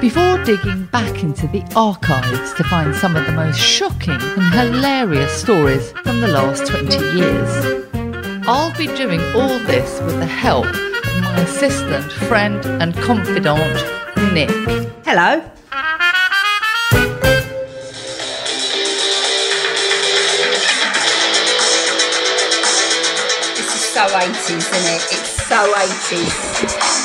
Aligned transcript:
before 0.00 0.42
digging 0.44 0.84
back 0.86 1.22
into 1.22 1.46
the 1.48 1.62
archives 1.76 2.54
to 2.54 2.64
find 2.64 2.94
some 2.94 3.16
of 3.16 3.26
the 3.26 3.32
most 3.32 3.58
shocking 3.58 4.18
and 4.20 4.54
hilarious 4.54 5.32
stories 5.40 5.92
from 6.04 6.20
the 6.20 6.28
last 6.28 6.66
20 6.66 6.96
years. 7.16 7.80
I'll 8.46 8.76
be 8.76 8.86
doing 8.86 9.20
all 9.34 9.58
this 9.60 10.00
with 10.00 10.18
the 10.18 10.26
help 10.26 10.66
of 10.66 11.22
my 11.22 11.40
assistant, 11.40 12.10
friend, 12.10 12.64
and 12.82 12.94
confidant, 12.94 13.74
Nic. 14.32 14.50
Hello. 15.04 15.42
This 23.56 23.74
is 23.74 23.82
so 23.94 24.06
80s, 24.06 24.50
isn't 24.50 24.94
it? 24.94 25.02
It's 25.12 25.46
so 25.46 25.72
80s. 25.74 26.99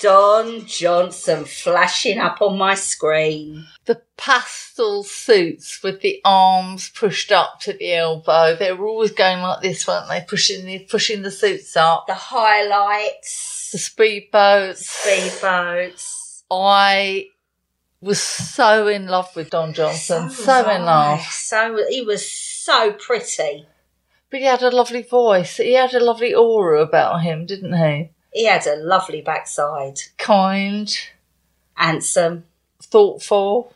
Don 0.00 0.66
Johnson 0.66 1.44
flashing 1.44 2.18
up 2.18 2.42
on 2.42 2.58
my 2.58 2.74
screen. 2.74 3.66
The 3.86 4.02
pastel 4.16 5.02
suits 5.04 5.82
with 5.82 6.00
the 6.00 6.20
arms 6.24 6.90
pushed 6.90 7.32
up 7.32 7.60
to 7.60 7.72
the 7.72 7.94
elbow. 7.94 8.56
They 8.56 8.72
were 8.72 8.86
always 8.86 9.12
going 9.12 9.40
like 9.40 9.62
this, 9.62 9.86
weren't 9.86 10.08
they? 10.08 10.24
Pushing 10.28 10.66
the 10.66 10.80
pushing 10.80 11.22
the 11.22 11.30
suits 11.30 11.76
up. 11.76 12.06
The 12.06 12.14
highlights, 12.14 13.70
The 13.72 13.78
speedboats. 13.78 14.82
speedboats. 14.82 16.42
I 16.50 17.26
was 18.00 18.20
so 18.20 18.86
in 18.86 19.06
love 19.06 19.34
with 19.34 19.50
Don 19.50 19.72
Johnson, 19.72 20.30
so, 20.30 20.62
was 20.62 20.76
in 20.76 20.84
love. 20.84 21.20
So 21.22 21.84
he 21.88 22.02
was 22.02 22.30
so 22.30 22.92
pretty. 22.92 23.66
But 24.30 24.40
he 24.40 24.46
had 24.46 24.62
a 24.62 24.70
lovely 24.70 25.02
voice. 25.02 25.56
He 25.56 25.74
had 25.74 25.94
a 25.94 26.00
lovely 26.04 26.34
aura 26.34 26.82
about 26.82 27.22
him, 27.22 27.46
didn't 27.46 27.72
he? 27.74 28.10
He 28.36 28.44
had 28.44 28.66
a 28.66 28.76
lovely 28.76 29.22
backside. 29.22 29.98
Kind, 30.18 30.94
Handsome, 31.72 32.44
thoughtful. 32.82 33.72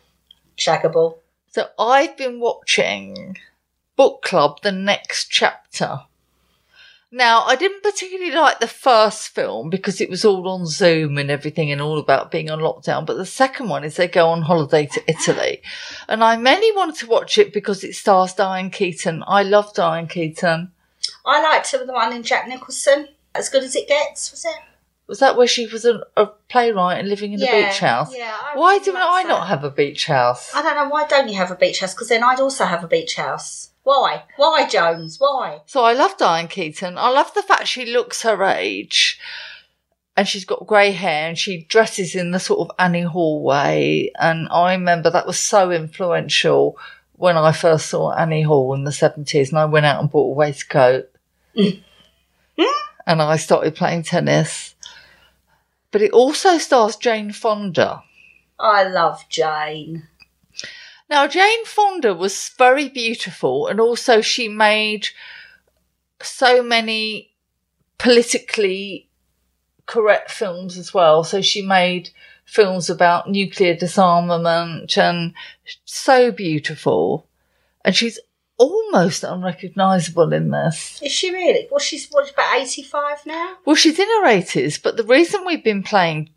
shaggable. 0.58 1.16
So 1.50 1.70
I've 1.78 2.14
been 2.19 2.41
watching 2.41 3.38
Book 3.97 4.20
Club, 4.20 4.61
the 4.62 4.70
next 4.70 5.31
chapter. 5.31 6.00
Now, 7.11 7.44
I 7.44 7.56
didn't 7.56 7.83
particularly 7.83 8.33
like 8.33 8.61
the 8.61 8.66
first 8.66 9.31
film 9.31 9.70
because 9.70 9.98
it 9.98 10.11
was 10.11 10.27
all 10.27 10.47
on 10.47 10.66
Zoom 10.66 11.16
and 11.16 11.31
everything 11.31 11.72
and 11.72 11.81
all 11.81 11.98
about 11.98 12.31
being 12.31 12.50
on 12.50 12.58
lockdown. 12.58 13.06
But 13.06 13.16
the 13.16 13.25
second 13.25 13.70
one 13.70 13.83
is 13.83 13.97
they 13.97 14.08
go 14.08 14.28
on 14.28 14.42
holiday 14.42 14.84
to 14.84 15.03
Italy. 15.11 15.62
And 16.06 16.22
I 16.22 16.36
mainly 16.36 16.70
wanted 16.72 16.97
to 16.97 17.06
watch 17.06 17.38
it 17.38 17.55
because 17.55 17.83
it 17.83 17.94
stars 17.94 18.34
Diane 18.34 18.69
Keaton. 18.69 19.25
I 19.27 19.42
love 19.42 19.72
Diane 19.72 20.06
Keaton. 20.06 20.72
I 21.25 21.42
liked 21.42 21.72
the 21.72 21.91
one 21.91 22.12
in 22.12 22.22
Jack 22.22 22.47
Nicholson. 22.47 23.08
As 23.34 23.48
good 23.48 23.62
as 23.64 23.76
it 23.76 23.88
gets, 23.88 24.30
was 24.30 24.44
it? 24.44 24.56
Was 25.06 25.18
that 25.18 25.36
where 25.36 25.46
she 25.46 25.66
was 25.66 25.84
a, 25.84 26.02
a 26.16 26.26
playwright 26.48 27.00
and 27.00 27.08
living 27.08 27.32
in 27.32 27.42
a 27.42 27.44
Yeah, 27.44 27.68
beach 27.68 27.80
house? 27.80 28.14
yeah, 28.16 28.36
I 28.40 28.56
Why 28.56 28.74
really 28.74 28.84
do 28.84 28.92
liked 28.92 29.06
I 29.06 29.22
that. 29.24 29.28
not 29.28 29.48
have 29.48 29.64
a 29.64 29.70
beach 29.70 30.06
house? 30.06 30.54
I 30.54 30.62
don't 30.62 30.76
know 30.76 30.88
why 30.88 31.06
don't 31.06 31.28
you 31.28 31.34
have 31.36 31.50
a 31.50 31.56
beach 31.56 31.80
house? 31.80 31.94
Because 31.94 32.08
then 32.08 32.22
I'd 32.22 32.38
also 32.38 32.64
have 32.64 32.84
a 32.84 32.88
beach 32.88 33.16
house. 33.16 33.70
Why? 33.82 34.24
Why, 34.36 34.68
Jones? 34.68 35.18
Why? 35.18 35.62
So 35.66 35.82
I 35.82 35.94
love 35.94 36.16
Diane 36.16 36.46
Keaton. 36.46 36.96
I 36.96 37.08
love 37.08 37.34
the 37.34 37.42
fact 37.42 37.66
she 37.66 37.86
looks 37.86 38.22
her 38.22 38.44
age 38.44 39.19
and 40.16 40.28
she's 40.28 40.44
got 40.44 40.66
grey 40.66 40.92
hair 40.92 41.28
and 41.28 41.38
she 41.38 41.64
dresses 41.64 42.14
in 42.14 42.30
the 42.30 42.38
sort 42.38 42.60
of 42.60 42.76
Annie 42.78 43.02
Hall 43.02 43.42
way. 43.42 44.12
And 44.20 44.48
I 44.50 44.74
remember 44.74 45.10
that 45.10 45.26
was 45.26 45.38
so 45.38 45.70
influential 45.72 46.78
when 47.14 47.36
I 47.36 47.52
first 47.52 47.86
saw 47.86 48.12
Annie 48.12 48.42
Hall 48.42 48.74
in 48.74 48.84
the 48.84 48.90
70s 48.90 49.48
and 49.50 49.58
I 49.58 49.64
went 49.64 49.86
out 49.86 50.00
and 50.00 50.10
bought 50.10 50.30
a 50.30 50.34
waistcoat 50.34 51.10
mm. 51.56 51.82
hmm? 52.58 52.89
And 53.10 53.21
I 53.21 53.37
started 53.37 53.75
playing 53.75 54.04
tennis. 54.04 54.76
But 55.91 56.03
it 56.03 56.12
also 56.12 56.59
stars 56.59 56.94
Jane 56.94 57.32
Fonda. 57.32 58.04
I 58.59 58.84
love 58.84 59.25
Jane. 59.28 60.06
Now, 61.09 61.26
Jane 61.26 61.65
Fonda 61.65 62.15
was 62.15 62.50
very 62.56 62.88
beautiful, 62.88 63.66
and 63.66 63.81
also 63.81 64.20
she 64.20 64.47
made 64.47 65.09
so 66.22 66.62
many 66.62 67.32
politically 67.99 69.09
correct 69.87 70.31
films 70.31 70.78
as 70.78 70.94
well. 70.94 71.25
So 71.25 71.43
she 71.43 71.62
made 71.62 72.10
films 72.44 72.88
about 72.88 73.28
nuclear 73.28 73.75
disarmament 73.75 74.97
and 74.97 75.34
so 75.84 76.31
beautiful. 76.31 77.26
And 77.84 77.97
she's 77.97 78.20
almost 78.60 79.25
unrecognizable 79.25 80.32
in 80.34 80.50
this. 80.50 81.00
Is 81.03 81.10
she 81.10 81.32
really? 81.32 81.66
Well, 81.71 81.81
she's 81.81 82.09
what, 82.10 82.31
about 82.31 82.59
85 82.59 83.26
now? 83.26 83.56
Well, 83.65 83.75
she's 83.75 83.98
in 83.98 84.06
her 84.06 84.26
80s, 84.26 84.81
but 84.82 84.98
the 84.98 85.04
reason 85.04 85.47
we've 85.47 85.65
been 85.65 85.82
playing 85.82 86.31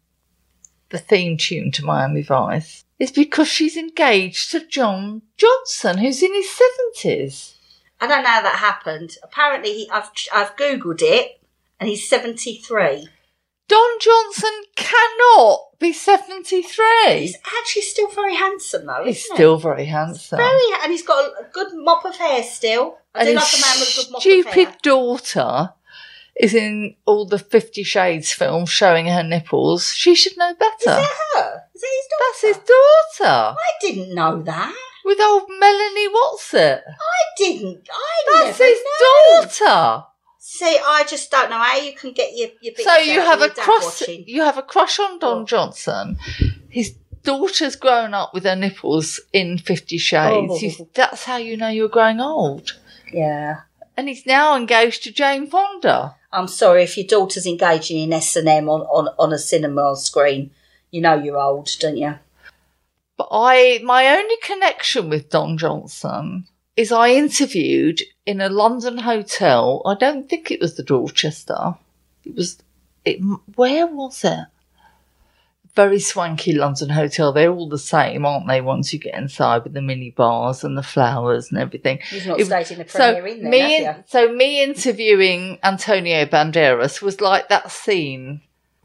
the 0.89 0.97
theme 0.97 1.37
tune 1.37 1.71
to 1.73 1.83
Miami 1.83 2.23
Vice 2.23 2.85
is 2.97 3.11
because 3.11 3.49
she's 3.49 3.75
engaged 3.75 4.51
to 4.51 4.65
Don 4.65 5.21
Johnson, 5.35 5.97
who's 5.97 6.23
in 6.23 6.33
his 6.33 6.47
70s. 6.47 7.55
I 7.99 8.07
don't 8.07 8.23
know 8.23 8.29
how 8.29 8.41
that 8.41 8.55
happened. 8.55 9.17
Apparently, 9.21 9.73
he, 9.73 9.89
I've, 9.91 10.09
I've 10.33 10.55
Googled 10.55 11.01
it 11.01 11.41
and 11.79 11.89
he's 11.89 12.07
73. 12.07 13.09
Don 13.67 13.99
Johnson 13.99 14.51
cannot 14.75 15.79
be 15.79 15.93
73. 15.93 16.85
He's 17.19 17.37
actually 17.59 17.81
still 17.83 18.09
very 18.09 18.35
handsome, 18.35 18.85
though. 18.85 19.03
He's 19.05 19.23
isn't 19.23 19.35
still 19.35 19.57
very 19.57 19.85
handsome. 19.85 20.37
Very, 20.37 20.81
and 20.81 20.91
he's 20.91 21.05
got 21.05 21.25
a, 21.25 21.47
good 21.51 21.67
mop 21.73 22.05
of 22.05 22.15
hair 22.15 22.43
still. 22.43 22.97
I 23.15 23.21
and 23.21 23.27
do 23.29 23.35
like 23.35 23.53
a 23.53 23.61
man 23.61 23.79
with 23.79 23.89
a 23.89 24.01
good 24.01 24.11
mop 24.11 24.17
of 24.17 24.21
stupid 24.21 24.81
daughter 24.81 25.73
is 26.35 26.53
in 26.53 26.95
all 27.05 27.25
the 27.25 27.39
Fifty 27.39 27.83
Shades 27.83 28.31
films 28.31 28.69
showing 28.69 29.05
her 29.07 29.23
nipples. 29.23 29.93
She 29.93 30.15
should 30.15 30.37
know 30.37 30.53
better. 30.55 30.73
Is 30.77 30.85
that 30.85 31.17
her? 31.35 31.61
Is 31.75 31.81
that 31.81 31.89
his 31.91 32.07
daughter? 32.09 32.19
That's 32.19 32.41
his 32.41 32.57
daughter. 32.57 33.55
I 33.57 33.71
didn't 33.81 34.15
know 34.15 34.41
that. 34.43 34.75
With 35.05 35.19
old 35.21 35.49
Melanie 35.59 36.07
Whatsit. 36.09 36.81
I 36.87 37.23
didn't. 37.37 37.87
I 37.91 38.31
never 38.31 38.39
know. 38.39 38.45
That's 38.45 38.57
his 38.57 38.79
knew. 38.79 39.65
daughter. 39.65 40.05
See, 40.45 40.77
I 40.85 41.05
just 41.07 41.31
don't 41.31 41.49
know 41.49 41.57
how 41.57 41.77
you 41.77 41.93
can 41.95 42.11
get 42.11 42.35
your, 42.35 42.49
your 42.59 42.73
So 42.75 42.97
you 42.97 43.21
have 43.21 43.41
a 43.41 43.47
crush. 43.49 43.81
watching. 44.01 44.25
You 44.27 44.41
have 44.41 44.57
a 44.57 44.61
crush 44.61 44.99
on 44.99 45.17
Don 45.17 45.43
Oh. 45.43 45.45
Johnson. 45.45 46.17
His 46.67 46.95
daughter's 47.23 47.77
grown 47.77 48.13
up 48.13 48.33
with 48.33 48.43
her 48.43 48.55
nipples 48.57 49.21
in 49.31 49.57
Fifty 49.57 49.97
Shades. 49.97 50.51
Oh. 50.51 50.57
You- 50.59 50.89
that's 50.93 51.23
how 51.23 51.37
you 51.37 51.55
know 51.55 51.69
you're 51.69 51.87
growing 51.87 52.19
old. 52.19 52.77
Yeah. 53.13 53.61
And 53.95 54.09
he's 54.09 54.25
now 54.25 54.57
engaged 54.57 55.03
to 55.03 55.13
Jane 55.13 55.47
Fonda. 55.47 56.15
I'm 56.33 56.49
sorry 56.49 56.83
if 56.83 56.97
your 56.97 57.07
daughter's 57.07 57.47
engaging 57.47 57.99
in 57.99 58.11
S 58.11 58.35
and 58.35 58.49
M 58.49 58.67
on, 58.67 58.81
on 58.81 59.07
on 59.17 59.31
a 59.31 59.37
cinema 59.39 59.95
screen. 59.95 60.51
You 60.91 60.99
know 60.99 61.15
you're 61.15 61.39
old, 61.39 61.69
don't 61.79 61.95
you? 61.95 62.15
But 63.15 63.29
I, 63.31 63.79
my 63.81 64.07
only 64.09 64.35
connection 64.43 65.09
with 65.09 65.29
Don 65.29 65.57
Johnson 65.57 66.47
is 66.75 66.91
I 66.91 67.11
interviewed 67.11 68.01
in 68.25 68.41
a 68.41 68.49
London 68.49 68.97
hotel. 68.99 69.81
I 69.85 69.95
don't 69.95 70.29
think 70.29 70.51
it 70.51 70.59
was 70.61 70.75
the 70.75 70.83
Dorchester. 70.83 71.75
It 72.25 72.35
was, 72.35 72.57
it, 73.05 73.19
where 73.55 73.87
was 73.87 74.23
it? 74.23 74.45
Very 75.75 75.99
swanky 75.99 76.53
London 76.53 76.89
hotel. 76.89 77.33
They're 77.33 77.51
all 77.51 77.67
the 77.67 77.79
same, 77.79 78.25
aren't 78.27 78.47
they? 78.47 78.61
Once 78.61 78.93
you 78.93 78.99
get 78.99 79.15
inside 79.15 79.63
with 79.63 79.73
the 79.73 79.81
mini 79.81 80.11
bars 80.11 80.63
and 80.63 80.77
the 80.77 80.83
flowers 80.83 81.49
and 81.51 81.59
everything. 81.59 81.99
You've 82.11 82.27
not 82.27 82.39
It- 82.39 82.45
stayed 82.45 82.71
in 82.71 82.77
the 82.77 82.87
So 82.89 83.13
premiere 83.13 83.35
in 83.35 83.49
there, 83.49 83.93
me, 83.97 84.03
so 84.05 84.31
me 84.31 84.63
interviewing 84.63 85.57
Antonio 85.63 86.25
Banderas 86.25 87.01
was 87.01 87.21
like 87.21 87.49
that 87.49 87.71
scene 87.71 88.41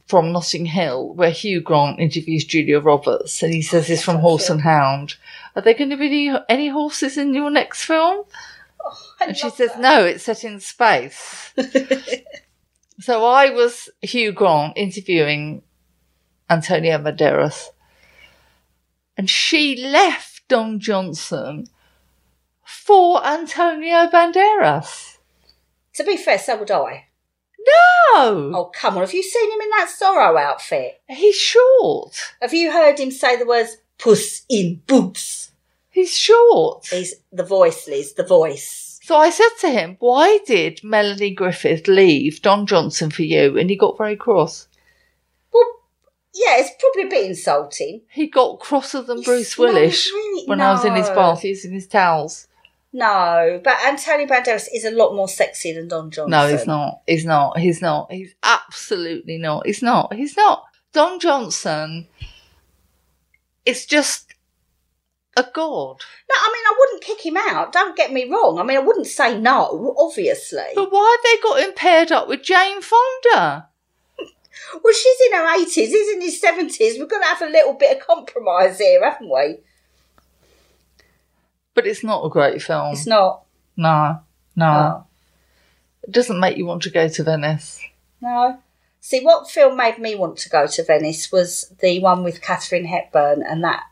from 0.07 0.33
Notting 0.33 0.65
Hill 0.65 1.13
where 1.13 1.31
Hugh 1.31 1.61
Grant 1.61 2.01
interviews 2.01 2.47
Julia 2.47 2.81
Roberts, 2.81 3.43
and 3.43 3.53
he 3.53 3.61
says 3.61 3.85
oh, 3.85 3.87
he's 3.89 4.03
from 4.03 4.17
Horse 4.21 4.49
and 4.49 4.63
Hound. 4.63 5.17
Are 5.55 5.61
there 5.61 5.75
going 5.75 5.91
to 5.91 5.99
be 5.99 6.29
any, 6.29 6.39
any 6.49 6.69
horses 6.69 7.19
in 7.19 7.35
your 7.35 7.51
next 7.51 7.85
film? 7.85 8.25
And 9.27 9.37
she 9.37 9.51
says, 9.51 9.71
that. 9.73 9.81
no, 9.81 10.05
it's 10.05 10.25
set 10.25 10.45
in 10.45 10.61
space. 10.61 11.53
so 13.01 13.25
I 13.25 13.51
was 13.51 13.89
Hugh 14.01 14.33
Grant 14.33 14.75
interviewing 14.77 15.63
Antonio 16.49 16.99
Banderas, 16.99 17.67
and 19.17 19.29
she 19.29 19.77
left 19.77 20.47
Don 20.49 20.79
Johnson 20.79 21.67
for 22.65 23.25
Antonio 23.27 24.07
Banderas. 24.07 25.17
To 25.95 26.05
be 26.05 26.17
fair, 26.17 26.39
so 26.39 26.57
would 26.59 26.71
I. 26.71 27.07
No, 27.59 28.53
Oh, 28.55 28.71
come 28.73 28.95
on. 28.95 29.01
Have 29.01 29.13
you 29.13 29.23
seen 29.23 29.51
him 29.51 29.61
in 29.61 29.71
that 29.71 29.91
Zorro 30.01 30.41
outfit? 30.41 31.01
he's 31.09 31.37
short. 31.37 32.15
Have 32.41 32.55
you 32.55 32.71
heard 32.71 32.99
him 33.01 33.11
say 33.11 33.37
the 33.37 33.47
words 33.47 33.79
puss 33.99 34.43
in 34.49 34.81
boots? 34.87 35.51
He's 35.91 36.17
short. 36.17 36.87
He's 36.87 37.15
the 37.33 37.43
voice, 37.43 37.89
Liz, 37.89 38.15
the 38.15 38.23
voice. 38.25 38.88
So 39.09 39.17
I 39.17 39.31
said 39.31 39.49
to 39.61 39.71
him, 39.71 39.97
Why 40.01 40.39
did 40.45 40.85
Melanie 40.85 41.31
Griffith 41.31 41.89
leave 41.89 42.43
Don 42.43 42.67
Johnson 42.67 43.11
for 43.11 43.23
you? 43.23 43.57
And 43.57 43.71
he 43.71 43.75
got 43.75 43.97
very 43.97 44.17
cross. 44.17 44.69
Well, 45.51 45.65
yeah, 46.35 46.59
it's 46.59 46.73
probably 46.79 47.05
a 47.05 47.09
bit 47.19 47.31
insulting. 47.31 48.03
He 48.11 48.27
got 48.27 48.61
crosser 48.61 49.01
than 49.01 49.23
Bruce 49.23 49.59
no, 49.59 49.65
Willis 49.65 50.13
really- 50.13 50.47
when 50.47 50.61
I 50.61 50.73
was 50.73 50.85
in 50.85 50.95
his 50.95 51.09
no. 51.09 51.15
bath 51.15 51.43
using 51.43 51.73
his 51.73 51.87
towels. 51.87 52.49
No, 52.93 53.59
but 53.65 53.79
Antonio 53.87 54.27
Banderas 54.27 54.69
is 54.75 54.85
a 54.85 54.91
lot 54.91 55.15
more 55.15 55.27
sexy 55.27 55.73
than 55.73 55.89
Don 55.89 56.11
Johnson. 56.11 56.31
No, 56.31 56.47
he's 56.47 56.67
not. 56.67 57.01
He's 57.07 57.25
not. 57.25 57.59
He's 57.59 57.81
not. 57.81 58.13
He's 58.13 58.35
absolutely 58.43 59.39
not. 59.39 59.65
He's 59.65 59.81
not. 59.81 60.13
He's 60.13 60.37
not. 60.37 60.65
Don 60.93 61.19
Johnson 61.19 62.09
is 63.65 63.87
just 63.87 64.28
a 65.39 65.49
god. 65.55 66.03
No, 66.29 66.35
I 66.37 66.53
mean, 66.53 66.65
I 66.67 66.77
wouldn't 66.79 67.03
kick 67.03 67.25
him 67.25 67.37
out. 67.37 67.73
Don't 67.73 67.97
get 67.97 68.13
me 68.13 68.29
wrong. 68.29 68.59
I 68.59 68.65
mean, 68.65 68.77
I 68.77 68.81
wouldn't 68.81 69.07
say 69.07 69.39
no, 69.39 69.95
obviously. 69.97 70.67
But 70.75 70.91
why 70.91 71.17
have 71.17 71.25
they 71.25 71.43
got 71.43 71.61
him 71.61 71.75
paired 71.75 72.13
up 72.13 72.29
with 72.29 72.43
Jane 72.43 72.83
Fonda? 72.83 73.69
Well, 74.85 74.93
she's 74.93 75.21
in 75.27 75.39
her 75.39 75.57
80s, 75.57 75.71
he's 75.73 76.15
in 76.15 76.21
his 76.21 76.43
70s. 76.43 76.99
We've 76.99 77.09
got 77.09 77.21
to 77.21 77.25
have 77.25 77.43
a 77.43 77.51
little 77.51 77.75
bit 77.75 77.97
of 77.97 78.07
compromise 78.07 78.79
here, 78.79 79.03
haven't 79.03 79.31
we? 79.31 79.59
But 81.75 81.87
it's 81.87 82.05
not 82.05 82.25
a 82.25 82.29
great 82.29 82.61
film. 82.61 82.93
It's 82.93 83.07
not. 83.07 83.45
No, 83.77 84.21
no. 84.57 84.67
No. 84.67 85.07
It 86.03 86.11
doesn't 86.11 86.41
make 86.41 86.59
you 86.59 86.67
want 86.67 86.83
to 86.83 86.91
go 86.91 87.09
to 87.09 87.23
Venice. 87.23 87.81
No. 88.21 88.59
See, 89.01 89.21
what 89.21 89.49
film 89.49 89.77
made 89.77 89.99
me 89.99 90.17
want 90.17 90.37
to 90.39 90.51
go 90.51 90.67
to 90.67 90.85
Venice 90.85 91.31
was 91.31 91.73
the 91.81 92.01
one 92.01 92.25
with 92.25 92.43
Katharine 92.43 92.85
Hepburn 92.85 93.43
and 93.43 93.63
that 93.65 93.85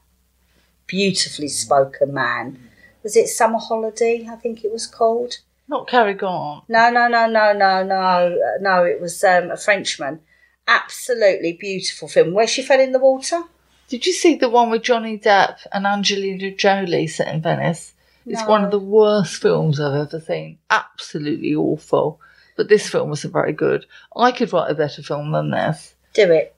beautifully 0.87 1.49
spoken 1.49 2.13
man. 2.15 2.69
Was 3.03 3.17
it 3.17 3.29
Summer 3.29 3.59
Holiday? 3.59 4.27
I 4.31 4.37
think 4.37 4.65
it 4.65 4.73
was 4.73 4.87
called. 4.87 5.39
Not 5.69 5.89
Cary 5.89 6.15
Grant. 6.15 6.65
No, 6.69 6.91
no, 6.91 7.09
no, 7.09 7.27
no, 7.27 7.53
no, 7.53 7.83
no, 7.83 8.37
no. 8.61 8.85
It 8.85 9.01
was 9.01 9.23
um, 9.25 9.51
a 9.51 9.57
Frenchman. 9.57 10.21
Absolutely 10.69 11.53
beautiful 11.53 12.09
film. 12.09 12.33
Where 12.33 12.47
she 12.47 12.63
fell 12.63 12.81
in 12.81 12.93
the 12.93 12.99
water. 12.99 13.43
Did 13.89 14.07
you 14.07 14.13
see 14.13 14.35
the 14.35 14.49
one 14.49 14.71
with 14.71 14.83
Johnny 14.83 15.17
Depp 15.19 15.59
and 15.73 15.87
Angelina 15.87 16.51
Jolie 16.51 17.07
set 17.07 17.33
in 17.33 17.41
Venice? 17.41 17.95
It's 18.27 18.41
No. 18.43 18.49
one 18.49 18.65
of 18.65 18.73
the 18.73 18.81
worst 18.81 19.41
films 19.41 19.79
I've 19.79 19.95
ever 20.09 20.19
seen. 20.19 20.59
Absolutely 20.71 21.55
awful. 21.55 22.21
But 22.57 22.69
this 22.69 22.89
film 22.89 23.11
wasn't 23.11 23.33
very 23.35 23.53
good. 23.53 23.87
I 24.17 24.33
could 24.33 24.53
write 24.53 24.71
a 24.71 24.75
better 24.75 25.03
film 25.03 25.31
than 25.31 25.53
this. 25.53 25.95
Do 26.15 26.33
it. 26.33 26.56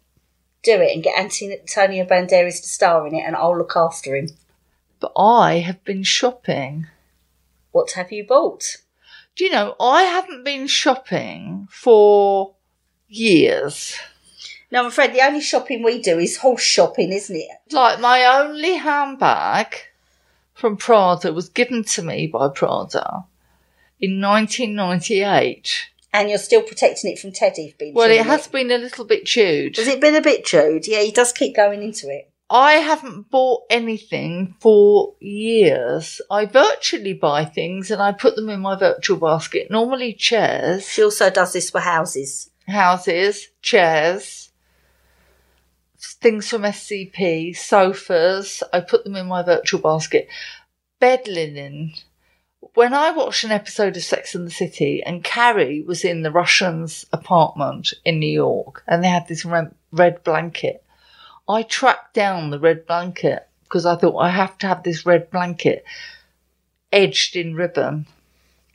Do 0.68 0.82
it 0.82 0.92
and 0.92 1.02
get 1.02 1.18
Antonio 1.18 2.04
Banderas 2.04 2.60
to 2.60 2.68
star 2.68 3.06
in 3.06 3.14
it 3.14 3.22
and 3.22 3.34
I'll 3.34 3.56
look 3.56 3.72
after 3.74 4.14
him. 4.14 4.28
But 5.00 5.12
I 5.16 5.60
have 5.60 5.82
been 5.82 6.02
shopping. 6.02 6.88
What 7.70 7.92
have 7.92 8.12
you 8.12 8.26
bought? 8.26 8.76
Do 9.34 9.46
you 9.46 9.50
know, 9.50 9.76
I 9.80 10.02
haven't 10.02 10.44
been 10.44 10.66
shopping 10.66 11.68
for 11.70 12.54
years. 13.08 13.96
No, 14.70 14.80
I'm 14.80 14.86
afraid 14.88 15.14
the 15.14 15.24
only 15.24 15.40
shopping 15.40 15.82
we 15.82 16.02
do 16.02 16.18
is 16.18 16.36
horse 16.36 16.60
shopping, 16.60 17.12
isn't 17.12 17.34
it? 17.34 17.48
Like, 17.72 17.98
my 17.98 18.26
only 18.26 18.74
handbag 18.74 19.74
from 20.52 20.76
Prada 20.76 21.32
was 21.32 21.48
given 21.48 21.82
to 21.84 22.02
me 22.02 22.26
by 22.26 22.48
Prada 22.48 23.24
in 23.98 24.20
1998. 24.20 25.86
And 26.12 26.28
you're 26.30 26.38
still 26.38 26.62
protecting 26.62 27.12
it 27.12 27.18
from 27.18 27.32
Teddy 27.32 27.74
being 27.78 27.94
Well, 27.94 28.10
it 28.10 28.24
has 28.24 28.48
been 28.48 28.70
a 28.70 28.78
little 28.78 29.04
bit 29.04 29.26
chewed. 29.26 29.76
Has 29.76 29.88
it 29.88 30.00
been 30.00 30.14
a 30.14 30.22
bit 30.22 30.44
chewed? 30.44 30.86
Yeah, 30.88 31.02
he 31.02 31.12
does 31.12 31.32
keep 31.32 31.54
going 31.54 31.82
into 31.82 32.08
it. 32.08 32.30
I 32.50 32.74
haven't 32.74 33.30
bought 33.30 33.64
anything 33.68 34.54
for 34.58 35.14
years. 35.20 36.22
I 36.30 36.46
virtually 36.46 37.12
buy 37.12 37.44
things 37.44 37.90
and 37.90 38.00
I 38.00 38.12
put 38.12 38.36
them 38.36 38.48
in 38.48 38.60
my 38.60 38.74
virtual 38.74 39.18
basket. 39.18 39.70
Normally 39.70 40.14
chairs, 40.14 40.88
She 40.88 41.02
also 41.04 41.28
does 41.28 41.52
this 41.52 41.68
for 41.68 41.80
houses. 41.80 42.48
houses, 42.66 43.48
chairs, 43.60 44.50
things 45.98 46.48
from 46.48 46.62
SCP, 46.62 47.54
sofas. 47.54 48.62
I 48.72 48.80
put 48.80 49.04
them 49.04 49.16
in 49.16 49.26
my 49.26 49.42
virtual 49.42 49.80
basket. 49.80 50.26
Bed 51.00 51.28
linen. 51.28 51.92
When 52.78 52.94
I 52.94 53.10
watched 53.10 53.42
an 53.42 53.50
episode 53.50 53.96
of 53.96 54.04
Sex 54.04 54.36
and 54.36 54.46
the 54.46 54.52
City 54.52 55.02
and 55.02 55.24
Carrie 55.24 55.82
was 55.82 56.04
in 56.04 56.22
the 56.22 56.30
Russian's 56.30 57.06
apartment 57.12 57.92
in 58.04 58.20
New 58.20 58.30
York 58.30 58.84
and 58.86 59.02
they 59.02 59.08
had 59.08 59.26
this 59.26 59.44
red, 59.44 60.22
blanket, 60.22 60.84
I 61.48 61.64
tracked 61.64 62.14
down 62.14 62.50
the 62.50 62.60
red 62.60 62.86
blanket 62.86 63.48
because 63.64 63.84
I 63.84 63.96
thought 63.96 64.20
I 64.20 64.28
have 64.28 64.56
to 64.58 64.68
have 64.68 64.84
this 64.84 65.04
red 65.04 65.28
blanket 65.28 65.84
edged 66.92 67.34
in 67.34 67.56
ribbon. 67.56 68.06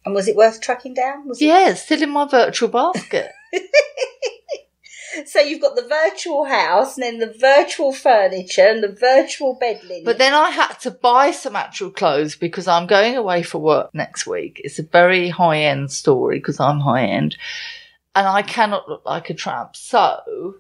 And 0.04 0.14
was 0.14 0.28
it 0.28 0.36
worth 0.36 0.60
tracking 0.60 0.96
down? 0.96 1.26
Was? 1.26 1.42
Yeah, 1.42 1.70
it's 1.70 1.84
still 1.84 2.04
in 2.04 2.10
my 2.10 2.28
virtual 2.28 2.68
basket. 2.68 3.32
So 5.26 5.40
you've 5.40 5.62
got 5.62 5.76
the 5.76 5.88
virtual 5.88 6.46
house 6.46 6.98
and 6.98 7.04
then 7.04 7.20
the 7.20 7.36
virtual 7.38 7.94
furniture 7.94 8.68
and 8.68 8.84
the 8.84 8.92
virtual 8.92 9.56
bed 9.56 9.84
linen. 9.84 10.06
But 10.06 10.18
then 10.18 10.34
I 10.34 10.50
had 10.50 10.74
to 10.82 10.92
buy 10.92 11.32
some 11.32 11.56
actual 11.56 11.92
clothes 11.92 12.36
because 12.36 12.68
I'm 12.68 12.88
going 12.88 13.16
away 13.16 13.44
for 13.44 13.60
work 13.60 13.94
next 13.94 14.26
week. 14.26 14.62
It's 14.64 14.80
a 14.80 14.84
very 14.84 15.30
high 15.30 15.60
end 15.60 15.92
story 15.92 16.40
because 16.40 16.60
I'm 16.60 16.80
high 16.80 17.06
end 17.06 17.38
and 18.16 18.28
I 18.28 18.42
cannot 18.42 18.90
look 18.90 19.04
like 19.06 19.30
a 19.30 19.34
tramp. 19.34 19.76
So 19.76 20.56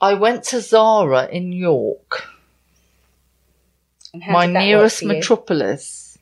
I 0.00 0.14
went 0.14 0.44
to 0.44 0.60
Zara 0.60 1.28
in 1.28 1.52
York, 1.52 2.26
my 4.14 4.46
did 4.46 4.54
that 4.56 4.58
work 4.58 4.64
nearest 4.64 5.04
metropolis. 5.04 6.18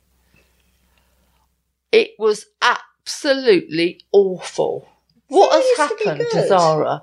It 1.93 2.11
was 2.19 2.47
absolutely 2.63 4.01
awful. 4.13 4.89
What 5.31 5.53
has 5.53 5.65
Seems 5.65 5.77
to 5.77 6.09
happened 6.09 6.31
to. 6.33 6.49
Zara? 6.49 7.03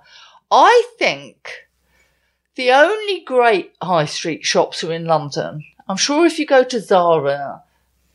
I 0.52 0.84
think 1.00 1.68
the 2.56 2.72
only 2.72 3.22
great 3.22 3.74
high 3.82 4.06
street 4.06 4.46
shops 4.46 4.84
are 4.84 4.92
in 4.92 5.06
London. 5.06 5.64
I'm 5.88 5.98
sure 5.98 6.26
if 6.26 6.38
you 6.38 6.46
go 6.46 6.64
to 6.64 6.80
Zara 6.80 7.64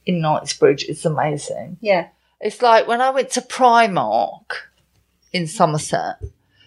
in 0.04 0.20
Knightsbridge, 0.20 0.84
it's 0.84 1.04
amazing. 1.04 1.78
Yeah. 1.80 2.08
It's 2.40 2.60
like 2.60 2.86
when 2.86 3.00
I 3.00 3.10
went 3.10 3.30
to 3.30 3.40
Primark 3.40 4.50
in 5.32 5.46
Somerset, 5.46 6.16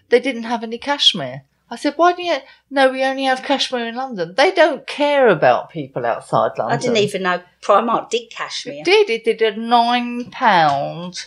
they 0.10 0.20
didn't 0.20 0.44
have 0.44 0.64
any 0.64 0.78
cashmere. 0.78 1.44
I 1.70 1.76
said, 1.76 1.94
why 1.98 2.14
do 2.14 2.24
you? 2.24 2.38
No, 2.70 2.92
we 2.92 3.04
only 3.04 3.24
have 3.24 3.44
cashmere 3.44 3.88
in 3.88 3.96
London. 3.96 4.34
They 4.36 4.52
don't 4.52 4.88
care 4.88 5.28
about 5.28 5.72
people 5.72 6.06
outside 6.06 6.58
London. 6.58 6.78
I 6.78 6.82
didn't 6.82 6.98
even 6.98 7.24
know 7.24 7.42
Primark 7.62 8.10
did 8.10 8.30
cashmere. 8.30 8.82
It 8.82 8.86
did. 8.86 9.10
It 9.10 9.24
did 9.26 9.42
a 9.42 9.60
nine 9.60 10.32
pound 10.32 11.26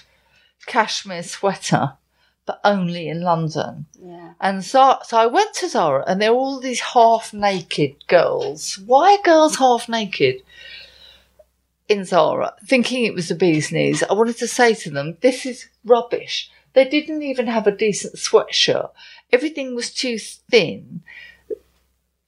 cashmere 0.67 1.23
sweater, 1.25 1.95
but 2.49 2.61
only 2.65 3.09
in 3.09 3.21
London. 3.21 3.85
Yeah. 4.03 4.33
And 4.41 4.65
so, 4.65 4.97
so 5.05 5.19
I 5.19 5.27
went 5.27 5.53
to 5.57 5.69
Zara, 5.69 6.03
and 6.07 6.21
there 6.21 6.33
were 6.33 6.41
all 6.41 6.61
these 6.61 6.81
half 6.81 7.35
naked 7.35 8.07
girls. 8.07 8.79
Why 8.87 9.17
are 9.17 9.23
girls 9.23 9.57
half 9.57 9.87
naked 9.87 10.37
in 11.89 12.07
Zara? 12.07 12.55
Thinking 12.67 13.05
it 13.05 13.13
was 13.13 13.29
the 13.29 13.35
bee's 13.35 13.71
knees. 13.71 14.03
I 14.03 14.15
wanted 14.15 14.39
to 14.39 14.49
say 14.49 14.73
to 14.73 14.91
them, 14.91 15.19
"This 15.21 15.45
is 15.45 15.69
rubbish." 15.85 16.51
They 16.73 16.87
didn't 16.87 17.23
even 17.23 17.49
have 17.49 17.67
a 17.67 17.77
decent 17.77 18.15
sweatshirt. 18.15 18.93
Everything 19.31 19.75
was 19.75 19.93
too 19.93 20.17
thin. 20.19 21.03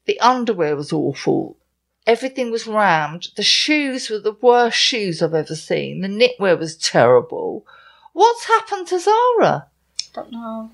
The 0.04 0.20
underwear 0.20 0.76
was 0.76 0.92
awful. 0.92 1.56
Everything 2.06 2.50
was 2.50 2.66
rammed. 2.66 3.28
The 3.36 3.42
shoes 3.42 4.10
were 4.10 4.18
the 4.18 4.36
worst 4.42 4.76
shoes 4.76 5.22
I've 5.22 5.32
ever 5.32 5.56
seen. 5.56 6.02
The 6.02 6.08
knitwear 6.08 6.58
was 6.58 6.76
terrible. 6.76 7.64
What's 8.12 8.44
happened 8.44 8.88
to 8.88 8.98
Zara? 8.98 9.69
Don't 10.12 10.32
know. 10.32 10.70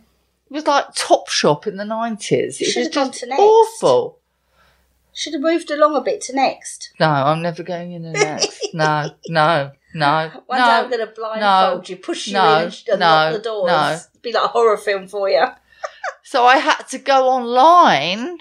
It 0.51 0.55
was 0.55 0.67
like 0.67 0.95
Top 0.95 1.29
Shop 1.29 1.67
in 1.67 1.77
the 1.77 1.85
nineties. 1.85 2.61
It 2.61 2.67
Should 2.67 2.79
was 2.81 2.87
have 2.87 2.95
gone 2.95 3.07
just 3.09 3.21
to 3.21 3.27
Next. 3.27 3.41
awful. 3.41 4.19
Should 5.13 5.33
have 5.33 5.43
moved 5.43 5.71
along 5.71 5.97
a 5.97 6.03
bit 6.03 6.21
to 6.23 6.35
next. 6.35 6.93
No, 7.01 7.09
I'm 7.09 7.41
never 7.41 7.63
going 7.63 7.93
in 7.93 8.03
the 8.03 8.13
next. 8.13 8.69
no, 8.75 9.11
no, 9.29 9.73
no, 9.95 10.31
One 10.47 10.59
no. 10.59 10.65
day 10.67 10.71
I'm 10.73 10.91
going 10.91 11.07
to 11.07 11.13
blindfold 11.13 11.89
you, 11.89 11.97
push 11.97 12.27
you 12.27 12.35
no, 12.35 12.59
in 12.59 12.65
and, 12.65 12.75
sh- 12.75 12.85
and 12.91 13.01
no, 13.01 13.07
lock 13.07 13.33
the 13.33 13.39
doors. 13.41 13.67
no. 13.67 13.99
Be 14.21 14.33
like 14.33 14.45
a 14.45 14.49
horror 14.49 14.77
film 14.77 15.09
for 15.09 15.31
you. 15.31 15.47
So 16.23 16.45
I 16.45 16.59
had 16.59 16.83
to 16.91 16.99
go 16.99 17.29
online 17.29 18.39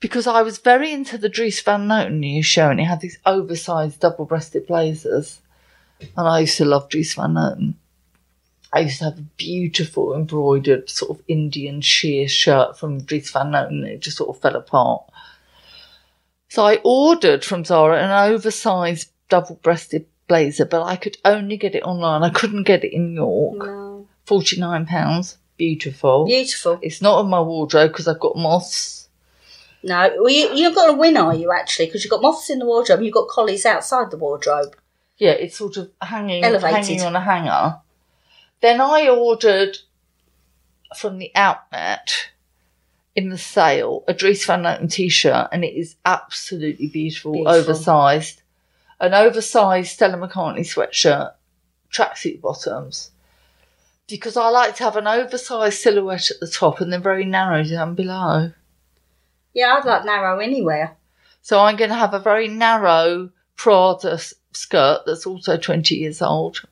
because 0.00 0.26
I 0.26 0.42
was 0.42 0.58
very 0.58 0.92
into 0.92 1.16
the 1.16 1.28
Dries 1.28 1.60
Van 1.60 1.86
Noten 1.86 2.18
new 2.18 2.42
show, 2.42 2.70
and 2.70 2.80
it 2.80 2.84
had 2.84 3.00
these 3.00 3.18
oversized 3.24 4.00
double-breasted 4.00 4.66
blazers, 4.66 5.40
and 6.00 6.26
I 6.28 6.40
used 6.40 6.56
to 6.58 6.64
love 6.64 6.88
Dries 6.88 7.14
Van 7.14 7.34
Noten. 7.34 7.74
I 8.72 8.80
used 8.80 8.98
to 8.98 9.04
have 9.04 9.18
a 9.18 9.22
beautiful 9.38 10.14
embroidered 10.14 10.90
sort 10.90 11.10
of 11.10 11.24
Indian 11.26 11.80
sheer 11.80 12.28
shirt 12.28 12.78
from 12.78 13.02
Dries 13.02 13.30
Van 13.30 13.52
Noten. 13.52 13.84
It 13.86 14.00
just 14.00 14.18
sort 14.18 14.28
of 14.28 14.42
fell 14.42 14.56
apart. 14.56 15.04
So 16.48 16.64
I 16.64 16.80
ordered 16.84 17.44
from 17.44 17.64
Zara 17.64 18.02
an 18.02 18.32
oversized 18.32 19.10
double-breasted 19.28 20.06
blazer, 20.28 20.64
but 20.64 20.84
I 20.84 20.96
could 20.96 21.16
only 21.24 21.56
get 21.56 21.74
it 21.74 21.82
online. 21.82 22.22
I 22.22 22.30
couldn't 22.30 22.64
get 22.64 22.84
it 22.84 22.92
in 22.94 23.14
York. 23.14 23.58
No. 23.58 24.06
Forty-nine 24.26 24.86
pounds. 24.86 25.38
Beautiful. 25.56 26.26
Beautiful. 26.26 26.78
It's 26.82 27.02
not 27.02 27.20
in 27.20 27.30
my 27.30 27.40
wardrobe 27.40 27.90
because 27.90 28.06
I've 28.06 28.20
got 28.20 28.36
moths. 28.36 29.08
No, 29.82 30.10
well, 30.18 30.30
you, 30.30 30.54
you're 30.54 30.70
not 30.70 30.74
going 30.74 30.98
win, 30.98 31.16
are 31.16 31.34
you, 31.34 31.52
actually? 31.52 31.86
Because 31.86 32.04
you've 32.04 32.10
got 32.10 32.22
moths 32.22 32.50
in 32.50 32.58
the 32.58 32.66
wardrobe, 32.66 33.00
you've 33.00 33.14
got 33.14 33.28
collies 33.28 33.64
outside 33.64 34.10
the 34.10 34.16
wardrobe. 34.16 34.76
Yeah, 35.18 35.32
it's 35.32 35.56
sort 35.56 35.76
of 35.76 35.90
hanging 36.00 36.44
Elevated. 36.44 36.84
hanging 36.84 37.02
on 37.02 37.16
a 37.16 37.20
hanger. 37.20 37.76
Then 38.60 38.80
I 38.80 39.08
ordered 39.08 39.78
from 40.96 41.18
the 41.18 41.30
outlet 41.34 42.30
in 43.14 43.30
the 43.30 43.38
sale 43.38 44.04
a 44.08 44.14
Dries 44.14 44.44
Van 44.44 44.62
Noten 44.62 44.90
t-shirt, 44.90 45.48
and 45.52 45.64
it 45.64 45.74
is 45.74 45.96
absolutely 46.04 46.86
beautiful, 46.88 47.32
Beautiful. 47.32 47.52
oversized, 47.60 48.42
an 49.00 49.14
oversized 49.14 49.90
Stella 49.90 50.16
McCartney 50.16 50.60
sweatshirt, 50.60 51.32
tracksuit 51.92 52.40
bottoms. 52.40 53.10
Because 54.08 54.36
I 54.36 54.48
like 54.48 54.74
to 54.76 54.84
have 54.84 54.96
an 54.96 55.06
oversized 55.06 55.80
silhouette 55.80 56.30
at 56.30 56.40
the 56.40 56.48
top 56.48 56.80
and 56.80 56.92
then 56.92 57.02
very 57.02 57.24
narrow 57.24 57.62
down 57.62 57.94
below. 57.94 58.52
Yeah, 59.52 59.74
I'd 59.74 59.84
like 59.84 60.04
narrow 60.04 60.38
anywhere. 60.38 60.96
So 61.42 61.60
I'm 61.60 61.76
going 61.76 61.90
to 61.90 61.96
have 61.96 62.14
a 62.14 62.18
very 62.18 62.48
narrow 62.48 63.30
Prada 63.56 64.18
skirt 64.52 65.02
that's 65.04 65.26
also 65.26 65.56
20 65.56 65.94
years 65.96 66.22
old 66.22 66.62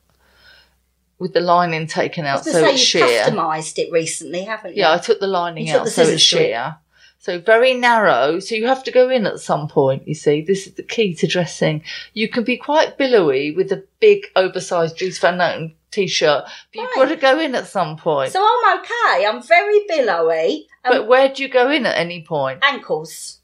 with 1.18 1.32
the 1.32 1.40
lining 1.40 1.86
taken 1.86 2.26
out 2.26 2.44
so 2.44 2.52
going 2.52 2.74
it's 2.74 2.82
say, 2.82 2.98
sheer. 2.98 3.24
customised 3.24 3.78
it 3.78 3.90
recently, 3.90 4.42
haven't 4.42 4.76
you? 4.76 4.82
Yeah, 4.82 4.92
I 4.92 4.98
took 4.98 5.20
the 5.20 5.26
lining 5.26 5.66
You 5.66 5.76
out 5.76 5.84
the 5.84 5.90
so 5.90 6.02
it's 6.02 6.22
sheer. 6.22 6.76
So 7.18 7.40
very 7.40 7.74
narrow. 7.74 8.38
So 8.38 8.54
you 8.54 8.66
have 8.66 8.84
to 8.84 8.92
go 8.92 9.08
in 9.08 9.26
at 9.26 9.40
some 9.40 9.66
point, 9.68 10.06
you 10.06 10.14
see. 10.14 10.42
This 10.42 10.66
is 10.66 10.74
the 10.74 10.82
key 10.82 11.14
to 11.14 11.26
dressing. 11.26 11.82
You 12.12 12.28
can 12.28 12.44
be 12.44 12.56
quite 12.56 12.98
billowy 12.98 13.50
with 13.50 13.72
a 13.72 13.84
big 14.00 14.26
oversized 14.36 14.96
Dries 14.96 15.18
Van 15.18 15.38
Noten 15.38 15.74
t-shirt, 15.90 16.44
but 16.44 16.80
you've 16.80 16.94
got 16.94 17.08
to 17.08 17.16
go 17.16 17.40
in 17.40 17.54
at 17.54 17.66
some 17.66 17.96
point. 17.96 18.32
So 18.32 18.40
I'm 18.40 18.78
okay. 18.78 19.26
I'm 19.26 19.42
very 19.42 19.80
billowy. 19.88 20.68
Um, 20.84 20.92
but 20.92 21.08
where 21.08 21.32
do 21.32 21.42
you 21.42 21.48
go 21.48 21.70
in 21.70 21.86
at 21.86 21.96
any 21.96 22.22
point? 22.22 22.60
ankles. 22.62 23.40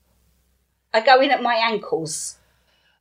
I 0.95 1.00
go 1.00 1.21
in 1.21 1.31
at 1.31 1.43
my 1.43 1.55
ankles. 1.55 2.37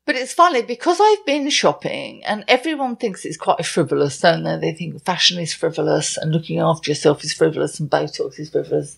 But 0.05 0.15
it's 0.15 0.33
funny 0.33 0.63
because 0.63 0.99
I've 0.99 1.25
been 1.25 1.49
shopping 1.49 2.23
and 2.25 2.43
everyone 2.47 2.95
thinks 2.95 3.23
it's 3.23 3.37
quite 3.37 3.63
frivolous, 3.65 4.19
don't 4.19 4.43
they? 4.43 4.57
They 4.57 4.73
think 4.73 5.03
fashion 5.03 5.39
is 5.39 5.53
frivolous 5.53 6.17
and 6.17 6.31
looking 6.31 6.59
after 6.59 6.89
yourself 6.89 7.23
is 7.23 7.33
frivolous 7.33 7.79
and 7.79 7.89
Botox 7.89 8.39
is 8.39 8.49
frivolous. 8.49 8.97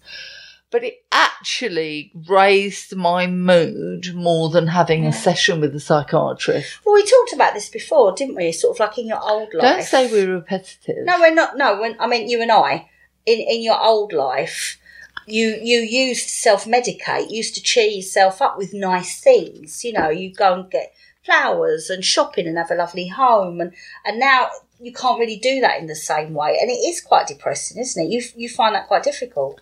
But 0.72 0.84
it 0.86 1.04
actually 1.12 2.12
raised 2.28 2.96
my 2.96 3.28
mood 3.28 4.16
more 4.16 4.50
than 4.50 4.68
having 4.68 5.04
Yeah. 5.04 5.10
a 5.10 5.14
session 5.14 5.60
with 5.62 5.76
a 5.76 5.80
psychiatrist. 5.80 6.80
Well, 6.86 6.96
we 6.96 7.04
talked 7.06 7.34
about 7.34 7.54
this 7.54 7.70
before, 7.70 8.14
didn't 8.14 8.36
we? 8.36 8.52
Sort 8.54 8.76
of 8.76 8.80
like 8.80 8.98
in 8.98 9.06
your 9.08 9.22
old 9.22 9.54
life. 9.54 9.62
Don't 9.62 9.84
say 9.84 10.10
we're 10.10 10.34
repetitive. 10.34 11.04
No, 11.06 11.20
we're 11.20 11.34
not. 11.34 11.58
No, 11.58 11.80
when, 11.80 11.96
I 12.00 12.08
mean 12.08 12.28
you 12.30 12.42
and 12.42 12.52
I. 12.52 12.90
In 13.26 13.40
in 13.40 13.62
your 13.62 13.80
old 13.80 14.14
life, 14.14 14.78
you 15.26 15.58
you 15.62 15.80
used 15.80 16.24
to 16.24 16.34
self 16.34 16.66
medicate. 16.66 17.32
Used 17.32 17.56
to 17.56 17.62
cheer 17.62 17.90
yourself 17.90 18.42
up 18.42 18.58
with 18.58 18.74
nice 18.74 19.22
things. 19.22 19.84
You 19.84 19.94
know, 19.94 20.10
you 20.10 20.34
go 20.34 20.54
and 20.54 20.72
get 20.72 20.94
flowers 21.26 21.90
and 21.90 22.04
shopping 22.04 22.48
and 22.48 22.58
have 22.58 22.72
a 22.72 22.76
lovely 22.76 23.08
home, 23.08 23.62
and 23.62 23.74
and 24.06 24.20
now 24.20 24.50
you 24.80 24.92
can't 24.92 25.20
really 25.20 25.38
do 25.38 25.62
that 25.62 25.80
in 25.80 25.88
the 25.88 25.96
same 25.96 26.34
way, 26.34 26.58
and 26.60 26.70
it 26.70 26.74
is 26.74 27.02
quite 27.02 27.28
depressing, 27.28 27.80
isn't 27.80 28.06
it? 28.06 28.10
You 28.10 28.22
you 28.36 28.50
find 28.50 28.76
that 28.76 28.88
quite 28.88 29.04
difficult. 29.04 29.60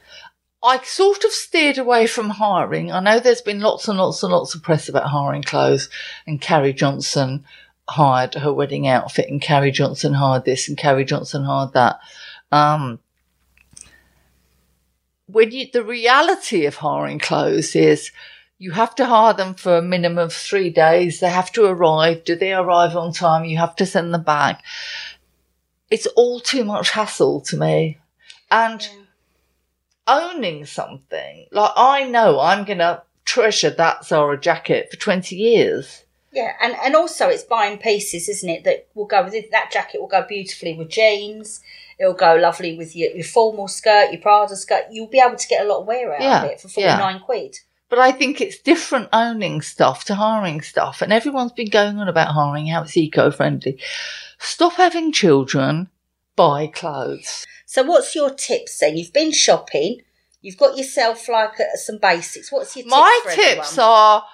I 0.63 0.79
sort 0.83 1.23
of 1.23 1.31
steered 1.31 1.79
away 1.79 2.05
from 2.05 2.29
hiring. 2.29 2.91
I 2.91 2.99
know 2.99 3.19
there's 3.19 3.41
been 3.41 3.61
lots 3.61 3.87
and 3.87 3.97
lots 3.97 4.21
and 4.21 4.31
lots 4.31 4.53
of 4.53 4.61
press 4.61 4.87
about 4.89 5.07
hiring 5.07 5.43
clothes, 5.43 5.89
and 6.27 6.41
Carrie 6.41 6.73
Johnson 6.73 7.45
hired 7.89 8.35
her 8.35 8.53
wedding 8.53 8.87
outfit, 8.87 9.29
and 9.29 9.41
Carrie 9.41 9.71
Johnson 9.71 10.13
hired 10.13 10.45
this, 10.45 10.67
and 10.67 10.77
Carrie 10.77 11.05
Johnson 11.05 11.43
hired 11.43 11.73
that. 11.73 11.99
Um, 12.51 12.99
when 15.31 15.51
you, 15.51 15.67
the 15.71 15.83
reality 15.83 16.65
of 16.65 16.75
hiring 16.75 17.19
clothes 17.19 17.75
is 17.75 18.11
you 18.57 18.71
have 18.71 18.93
to 18.95 19.05
hire 19.05 19.33
them 19.33 19.53
for 19.53 19.77
a 19.77 19.81
minimum 19.81 20.19
of 20.19 20.33
three 20.33 20.69
days. 20.69 21.19
They 21.19 21.29
have 21.29 21.51
to 21.53 21.65
arrive. 21.65 22.23
Do 22.23 22.35
they 22.35 22.53
arrive 22.53 22.95
on 22.95 23.13
time? 23.13 23.45
You 23.45 23.57
have 23.57 23.75
to 23.77 23.85
send 23.85 24.13
them 24.13 24.23
back. 24.23 24.63
It's 25.89 26.07
all 26.15 26.39
too 26.39 26.63
much 26.63 26.91
hassle 26.91 27.41
to 27.41 27.57
me. 27.57 27.97
And 28.51 28.87
owning 30.07 30.65
something. 30.65 31.47
Like 31.51 31.71
I 31.75 32.03
know 32.03 32.39
I'm 32.39 32.65
gonna 32.65 33.03
treasure 33.25 33.69
that 33.69 34.05
Zara 34.05 34.39
jacket 34.39 34.89
for 34.91 34.97
twenty 34.97 35.37
years. 35.37 36.03
Yeah, 36.33 36.53
and, 36.61 36.75
and 36.83 36.95
also 36.95 37.27
it's 37.27 37.43
buying 37.43 37.77
pieces, 37.77 38.29
isn't 38.29 38.49
it? 38.49 38.63
That 38.63 38.87
will 38.93 39.05
go 39.05 39.23
with 39.23 39.33
it. 39.33 39.51
That 39.51 39.71
jacket 39.71 39.99
will 39.99 40.07
go 40.07 40.25
beautifully 40.27 40.73
with 40.73 40.89
jeans. 40.89 41.61
It'll 42.01 42.13
go 42.13 42.33
lovely 42.35 42.75
with 42.75 42.95
your, 42.95 43.11
your 43.11 43.23
formal 43.23 43.67
skirt, 43.67 44.11
your 44.11 44.21
Prada 44.21 44.55
skirt. 44.55 44.85
You'll 44.91 45.07
be 45.07 45.19
able 45.23 45.37
to 45.37 45.47
get 45.47 45.63
a 45.63 45.69
lot 45.69 45.81
of 45.81 45.87
wear 45.87 46.13
out 46.15 46.21
Yeah, 46.21 46.43
of 46.43 46.51
it 46.51 46.59
for 46.59 46.67
forty 46.67 46.87
nine 46.87 47.19
quid. 47.19 47.59
But 47.89 47.99
I 47.99 48.11
think 48.11 48.41
it's 48.41 48.57
different 48.57 49.09
owning 49.13 49.61
stuff 49.61 50.05
to 50.05 50.15
hiring 50.15 50.61
stuff. 50.61 51.01
And 51.01 51.13
everyone's 51.13 51.51
been 51.51 51.69
going 51.69 51.99
on 51.99 52.07
about 52.07 52.29
hiring, 52.33 52.67
how 52.67 52.83
it's 52.83 52.97
eco 52.97 53.29
friendly. 53.31 53.79
Stop 54.39 54.73
having 54.73 55.11
children 55.11 55.89
buy 56.35 56.67
clothes. 56.67 57.45
So, 57.65 57.83
what's 57.83 58.15
your 58.15 58.31
tips 58.33 58.79
then? 58.79 58.97
You've 58.97 59.13
been 59.13 59.31
shopping. 59.31 60.01
You've 60.41 60.57
got 60.57 60.77
yourself 60.77 61.29
like 61.29 61.59
uh, 61.59 61.75
some 61.75 61.99
basics. 61.99 62.51
What's 62.51 62.75
your 62.75 62.83
tips 62.83 62.91
My 62.91 63.19
tips 63.25 63.77
everyone? 63.77 63.89
are 63.91 64.25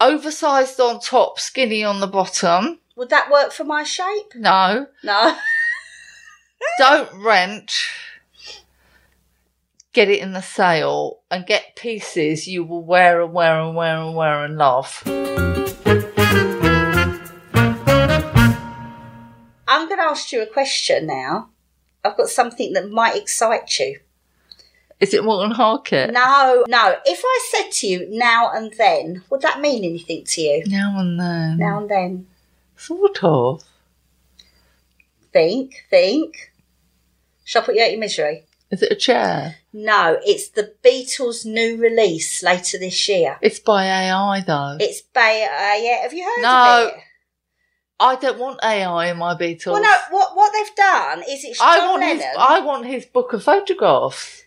oversized 0.00 0.78
on 0.80 1.00
top, 1.00 1.38
skinny 1.40 1.82
on 1.84 2.00
the 2.00 2.06
bottom. 2.06 2.80
Would 2.96 3.08
that 3.10 3.30
work 3.30 3.52
for 3.52 3.64
my 3.64 3.84
shape? 3.84 4.34
No. 4.34 4.86
No. 5.02 5.36
don't 6.78 7.12
rent. 7.14 7.72
Get 9.92 10.08
it 10.08 10.20
in 10.20 10.32
the 10.32 10.40
sale 10.40 11.20
and 11.30 11.46
get 11.46 11.76
pieces 11.76 12.48
you 12.48 12.64
will 12.64 12.82
wear 12.82 13.20
and 13.20 13.32
wear 13.32 13.60
and 13.60 13.76
wear 13.76 13.96
and 13.98 14.14
wear 14.16 14.44
and 14.44 14.56
love. 14.56 15.02
I'm 19.68 19.88
going 19.88 19.98
to 19.98 20.04
ask 20.04 20.32
you 20.32 20.42
a 20.42 20.46
question 20.46 21.06
now. 21.06 21.50
I've 22.04 22.16
got 22.16 22.28
something 22.28 22.72
that 22.72 22.90
might 22.90 23.16
excite 23.16 23.78
you. 23.78 24.00
Is 25.00 25.12
it 25.14 25.24
Morten 25.24 25.50
Harket? 25.50 26.12
No, 26.12 26.64
no. 26.68 26.96
If 27.04 27.22
I 27.24 27.48
said 27.50 27.72
to 27.72 27.86
you 27.88 28.06
now 28.08 28.52
and 28.52 28.72
then, 28.78 29.24
would 29.30 29.40
that 29.42 29.60
mean 29.60 29.84
anything 29.84 30.24
to 30.24 30.40
you? 30.40 30.62
Now 30.66 30.94
and 30.98 31.18
then. 31.18 31.58
Now 31.58 31.78
and 31.78 31.90
then. 31.90 32.26
Sort 32.76 33.24
of. 33.24 33.64
Think, 35.32 35.84
think. 35.90 36.51
Shall 37.52 37.60
I 37.60 37.66
put 37.66 37.74
you 37.74 37.82
out 37.82 37.90
your 37.90 38.00
misery? 38.00 38.46
Is 38.70 38.80
it 38.80 38.90
a 38.92 38.94
chair? 38.94 39.56
No, 39.74 40.18
it's 40.24 40.48
the 40.48 40.72
Beatles' 40.82 41.44
new 41.44 41.76
release 41.76 42.42
later 42.42 42.78
this 42.78 43.06
year. 43.10 43.36
It's 43.42 43.58
by 43.58 43.84
AI 43.84 44.40
though. 44.40 44.78
It's 44.80 45.02
by, 45.02 45.20
uh, 45.20 45.76
yeah, 45.84 46.00
have 46.00 46.14
you 46.14 46.24
heard 46.24 46.42
No. 46.42 46.86
of 46.88 46.94
it? 46.94 47.00
I 48.00 48.16
don't 48.16 48.38
want 48.38 48.60
AI 48.64 49.10
in 49.10 49.18
my 49.18 49.34
Beatles. 49.34 49.72
Well, 49.72 49.82
no, 49.82 49.94
what, 50.12 50.34
what 50.34 50.54
they've 50.54 50.74
done 50.74 51.18
is 51.28 51.44
it's 51.44 51.58
John 51.58 51.68
I 51.68 51.86
want 51.88 52.00
Lennon. 52.00 52.16
his. 52.16 52.36
I 52.38 52.60
want 52.60 52.86
his 52.86 53.04
book 53.04 53.34
of 53.34 53.44
photographs. 53.44 54.44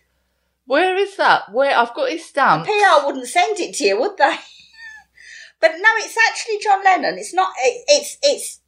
Where 0.64 0.96
is 0.96 1.16
that? 1.16 1.52
Where 1.52 1.78
I've 1.78 1.94
got 1.94 2.10
his 2.10 2.24
stamp. 2.24 2.64
PR 2.64 3.06
wouldn't 3.06 3.28
send 3.28 3.60
it 3.60 3.76
to 3.76 3.84
you, 3.84 4.00
would 4.00 4.16
they? 4.16 4.34
but 5.60 5.70
no, 5.78 5.90
it's 5.98 6.16
actually 6.28 6.58
John 6.60 6.82
Lennon. 6.82 7.18
It's 7.20 7.32
not. 7.32 7.52
It, 7.60 7.84
it's 7.86 8.18
it's 8.20 8.60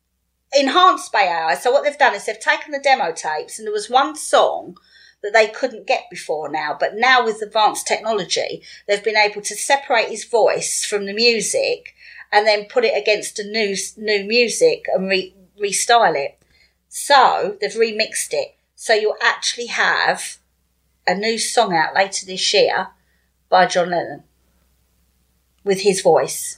enhanced 0.52 1.12
by 1.12 1.23
AI. 1.23 1.55
So 1.55 1.71
what 1.71 1.85
they've 1.85 1.99
done 1.99 2.14
is 2.14 2.26
they've 2.26 2.38
taken 2.38 2.73
the 2.73 2.78
demo 2.78 3.12
tapes, 3.12 3.59
and 3.59 3.67
there 3.67 3.73
was 3.73 3.90
one 3.90 4.17
song 4.17 4.76
that 5.23 5.33
they 5.33 5.49
couldn't 5.49 5.87
get 5.87 6.05
before 6.11 6.49
now, 6.49 6.76
but 6.78 6.95
now 6.95 7.25
with 7.25 7.43
advanced 7.43 7.87
technology, 7.87 8.62
they've 8.87 9.02
been 9.02 9.17
able 9.17 9.43
to 9.43 9.57
separate 9.57 10.09
his 10.09 10.25
voice 10.25 10.85
from 10.85 11.07
the 11.07 11.12
music 11.12 11.95
and 12.31 12.47
then 12.47 12.67
put 12.67 12.85
it 12.85 12.97
against 12.97 13.38
a 13.38 13.45
new 13.45 13.75
new 13.97 14.25
music 14.25 14.87
and 14.95 15.09
re, 15.09 15.35
restyle 15.61 16.14
it. 16.14 16.38
So 16.88 17.57
they've 17.61 17.73
remixed 17.73 18.33
it. 18.33 18.57
So 18.75 18.95
you'll 18.95 19.17
actually 19.21 19.67
have 19.67 20.38
a 21.07 21.14
new 21.14 21.38
song 21.38 21.75
out 21.75 21.95
later 21.95 22.26
this 22.26 22.55
year 22.55 22.88
by 23.49 23.67
John 23.67 23.90
Lennon 23.90 24.23
with 25.64 25.81
his 25.81 26.00
voice. 26.00 26.57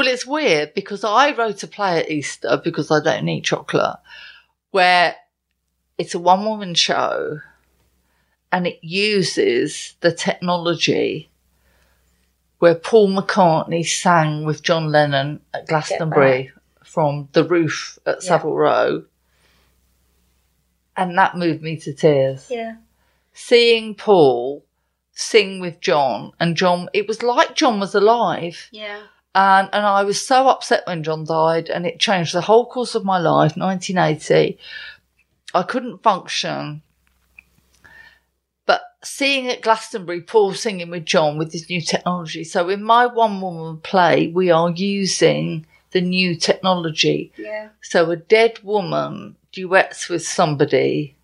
Well, 0.00 0.08
it's 0.08 0.24
weird 0.24 0.72
because 0.72 1.04
I 1.04 1.32
wrote 1.36 1.62
a 1.62 1.66
play 1.66 1.98
at 2.00 2.10
Easter 2.10 2.58
because 2.64 2.90
I 2.90 3.02
don't 3.02 3.28
eat 3.28 3.44
chocolate, 3.44 3.98
where 4.70 5.14
it's 5.98 6.14
a 6.14 6.18
one 6.18 6.46
woman 6.46 6.74
show 6.74 7.40
and 8.50 8.66
it 8.66 8.78
uses 8.80 9.96
the 10.00 10.10
technology 10.10 11.28
where 12.60 12.76
Paul 12.76 13.10
McCartney 13.10 13.84
sang 13.86 14.46
with 14.46 14.62
John 14.62 14.90
Lennon 14.90 15.42
at 15.52 15.66
Glastonbury 15.66 16.50
from 16.82 17.28
the 17.32 17.44
roof 17.44 17.98
at 18.06 18.22
Yeah. 18.22 18.26
Savile 18.26 18.56
Row. 18.56 19.04
And 20.96 21.18
that 21.18 21.36
moved 21.36 21.60
me 21.60 21.76
to 21.76 21.92
tears. 21.92 22.46
Yeah. 22.48 22.76
Seeing 23.34 23.94
Paul 23.94 24.64
sing 25.12 25.60
with 25.60 25.78
John 25.82 26.32
and 26.40 26.56
John, 26.56 26.88
it 26.94 27.06
was 27.06 27.22
like 27.22 27.54
John 27.54 27.80
was 27.80 27.94
alive. 27.94 28.70
Yeah. 28.72 29.02
And, 29.34 29.68
and 29.72 29.86
I 29.86 30.02
was 30.02 30.20
so 30.20 30.48
upset 30.48 30.82
when 30.86 31.02
John 31.02 31.24
died, 31.24 31.68
and 31.68 31.86
it 31.86 32.00
changed 32.00 32.34
the 32.34 32.40
whole 32.40 32.66
course 32.66 32.94
of 32.94 33.04
my 33.04 33.18
life. 33.18 33.56
1980, 33.56 34.58
I 35.54 35.62
couldn't 35.62 36.02
function. 36.02 36.82
But 38.66 38.82
seeing 39.02 39.48
at 39.48 39.62
Glastonbury 39.62 40.22
Paul 40.22 40.54
singing 40.54 40.90
with 40.90 41.04
John 41.04 41.38
with 41.38 41.52
this 41.52 41.68
new 41.68 41.80
technology. 41.80 42.44
So 42.44 42.68
in 42.68 42.82
my 42.82 43.06
one 43.06 43.40
woman 43.40 43.78
play, 43.78 44.28
we 44.28 44.50
are 44.50 44.70
using 44.70 45.66
the 45.92 46.00
new 46.00 46.36
technology. 46.36 47.32
Yeah. 47.36 47.68
So 47.82 48.10
a 48.10 48.16
dead 48.16 48.60
woman 48.62 49.36
duets 49.52 50.08
with 50.08 50.26
somebody, 50.26 51.16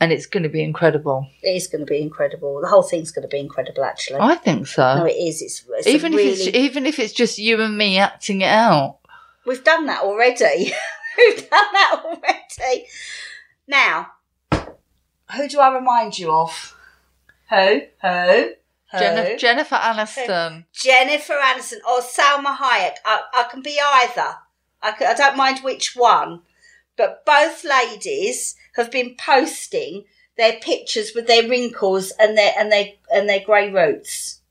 and 0.00 0.12
it's 0.12 0.26
going 0.26 0.42
to 0.42 0.48
be 0.48 0.62
incredible. 0.62 1.28
It 1.42 1.50
is 1.50 1.66
going 1.66 1.84
to 1.84 1.86
be 1.86 2.00
incredible. 2.00 2.60
The 2.62 2.68
whole 2.68 2.82
thing's 2.82 3.10
going 3.10 3.22
to 3.22 3.28
be 3.28 3.38
incredible, 3.38 3.84
actually. 3.84 4.20
I 4.20 4.34
think 4.34 4.66
so. 4.66 4.96
no, 4.96 5.04
it 5.04 5.12
is. 5.12 5.42
It's, 5.42 5.64
it's 5.68 5.86
even 5.86 6.12
really. 6.12 6.30
if 6.30 6.48
it's 6.48 6.56
even 6.56 6.86
if 6.86 6.98
it's 6.98 7.12
just 7.12 7.38
you 7.38 7.60
and 7.60 7.76
me 7.76 7.98
acting 7.98 8.40
it 8.40 8.48
out. 8.48 8.98
We've 9.44 9.62
done 9.62 9.86
that 9.86 10.02
already. 10.02 10.72
We've 11.18 11.50
done 11.50 11.72
that 11.72 12.02
already. 12.04 12.86
Now, 13.68 14.08
who 15.36 15.48
do 15.48 15.60
I 15.60 15.74
remind 15.74 16.18
you 16.18 16.32
of? 16.32 16.76
Who? 17.50 17.82
Who? 18.02 18.50
Who? 18.92 18.98
Jennifer, 18.98 19.36
Jennifer 19.36 19.76
Aniston. 19.76 20.64
Jennifer 20.72 21.34
Aniston 21.34 21.78
or 21.88 22.00
Salma 22.00 22.56
Hayek. 22.56 22.94
I, 23.04 23.22
I 23.34 23.46
can 23.50 23.62
be 23.62 23.78
either. 23.80 24.36
I 24.82 25.14
don't 25.14 25.36
mind 25.36 25.60
which 25.60 25.94
one. 25.94 26.40
But 27.00 27.24
both 27.24 27.64
ladies 27.64 28.56
have 28.76 28.90
been 28.90 29.16
posting 29.16 30.04
their 30.36 30.58
pictures 30.60 31.12
with 31.14 31.26
their 31.26 31.48
wrinkles 31.48 32.12
and 32.20 32.36
their 32.36 32.52
and 32.58 32.70
their 32.70 32.88
and 33.10 33.26
their 33.26 33.40
grey 33.40 33.72
roots. 33.72 34.42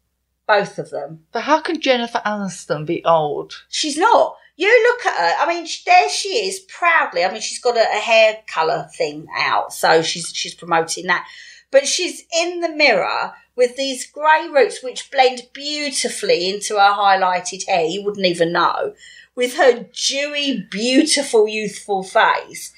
Both 0.48 0.80
of 0.80 0.90
them. 0.90 1.28
But 1.32 1.42
how 1.42 1.60
can 1.60 1.80
Jennifer 1.80 2.24
Aniston 2.26 2.88
be 2.88 3.06
old? 3.06 3.54
She's 3.70 4.00
not. 4.00 4.36
You 4.56 4.68
look 4.68 5.06
at 5.06 5.16
her. 5.16 5.44
I 5.44 5.48
mean, 5.48 5.68
there 5.86 6.10
she 6.10 6.30
is, 6.48 6.60
proudly. 6.62 7.24
I 7.24 7.32
mean, 7.32 7.40
she's 7.40 7.62
got 7.62 7.78
a, 7.78 7.82
a 7.82 8.00
hair 8.00 8.40
colour 8.48 8.90
thing 8.98 9.28
out, 9.38 9.72
so 9.72 10.02
she's 10.02 10.34
she's 10.34 10.56
promoting 10.56 11.06
that. 11.06 11.28
But 11.70 11.88
she's 11.88 12.24
in 12.36 12.62
the 12.62 12.70
mirror 12.70 13.34
with 13.56 13.76
these 13.76 14.10
grey 14.10 14.48
roots, 14.52 14.82
which 14.82 15.12
blend 15.12 15.44
beautifully 15.54 16.50
into 16.50 16.80
her 16.80 16.94
highlighted 16.94 17.68
hair. 17.68 17.86
You 17.86 18.04
wouldn't 18.04 18.26
even 18.26 18.52
know, 18.52 18.96
with 19.40 19.56
her 19.56 19.86
dewy, 19.94 20.68
beautiful, 20.70 21.48
youthful 21.48 22.04
face. 22.04 22.74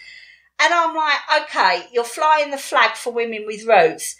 And 0.59 0.71
I'm 0.71 0.95
like, 0.95 1.19
okay, 1.41 1.87
you're 1.91 2.03
flying 2.03 2.51
the 2.51 2.57
flag 2.59 2.95
for 2.95 3.11
women 3.11 3.45
with 3.47 3.65
roots. 3.65 4.15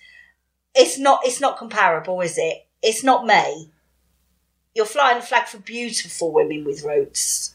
It's 0.74 0.98
not. 0.98 1.20
It's 1.24 1.40
not 1.40 1.60
comparable, 1.60 2.20
is 2.22 2.40
it? 2.40 2.66
It's 2.82 3.04
not 3.04 3.28
me. 3.28 3.70
You're 4.74 4.88
flying 4.88 5.20
the 5.20 5.26
flag 5.26 5.46
for 5.46 5.60
beautiful 5.60 6.34
women 6.34 6.66
with 6.66 6.84
roots. 6.84 7.54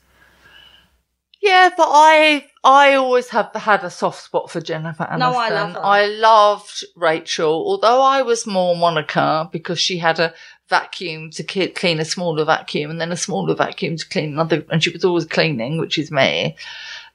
Yeah, 1.43 1.71
but 1.77 1.89
I 1.91 2.47
I 2.63 2.95
always 2.95 3.29
have 3.31 3.51
had 3.57 3.83
a 3.83 3.91
soft 3.91 4.23
spot 4.23 4.53
for 4.53 4.61
Jennifer 4.61 5.05
Aniston. 5.05 5.19
No, 5.19 5.33
I 5.33 5.49
love 5.49 5.73
her. 5.73 5.85
I 5.85 6.07
loved 6.07 6.85
Rachel, 6.95 7.65
although 7.67 8.03
I 8.03 8.23
was 8.23 8.47
more 8.47 8.77
Monica 8.77 9.49
because 9.51 9.81
she 9.81 9.99
had 9.99 10.21
a 10.21 10.33
vacuum 10.69 11.31
to 11.31 11.45
clean 11.69 12.01
a 12.01 12.05
smaller 12.05 12.45
vacuum 12.45 12.91
and 12.91 13.01
then 13.01 13.13
a 13.13 13.17
smaller 13.17 13.55
vacuum 13.55 13.97
to 13.97 14.09
clean 14.09 14.33
another, 14.33 14.65
and 14.71 14.83
she 14.83 14.91
was 14.91 15.05
always 15.05 15.25
cleaning, 15.25 15.79
which 15.79 15.99
is 15.99 16.11
me. 16.11 16.57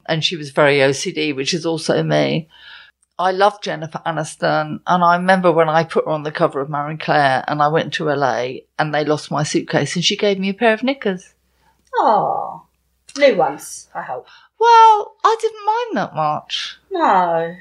And 0.08 0.24
she 0.24 0.36
was 0.36 0.51
very 0.51 0.77
OCD, 0.77 1.36
which 1.36 1.53
is 1.53 1.65
also 1.65 2.01
me. 2.03 2.50
I 3.20 3.31
love 3.31 3.62
Jennifer 3.62 4.01
Aniston, 4.03 4.79
and 4.88 5.03
I 5.03 5.17
remember 5.17 5.51
when 5.51 5.70
I 5.70 5.84
put 5.84 6.05
her 6.05 6.12
on 6.12 6.24
the 6.24 6.31
cover 6.31 6.60
of 6.60 6.70
Marie 6.70 6.98
Claire, 6.98 7.43
and 7.48 7.62
I 7.62 7.67
went 7.67 7.93
to 7.93 8.05
LA, 8.05 8.62
and 8.79 8.93
they 8.93 9.05
lost 9.05 9.29
my 9.29 9.43
suitcase, 9.43 9.96
and 9.96 10.03
she 10.03 10.17
gave 10.17 10.39
me 10.39 10.50
a 10.50 10.55
pair 10.55 10.74
of 10.74 10.81
knickers. 10.81 11.36
Oh, 11.98 12.65
new 13.17 13.36
ones, 13.36 13.89
I 13.93 14.01
hope. 14.01 14.25
Well, 14.60 15.15
I 15.24 15.38
didn't 15.39 15.65
mind 15.65 15.98
that 15.98 16.15
much. 16.15 16.79
No. 16.89 17.55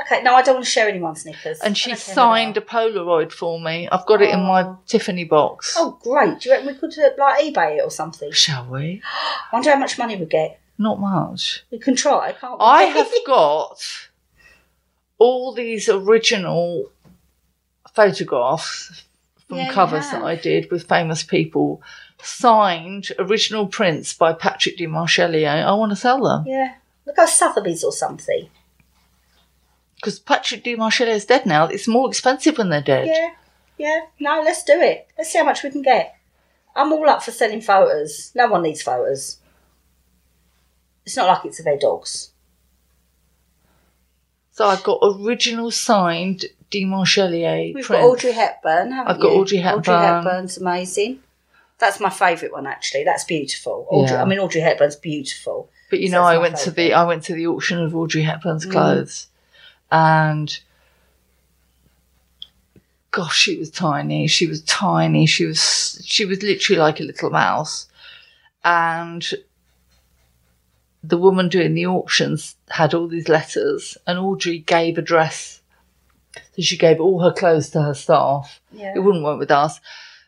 Okay, 0.00 0.22
no, 0.22 0.34
I 0.34 0.42
don't 0.42 0.54
want 0.54 0.64
to 0.66 0.70
share 0.70 0.88
anyone's 0.88 1.24
knickers. 1.26 1.58
And 1.60 1.76
she 1.76 1.90
I 1.90 1.94
don't 1.94 2.04
care 2.04 2.14
who 2.14 2.14
signed 2.14 2.56
a 2.56 2.60
Polaroid 2.60 3.32
for 3.32 3.60
me. 3.60 3.88
I've 3.90 4.06
got 4.06 4.22
it 4.22 4.30
in 4.30 4.40
my 4.40 4.62
Oh. 4.62 4.78
Tiffany 4.86 5.24
box. 5.24 5.74
Oh, 5.76 5.98
great. 6.02 6.40
Do 6.40 6.48
you 6.48 6.54
reckon 6.54 6.68
we 6.68 6.74
could 6.74 6.96
uh, 6.98 7.10
like 7.18 7.42
eBay 7.44 7.78
it 7.78 7.84
or 7.84 7.90
something? 7.90 8.30
Shall 8.30 8.66
we? 8.66 9.02
I 9.52 9.56
wonder 9.56 9.70
how 9.72 9.78
much 9.78 9.98
money 9.98 10.14
we 10.16 10.26
get. 10.26 10.60
Not 10.78 11.00
much. 11.00 11.64
We 11.72 11.78
can 11.80 11.96
try, 11.96 12.32
can't 12.32 12.58
we? 12.58 12.64
I 12.64 12.82
have 12.98 13.10
got 13.26 13.82
all 15.18 15.52
these 15.52 15.88
original 15.88 16.90
photographs 17.92 19.04
from 19.48 19.58
Yeah, 19.58 19.66
you 19.66 19.72
covers 19.72 20.04
have. 20.10 20.20
that 20.22 20.26
I 20.26 20.36
did 20.36 20.70
with 20.70 20.88
famous 20.88 21.22
people, 21.22 21.82
signed 22.22 23.08
original 23.18 23.66
prints 23.66 24.12
by 24.14 24.32
Patrick 24.32 24.78
Demarchelier. 24.78 25.64
I 25.64 25.72
want 25.74 25.90
to 25.90 25.96
sell 25.96 26.22
them 26.22 26.44
yeah. 26.46 26.74
Look 27.06 27.18
at 27.18 27.28
Sotheby's 27.30 27.82
or 27.82 27.92
something. 27.92 28.48
Because 30.00 30.18
Patrick 30.18 30.62
Demarchelier 30.64 31.08
is 31.14 31.24
dead 31.24 31.44
now. 31.46 31.66
It's 31.66 31.88
more 31.88 32.08
expensive 32.08 32.56
when 32.58 32.68
they're 32.70 32.80
dead. 32.80 33.06
Yeah, 33.08 33.30
yeah. 33.78 34.00
No, 34.20 34.40
let's 34.42 34.62
do 34.64 34.80
it. 34.80 35.08
Let's 35.18 35.32
see 35.32 35.38
how 35.38 35.44
much 35.44 35.62
we 35.64 35.70
can 35.70 35.82
get. 35.82 36.14
I'm 36.76 36.92
all 36.92 37.08
up 37.10 37.22
for 37.22 37.32
selling 37.32 37.60
photos. 37.60 38.30
No 38.36 38.46
one 38.46 38.62
needs 38.62 38.80
photos. 38.82 39.38
It's 41.04 41.16
not 41.16 41.26
like 41.26 41.44
it's 41.44 41.58
of 41.58 41.64
their 41.64 41.78
dogs. 41.78 42.30
So 44.52 44.66
I've 44.66 44.82
got 44.82 44.98
original 45.02 45.70
signed 45.70 46.44
Demarchelier 46.70 47.74
We've 47.74 47.84
prints. 47.84 48.02
got 48.04 48.08
Audrey 48.10 48.32
Hepburn, 48.32 48.92
haven't 48.92 49.14
I've 49.16 49.20
got 49.20 49.32
you? 49.32 49.40
Audrey 49.40 49.58
Audrey 49.58 49.92
Hepburn. 49.94 50.24
Hepburn's 50.24 50.58
amazing. 50.58 51.20
That's 51.78 52.00
my 52.00 52.10
favourite 52.10 52.52
one, 52.52 52.66
actually. 52.66 53.04
That's 53.04 53.24
beautiful. 53.24 53.86
Audrey, 53.88 54.16
Yeah. 54.16 54.22
I 54.22 54.24
mean, 54.26 54.38
Audrey 54.40 54.60
Hepburn's 54.60 54.96
beautiful. 54.96 55.70
But 55.90 56.00
you 56.00 56.08
So 56.08 56.14
know, 56.16 56.22
I 56.24 56.36
went 56.38 56.56
to 56.58 56.70
the. 56.70 56.92
I 56.92 57.04
went 57.04 57.22
to 57.24 57.34
the 57.34 57.46
auction 57.46 57.78
of 57.80 57.94
Audrey 57.96 58.22
Hepburn's 58.22 58.66
Mm. 58.66 59.26
And 59.90 60.58
gosh, 63.10 63.36
she 63.36 63.58
was 63.58 63.70
tiny. 63.70 64.26
She 64.26 64.46
was 64.46 64.62
tiny. 64.62 65.26
She 65.26 65.46
was 65.46 66.00
she 66.04 66.24
was 66.24 66.42
literally 66.42 66.80
like 66.80 67.00
a 67.00 67.04
little 67.04 67.30
mouse, 67.30 67.86
and 68.64 69.26
the 71.02 71.18
woman 71.18 71.48
doing 71.48 71.74
the 71.74 71.86
auctions 71.86 72.56
had 72.70 72.94
all 72.94 73.08
these 73.08 73.28
letters, 73.28 73.96
and 74.06 74.18
Audrey 74.18 74.58
gave 74.58 74.98
a 74.98 75.02
dress. 75.02 75.60
So 76.34 76.62
she 76.62 76.76
gave 76.76 77.00
all 77.00 77.20
her 77.20 77.32
clothes 77.32 77.70
to 77.70 77.82
her 77.82 77.94
staff. 77.94 78.60
Yeah. 78.72 78.92
It 78.94 79.00
wouldn't 79.00 79.24
work 79.24 79.38
with 79.38 79.50
us. 79.50 79.80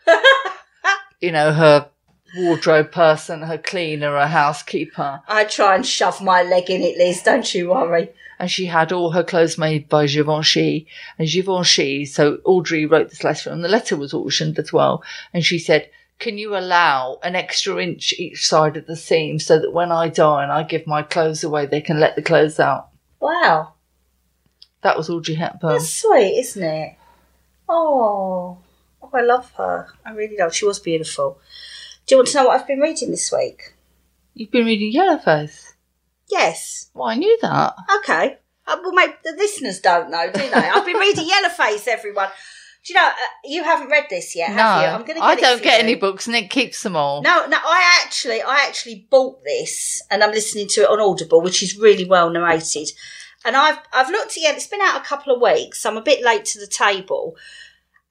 you 1.21 1.31
know, 1.31 1.53
her 1.53 1.89
wardrobe 2.37 2.93
person, 2.93 3.43
her 3.43 3.59
cleaner, 3.59 4.13
her 4.19 4.27
housekeeper. 4.27 5.21
I 5.29 5.45
try 5.45 5.75
and 5.75 5.87
shove 5.87 6.23
my 6.23 6.43
leg 6.43 6.71
in 6.71 6.83
it, 6.83 6.97
Liz. 6.97 7.23
Don't 7.23 7.55
you 7.55 7.71
worry. 7.71 8.11
And 8.41 8.51
she 8.51 8.65
had 8.65 8.91
all 8.91 9.11
her 9.11 9.23
clothes 9.23 9.59
made 9.59 9.87
by 9.87 10.07
Givenchy. 10.07 10.87
And 11.19 11.29
Givenchy, 11.29 12.07
so 12.07 12.39
Audrey 12.45 12.87
wrote 12.87 13.11
this 13.11 13.23
letter, 13.23 13.51
and 13.51 13.63
the 13.63 13.69
letter 13.69 13.97
was 13.97 14.15
auctioned 14.15 14.59
as 14.59 14.73
well. 14.73 15.05
And 15.35 15.45
she 15.45 15.59
said, 15.59 15.91
Can 16.19 16.39
you 16.39 16.57
allow 16.57 17.19
an 17.23 17.37
extra 17.37 17.77
inch 17.83 18.15
each 18.15 18.49
side 18.49 18.79
of 18.79 18.87
the 18.87 18.97
seam 18.97 19.39
so 19.39 19.59
that 19.59 19.75
when 19.75 19.93
I 19.93 20.09
die 20.09 20.43
and 20.43 20.51
I 20.51 20.63
give 20.63 20.87
my 20.87 21.03
clothes 21.03 21.45
away, 21.45 21.67
they 21.67 21.83
can 21.83 22.01
let 22.01 22.17
the 22.17 22.23
clothes 22.23 22.59
out? 22.59 22.89
Wow. 23.21 23.75
That 24.81 24.97
was 24.97 25.11
Audrey 25.11 25.35
Hepburn. 25.35 25.75
That's 25.75 26.01
sweet, 26.01 26.39
isn't 26.39 26.63
it? 26.63 26.97
Oh. 27.69 28.57
oh, 29.03 29.11
I 29.13 29.21
love 29.21 29.53
her. 29.59 29.89
I 30.07 30.13
really 30.13 30.39
love 30.39 30.55
She 30.55 30.65
was 30.65 30.79
beautiful. 30.79 31.39
Do 32.07 32.15
you 32.15 32.19
want 32.21 32.29
to 32.29 32.39
know 32.39 32.47
what 32.47 32.59
I've 32.59 32.67
been 32.67 32.81
reading 32.81 33.11
this 33.11 33.31
week? 33.31 33.75
You've 34.33 34.51
been 34.51 34.65
reading 34.65 34.95
Yellowface. 34.95 35.70
Yes. 36.31 36.91
Well, 36.95 37.09
I 37.09 37.15
knew 37.17 37.39
that. 37.43 37.75
Okay. 37.99 38.39
Uh, 38.67 38.77
well, 38.83 38.93
maybe 38.93 39.15
the 39.25 39.33
listeners 39.33 39.81
don't 39.81 40.11
know, 40.11 40.31
do 40.33 40.39
they? 40.41 40.53
I've 40.53 40.87
been 40.87 40.97
reading 40.97 41.29
Yellowface, 41.29 41.89
everyone. 41.89 42.29
Do 42.85 42.93
you 42.95 42.99
know, 42.99 43.09
uh, 43.09 43.13
you 43.45 43.63
haven't 43.65 43.91
read 43.91 44.07
this 44.09 44.35
yet, 44.35 44.51
No, 44.51 44.57
you? 44.57 44.87
I'm 44.87 45.05
going 45.05 45.19
to 45.19 45.25
I 45.25 45.35
don't 45.35 45.63
get 45.63 45.79
you. 45.83 45.85
any 45.85 45.95
books. 45.97 46.27
Nic 46.27 46.49
keeps 46.51 46.83
them 46.83 46.97
all. 46.97 47.21
No, 47.21 47.47
no, 47.47 47.59
I 47.63 48.01
actually, 48.03 48.41
I 48.41 48.65
actually 48.67 49.07
bought 49.11 49.43
this, 49.45 50.03
and 50.11 50.23
I'm 50.25 50.31
listening 50.31 50.67
to 50.69 50.83
it 50.83 50.89
on 50.89 50.99
Audible, 51.01 51.43
which 51.43 51.63
is 51.63 51.77
really 51.77 52.07
well 52.07 52.31
narrated. 52.31 52.91
And 53.45 53.57
I've, 53.57 53.79
I've 53.93 54.09
looked 54.11 54.33
at 54.39 54.45
it. 54.45 54.57
It's 54.57 54.67
been 54.67 54.81
out 54.81 55.01
a 55.01 55.05
couple 55.05 55.35
of 55.35 55.43
weeks. 55.43 55.81
So 55.83 55.91
I'm 55.91 55.97
a 55.99 56.03
bit 56.03 56.25
late 56.25 56.45
to 56.47 56.59
the 56.61 56.67
table, 56.67 57.37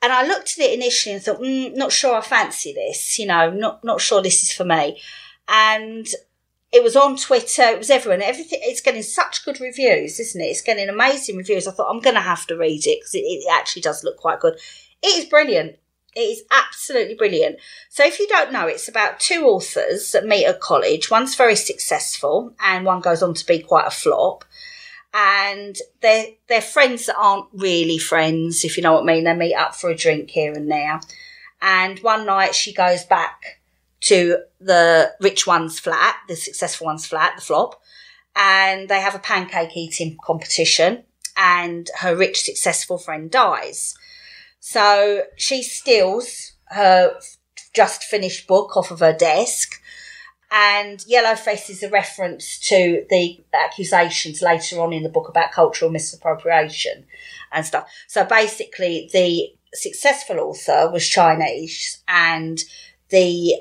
and 0.04 0.12
I 0.14 0.26
looked 0.28 0.54
at 0.60 0.66
it 0.66 0.74
initially 0.74 1.16
and 1.16 1.24
thought, 1.24 1.40
mm, 1.42 1.74
not 1.76 1.92
sure 1.92 2.16
I 2.16 2.22
fancy 2.22 2.74
this. 2.74 3.18
You 3.18 3.26
know, 3.28 3.50
not, 3.50 3.84
not 3.84 4.02
sure 4.02 4.22
this 4.22 4.44
is 4.44 4.52
for 4.54 4.66
me. 4.66 5.00
And 5.48 6.08
it 6.72 6.84
was 6.84 6.96
on 6.96 7.18
Twitter. 7.18 7.64
It 7.64 7.78
was 7.78 7.90
everywhere. 7.90 8.22
Everything. 8.24 8.60
It's 8.62 8.82
getting 8.82 9.02
such 9.02 9.44
good 9.44 9.60
reviews, 9.60 10.20
isn't 10.20 10.40
it? 10.40 10.46
It's 10.46 10.62
getting 10.62 10.88
amazing 10.88 11.38
reviews. 11.38 11.68
I 11.68 11.72
thought 11.72 11.90
I'm 11.90 12.02
going 12.02 12.16
to 12.16 12.22
have 12.22 12.46
to 12.48 12.58
read 12.58 12.86
it 12.86 13.00
because 13.00 13.16
it, 13.16 13.20
it 13.20 13.52
actually 13.52 13.82
does 13.82 14.04
look 14.04 14.18
quite 14.18 14.40
good. 14.40 14.56
It 15.02 15.18
is 15.18 15.26
brilliant. 15.26 15.78
It 16.16 16.22
is 16.22 16.44
absolutely 16.52 17.16
brilliant. 17.16 17.58
So, 17.90 18.06
if 18.06 18.20
you 18.20 18.28
don't 18.28 18.52
know, 18.52 18.68
it's 18.68 18.88
about 18.88 19.20
two 19.20 19.46
authors 19.46 20.12
that 20.12 20.26
meet 20.26 20.46
at 20.46 20.60
college. 20.60 21.10
One's 21.10 21.36
very 21.36 21.56
successful, 21.56 22.54
and 22.60 22.86
one 22.86 23.00
goes 23.00 23.24
on 23.24 23.34
to 23.36 23.46
be 23.46 23.60
quite 23.60 23.88
a 23.88 23.92
flop. 23.92 24.44
And 25.14 25.76
they're 26.02 26.28
they're 26.48 26.62
friends 26.62 27.08
that 27.08 27.18
aren't 27.18 27.48
really 27.54 27.98
friends, 27.98 28.64
if 28.64 28.78
you 28.78 28.84
know 28.84 28.94
what 28.94 29.04
I 29.04 29.06
mean. 29.06 29.24
They 29.24 29.36
meet 29.36 29.56
up 29.56 29.76
for 29.76 29.90
a 29.90 29.96
drink 29.96 30.30
here 30.30 30.54
and 30.54 30.70
there. 30.70 31.00
And 31.62 32.00
one 32.00 32.26
night 32.26 32.54
she 32.56 32.74
goes 32.74 33.04
back 33.04 33.59
to 34.02 34.38
the 34.60 35.14
rich 35.20 35.46
one's 35.48 35.80
flat, 35.80 36.16
the 36.28 36.36
successful 36.36 36.86
one's 36.86 37.06
flat, 37.06 37.34
the 37.36 37.42
flop, 37.42 37.82
and 38.36 38.88
they 38.90 39.02
have 39.02 39.16
a 39.16 39.20
pancake 39.20 39.76
eating 39.76 40.18
competition. 40.24 41.04
and 41.40 41.90
her 42.00 42.16
rich, 42.16 42.42
successful 42.42 42.98
friend 42.98 43.32
dies. 43.32 43.96
So 44.60 45.24
she 45.38 45.64
steals 45.64 46.52
her 46.66 47.18
just 47.74 48.04
finished 48.04 48.46
book 48.46 48.76
off 48.76 48.92
of 48.92 49.00
her 49.00 49.14
desk. 49.14 49.82
And 50.52 51.00
Yellowface 51.00 51.70
is 51.70 51.82
a 51.84 51.90
reference 51.90 52.60
to 52.70 53.06
the 53.10 53.42
accusations 53.54 54.42
later 54.42 54.82
on 54.82 54.92
in 54.92 55.04
the 55.04 55.10
book 55.10 55.30
about 55.30 55.52
cultural 55.52 55.92
misappropriation 55.92 57.06
and 57.54 57.66
stuff. 57.66 57.88
So 58.08 58.26
basically, 58.26 59.10
the 59.14 59.54
successful 59.74 60.40
author 60.40 60.90
was 60.92 61.08
Chinese, 61.08 62.04
and 62.08 62.60
the 63.10 63.56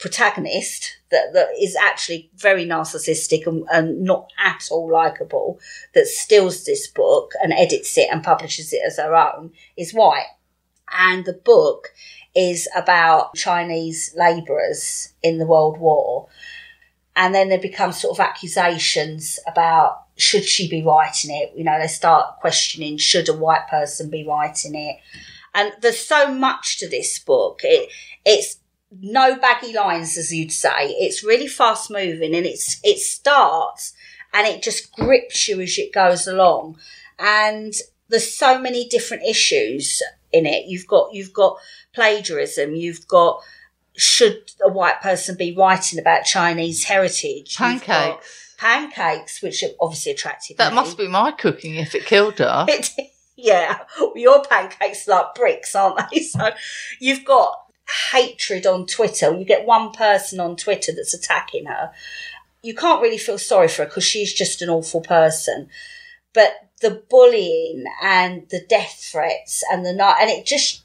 protagonist 0.00 0.96
that, 1.10 1.32
that 1.34 1.48
is 1.60 1.76
actually 1.76 2.30
very 2.34 2.64
narcissistic 2.64 3.46
and, 3.46 3.64
and 3.70 4.00
not 4.00 4.32
at 4.42 4.66
all 4.70 4.90
likable 4.90 5.60
that 5.94 6.06
steals 6.06 6.64
this 6.64 6.88
book 6.88 7.32
and 7.42 7.52
edits 7.52 7.96
it 7.98 8.08
and 8.10 8.24
publishes 8.24 8.72
it 8.72 8.80
as 8.84 8.96
her 8.96 9.14
own 9.14 9.52
is 9.76 9.92
white. 9.92 10.26
And 10.90 11.24
the 11.26 11.34
book 11.34 11.92
is 12.34 12.66
about 12.74 13.34
Chinese 13.34 14.14
labourers 14.16 15.12
in 15.22 15.38
the 15.38 15.46
World 15.46 15.78
War. 15.78 16.28
And 17.14 17.34
then 17.34 17.50
there 17.50 17.60
become 17.60 17.92
sort 17.92 18.18
of 18.18 18.24
accusations 18.24 19.38
about 19.46 20.06
should 20.16 20.44
she 20.44 20.68
be 20.68 20.82
writing 20.82 21.30
it? 21.30 21.52
You 21.54 21.64
know, 21.64 21.78
they 21.78 21.88
start 21.88 22.40
questioning 22.40 22.96
should 22.96 23.28
a 23.28 23.34
white 23.34 23.68
person 23.68 24.08
be 24.08 24.26
writing 24.26 24.74
it? 24.74 24.96
And 25.54 25.72
there's 25.82 25.98
so 25.98 26.32
much 26.32 26.78
to 26.78 26.88
this 26.88 27.18
book. 27.18 27.60
It 27.64 27.90
it's 28.24 28.59
no 28.90 29.36
baggy 29.36 29.72
lines, 29.72 30.16
as 30.16 30.32
you'd 30.32 30.52
say. 30.52 30.88
It's 30.88 31.24
really 31.24 31.46
fast 31.46 31.90
moving, 31.90 32.34
and 32.34 32.46
it's 32.46 32.80
it 32.82 32.98
starts 32.98 33.92
and 34.32 34.46
it 34.46 34.62
just 34.62 34.92
grips 34.94 35.48
you 35.48 35.60
as 35.60 35.76
it 35.78 35.92
goes 35.92 36.26
along. 36.26 36.78
And 37.18 37.74
there's 38.08 38.34
so 38.34 38.58
many 38.58 38.86
different 38.88 39.24
issues 39.24 40.02
in 40.32 40.46
it. 40.46 40.66
You've 40.66 40.86
got 40.86 41.12
you've 41.12 41.32
got 41.32 41.56
plagiarism. 41.94 42.74
You've 42.74 43.06
got 43.06 43.40
should 43.96 44.52
a 44.64 44.68
white 44.70 45.00
person 45.02 45.36
be 45.36 45.54
writing 45.54 45.98
about 45.98 46.24
Chinese 46.24 46.84
heritage? 46.84 47.56
Pancakes. 47.56 48.54
pancakes, 48.56 49.42
which 49.42 49.62
obviously 49.80 50.12
attracted 50.12 50.56
That 50.58 50.70
me. 50.72 50.76
must 50.76 50.96
be 50.96 51.08
my 51.08 51.32
cooking 51.32 51.74
if 51.74 51.94
it 51.94 52.06
killed 52.06 52.38
her. 52.38 52.66
It, 52.68 52.90
yeah, 53.36 53.78
your 54.14 54.44
pancakes 54.44 55.08
are 55.08 55.12
like 55.12 55.34
bricks, 55.34 55.74
aren't 55.74 55.98
they? 56.10 56.20
So 56.22 56.50
you've 56.98 57.24
got 57.24 57.54
hatred 58.10 58.66
on 58.66 58.86
Twitter. 58.86 59.36
You 59.36 59.44
get 59.44 59.66
one 59.66 59.92
person 59.92 60.40
on 60.40 60.56
Twitter 60.56 60.92
that's 60.92 61.14
attacking 61.14 61.66
her. 61.66 61.92
You 62.62 62.74
can't 62.74 63.02
really 63.02 63.18
feel 63.18 63.38
sorry 63.38 63.68
for 63.68 63.82
her 63.82 63.88
because 63.88 64.04
she's 64.04 64.32
just 64.32 64.62
an 64.62 64.68
awful 64.68 65.00
person. 65.00 65.68
But 66.32 66.68
the 66.80 67.02
bullying 67.08 67.84
and 68.02 68.48
the 68.50 68.64
death 68.68 69.08
threats 69.10 69.64
and 69.70 69.84
the 69.84 69.92
night, 69.92 70.18
and 70.20 70.30
it 70.30 70.46
just 70.46 70.82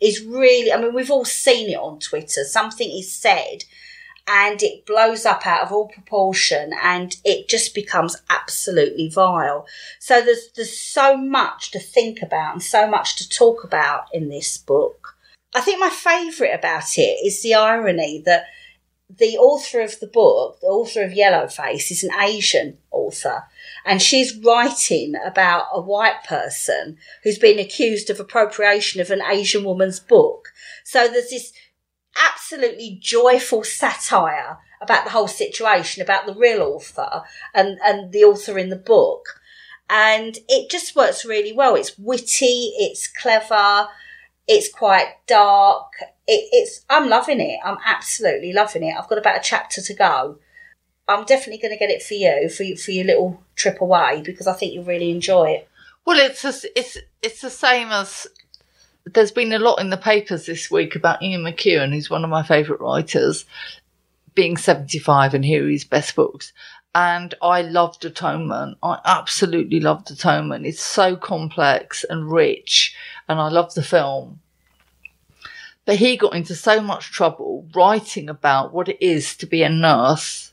is 0.00 0.22
really, 0.22 0.72
I 0.72 0.80
mean, 0.80 0.94
we've 0.94 1.10
all 1.10 1.24
seen 1.24 1.70
it 1.70 1.78
on 1.78 1.98
Twitter. 1.98 2.44
Something 2.44 2.90
is 2.90 3.12
said 3.12 3.64
and 4.26 4.62
it 4.62 4.86
blows 4.86 5.26
up 5.26 5.46
out 5.46 5.62
of 5.62 5.72
all 5.72 5.88
proportion 5.88 6.72
and 6.82 7.16
it 7.24 7.48
just 7.48 7.74
becomes 7.74 8.16
absolutely 8.30 9.08
vile. 9.08 9.66
So 9.98 10.22
there's 10.22 10.48
there's 10.56 10.78
so 10.78 11.16
much 11.16 11.70
to 11.72 11.78
think 11.78 12.22
about 12.22 12.54
and 12.54 12.62
so 12.62 12.88
much 12.88 13.16
to 13.16 13.28
talk 13.28 13.64
about 13.64 14.06
in 14.12 14.28
this 14.28 14.56
book. 14.56 15.13
I 15.54 15.60
think 15.60 15.78
my 15.78 15.90
favourite 15.90 16.52
about 16.52 16.98
it 16.98 17.24
is 17.24 17.42
the 17.42 17.54
irony 17.54 18.22
that 18.26 18.46
the 19.08 19.36
author 19.38 19.80
of 19.80 20.00
the 20.00 20.06
book, 20.06 20.58
the 20.60 20.66
author 20.66 21.02
of 21.02 21.12
Yellowface, 21.12 21.90
is 21.90 22.02
an 22.02 22.10
Asian 22.20 22.78
author. 22.90 23.44
And 23.84 24.02
she's 24.02 24.36
writing 24.36 25.14
about 25.24 25.66
a 25.72 25.80
white 25.80 26.24
person 26.24 26.96
who's 27.22 27.38
been 27.38 27.58
accused 27.58 28.10
of 28.10 28.18
appropriation 28.18 29.00
of 29.00 29.10
an 29.10 29.22
Asian 29.22 29.62
woman's 29.62 30.00
book. 30.00 30.48
So 30.82 31.06
there's 31.06 31.30
this 31.30 31.52
absolutely 32.16 32.98
joyful 33.00 33.62
satire 33.62 34.58
about 34.80 35.04
the 35.04 35.10
whole 35.10 35.28
situation, 35.28 36.02
about 36.02 36.26
the 36.26 36.34
real 36.34 36.62
author 36.62 37.22
and, 37.54 37.78
and 37.84 38.12
the 38.12 38.24
author 38.24 38.58
in 38.58 38.70
the 38.70 38.76
book. 38.76 39.40
And 39.88 40.38
it 40.48 40.70
just 40.70 40.96
works 40.96 41.24
really 41.24 41.52
well. 41.52 41.74
It's 41.76 41.96
witty, 41.98 42.72
it's 42.78 43.06
clever, 43.06 43.88
it's 44.46 44.72
quite 44.72 45.08
dark. 45.26 45.92
It, 46.26 46.48
it's, 46.52 46.84
I'm 46.88 47.08
loving 47.08 47.40
it. 47.40 47.58
I'm 47.64 47.78
absolutely 47.84 48.52
loving 48.52 48.84
it. 48.84 48.94
I've 48.96 49.08
got 49.08 49.18
about 49.18 49.38
a 49.38 49.42
chapter 49.42 49.80
to 49.80 49.94
go. 49.94 50.38
I'm 51.06 51.24
definitely 51.24 51.60
going 51.60 51.74
to 51.74 51.78
get 51.78 51.90
it 51.90 52.02
for 52.02 52.14
you, 52.14 52.48
for, 52.48 52.64
for 52.82 52.90
your 52.90 53.04
little 53.04 53.42
trip 53.56 53.80
away, 53.80 54.22
because 54.24 54.46
I 54.46 54.54
think 54.54 54.72
you'll 54.72 54.84
really 54.84 55.10
enjoy 55.10 55.50
it. 55.50 55.68
Well, 56.06 56.18
it's 56.18 56.44
a, 56.44 56.52
it's 56.78 56.98
it's 57.22 57.40
the 57.40 57.50
same 57.50 57.88
as 57.88 58.26
there's 59.06 59.32
been 59.32 59.52
a 59.52 59.58
lot 59.58 59.80
in 59.80 59.90
the 59.90 59.96
papers 59.96 60.46
this 60.46 60.70
week 60.70 60.96
about 60.96 61.22
Ian 61.22 61.42
McEwan, 61.42 61.92
who's 61.92 62.10
one 62.10 62.24
of 62.24 62.30
my 62.30 62.42
favourite 62.42 62.80
writers, 62.80 63.44
being 64.34 64.56
75 64.56 65.34
and 65.34 65.44
here 65.44 65.64
are 65.64 65.70
his 65.70 65.84
best 65.84 66.14
books. 66.14 66.52
And 66.94 67.34
I 67.42 67.62
loved 67.62 68.04
Atonement. 68.04 68.78
I 68.82 69.00
absolutely 69.04 69.80
loved 69.80 70.10
Atonement. 70.10 70.64
It's 70.64 70.82
so 70.82 71.16
complex 71.16 72.04
and 72.08 72.30
rich, 72.30 72.94
and 73.28 73.40
I 73.40 73.48
love 73.48 73.74
the 73.74 73.82
film. 73.82 74.40
But 75.84 75.96
he 75.96 76.16
got 76.16 76.34
into 76.34 76.54
so 76.54 76.80
much 76.80 77.10
trouble 77.10 77.68
writing 77.74 78.28
about 78.28 78.72
what 78.72 78.88
it 78.88 78.98
is 79.04 79.36
to 79.36 79.46
be 79.46 79.62
a 79.62 79.68
nurse, 79.68 80.52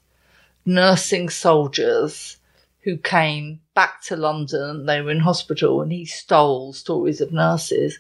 nursing 0.66 1.30
soldiers 1.30 2.38
who 2.82 2.98
came 2.98 3.62
back 3.74 4.02
to 4.04 4.16
London. 4.16 4.86
They 4.86 5.02
were 5.02 5.12
in 5.12 5.20
hospital 5.20 5.82
and 5.82 5.92
he 5.92 6.06
stole 6.06 6.74
stories 6.74 7.22
of 7.22 7.32
nurses. 7.32 7.98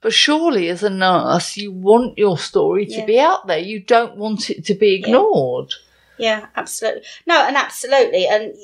But 0.00 0.12
surely, 0.12 0.68
as 0.68 0.82
a 0.82 0.90
nurse, 0.90 1.56
you 1.56 1.70
want 1.70 2.18
your 2.18 2.36
story 2.36 2.86
to 2.86 2.92
Yeah. 2.92 3.06
be 3.06 3.20
out 3.20 3.46
there. 3.46 3.58
You 3.58 3.78
don't 3.78 4.16
want 4.16 4.50
it 4.50 4.64
to 4.64 4.74
be 4.74 4.94
ignored. 4.94 5.74
Yeah, 6.18 6.46
absolutely. 6.56 7.02
No, 7.26 7.46
and 7.46 7.56
absolutely. 7.56 8.26
And 8.26 8.54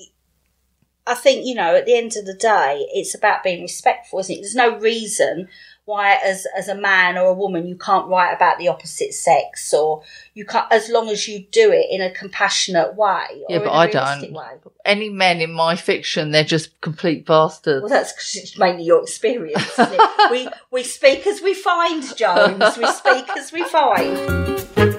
I 1.08 1.14
think, 1.14 1.46
you 1.46 1.54
know, 1.54 1.74
at 1.74 1.86
the 1.86 1.96
end 1.96 2.16
of 2.16 2.26
the 2.26 2.34
day, 2.34 2.86
it's 2.92 3.14
about 3.14 3.42
being 3.42 3.62
respectful, 3.62 4.18
isn't 4.20 4.34
it? 4.36 4.40
There's 4.40 4.54
no 4.54 4.78
reason 4.78 5.48
why, 5.86 6.18
as, 6.22 6.46
as 6.54 6.68
a 6.68 6.74
man 6.74 7.16
or 7.16 7.28
a 7.28 7.32
woman, 7.34 7.66
you 7.66 7.74
can't 7.74 8.08
write 8.08 8.34
about 8.34 8.58
the 8.58 8.68
opposite 8.68 9.14
sex 9.14 9.72
or 9.72 10.02
you 10.34 10.44
can't, 10.44 10.70
as 10.70 10.90
long 10.90 11.08
as 11.08 11.26
you 11.26 11.46
do 11.50 11.72
it 11.72 11.86
in 11.90 12.02
a 12.02 12.10
compassionate 12.10 12.94
way. 12.94 13.24
Yeah, 13.48 13.60
but 13.60 13.68
in 13.68 13.70
a 13.70 13.72
I 13.72 13.86
don't. 13.86 14.32
Way. 14.32 14.48
Any 14.84 15.08
men 15.08 15.40
in 15.40 15.50
my 15.50 15.76
fiction, 15.76 16.30
they're 16.30 16.44
just 16.44 16.78
complete 16.82 17.24
bastards. 17.24 17.80
Well, 17.82 17.88
that's 17.88 18.12
'cause 18.12 18.36
it's 18.36 18.58
mainly 18.58 18.84
your 18.84 19.00
experience. 19.00 19.78
Isn't 19.78 19.94
it? 19.98 20.10
we 20.30 20.48
we 20.70 20.82
speak 20.82 21.26
as 21.26 21.40
we 21.40 21.54
find, 21.54 22.02
Jones. 22.16 22.76
We 22.76 22.86
speak 22.86 23.30
as 23.34 23.50
we 23.50 23.64
find. 23.64 24.97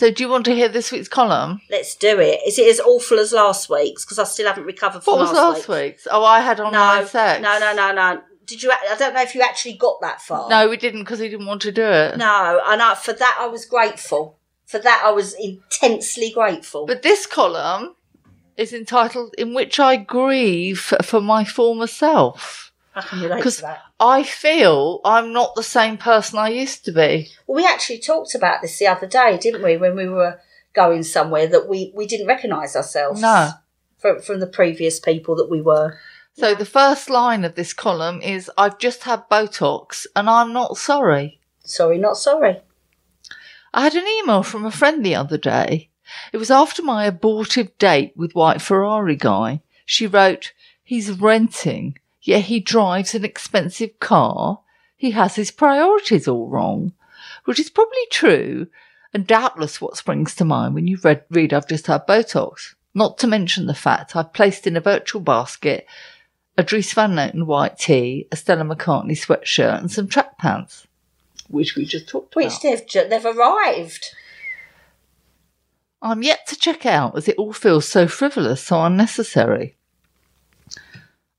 So, 0.00 0.10
do 0.10 0.22
you 0.24 0.30
want 0.30 0.46
to 0.46 0.54
hear 0.54 0.70
this 0.70 0.90
week's 0.90 1.08
column? 1.08 1.60
Let's 1.68 1.94
do 1.94 2.18
it. 2.20 2.40
Is 2.46 2.58
it 2.58 2.66
as 2.70 2.80
awful 2.80 3.18
as 3.18 3.34
last 3.34 3.68
week's? 3.68 4.02
Because 4.02 4.18
I 4.18 4.24
still 4.24 4.46
haven't 4.46 4.64
recovered 4.64 5.04
from 5.04 5.12
What 5.12 5.20
was 5.20 5.32
last, 5.32 5.68
last 5.68 5.68
week's? 5.68 6.08
Oh, 6.10 6.24
I 6.24 6.40
had 6.40 6.58
online 6.58 7.02
No, 7.02 7.04
sex. 7.04 7.42
no, 7.42 7.58
no, 7.58 7.74
no, 7.74 7.92
no. 7.92 8.22
Did 8.46 8.62
you? 8.62 8.72
I 8.72 8.96
don't 8.96 9.12
know 9.12 9.20
if 9.20 9.34
you 9.34 9.42
actually 9.42 9.74
got 9.74 10.00
that 10.00 10.22
far. 10.22 10.48
No, 10.48 10.70
we 10.70 10.78
didn't 10.78 11.00
because 11.00 11.18
he 11.18 11.28
didn't 11.28 11.44
want 11.44 11.60
to 11.60 11.70
do 11.70 11.84
it. 11.84 12.16
no. 12.16 12.62
And 12.66 12.80
I, 12.80 12.94
for 12.94 13.12
that, 13.12 13.38
I 13.38 13.46
was 13.48 13.66
grateful. 13.66 14.38
For 14.64 14.78
that, 14.78 15.02
I 15.04 15.10
was 15.10 15.34
intensely 15.34 16.30
grateful. 16.30 16.86
But 16.86 17.02
this 17.02 17.26
column 17.26 17.94
is 18.56 18.72
entitled 18.72 19.34
"In 19.36 19.52
which 19.52 19.78
I 19.78 19.96
grieve 19.96 20.94
for 21.04 21.20
my 21.20 21.44
former 21.44 21.86
self." 21.86 22.69
I 22.94 23.02
can 23.02 23.20
relate 23.20 23.36
Because 23.36 23.56
to 23.56 23.62
that. 23.62 23.82
I 23.98 24.22
feel 24.22 25.00
I'm 25.04 25.32
not 25.32 25.54
the 25.54 25.62
same 25.62 25.96
person 25.96 26.38
I 26.38 26.48
used 26.48 26.84
to 26.86 26.92
be. 26.92 27.28
Well, 27.46 27.56
we 27.56 27.66
actually 27.66 27.98
talked 27.98 28.34
about 28.34 28.62
this 28.62 28.78
the 28.78 28.88
other 28.88 29.06
day, 29.06 29.38
didn't 29.38 29.62
we? 29.62 29.76
When 29.76 29.96
we 29.96 30.08
were 30.08 30.40
going 30.72 31.02
somewhere 31.02 31.46
that 31.46 31.68
we 31.68 31.92
we 31.94 32.06
didn't 32.06 32.26
recognise 32.26 32.74
ourselves. 32.74 33.20
No. 33.20 33.50
From 33.98 34.20
from 34.20 34.40
the 34.40 34.46
previous 34.46 34.98
people 34.98 35.36
that 35.36 35.50
we 35.50 35.60
were. 35.60 35.98
So 36.34 36.54
the 36.54 36.64
first 36.64 37.10
line 37.10 37.44
of 37.44 37.54
this 37.54 37.72
column 37.72 38.22
is 38.22 38.50
I've 38.56 38.78
just 38.78 39.04
had 39.04 39.28
Botox 39.28 40.06
and 40.16 40.30
I'm 40.30 40.52
not 40.52 40.76
sorry. 40.76 41.40
Sorry, 41.64 41.98
not 41.98 42.16
sorry. 42.16 42.60
I 43.72 43.82
had 43.82 43.94
an 43.94 44.06
email 44.06 44.42
from 44.42 44.64
a 44.64 44.70
friend 44.70 45.04
the 45.04 45.14
other 45.14 45.38
day. 45.38 45.90
It 46.32 46.38
was 46.38 46.50
after 46.50 46.82
my 46.82 47.04
abortive 47.04 47.76
date 47.78 48.12
with 48.16 48.34
White 48.34 48.60
Ferrari 48.60 49.16
guy. 49.16 49.62
She 49.84 50.06
wrote, 50.06 50.52
He's 50.82 51.10
renting, 51.10 51.98
yet 52.30 52.42
he 52.42 52.60
drives 52.60 53.12
an 53.12 53.24
expensive 53.24 53.98
car. 53.98 54.60
He 54.96 55.10
has 55.10 55.34
his 55.34 55.50
priorities 55.50 56.28
all 56.28 56.48
wrong, 56.48 56.92
which 57.44 57.58
is 57.58 57.70
probably 57.70 58.06
true 58.08 58.68
and 59.12 59.26
doubtless 59.26 59.80
what 59.80 59.96
springs 59.96 60.36
to 60.36 60.44
mind 60.44 60.74
when 60.74 60.86
you 60.86 60.96
read, 61.02 61.24
read 61.28 61.52
I've 61.52 61.66
just 61.66 61.88
had 61.88 62.06
Botox. 62.06 62.76
Not 62.94 63.18
to 63.18 63.26
mention 63.26 63.66
the 63.66 63.74
fact 63.74 64.14
I've 64.14 64.32
placed 64.32 64.68
in 64.68 64.76
a 64.76 64.80
virtual 64.80 65.20
basket 65.20 65.88
a 66.56 66.62
Dries 66.62 66.92
Van 66.92 67.12
Noten 67.12 67.46
white 67.46 67.78
tee, 67.78 68.28
a 68.30 68.36
Stella 68.36 68.62
McCartney 68.62 69.18
sweatshirt, 69.18 69.80
and 69.80 69.90
some 69.90 70.06
track 70.06 70.38
pants, 70.38 70.86
which 71.48 71.74
we 71.74 71.84
just 71.84 72.08
talked 72.08 72.36
Which 72.36 72.46
about. 72.46 72.62
they've 72.62 73.10
they've 73.10 73.24
arrived. 73.24 74.14
I'm 76.00 76.22
yet 76.22 76.46
to 76.46 76.56
check 76.56 76.86
out 76.86 77.16
as 77.16 77.26
it 77.26 77.36
all 77.38 77.52
feels 77.52 77.88
so 77.88 78.06
frivolous, 78.06 78.62
so 78.62 78.84
unnecessary. 78.84 79.76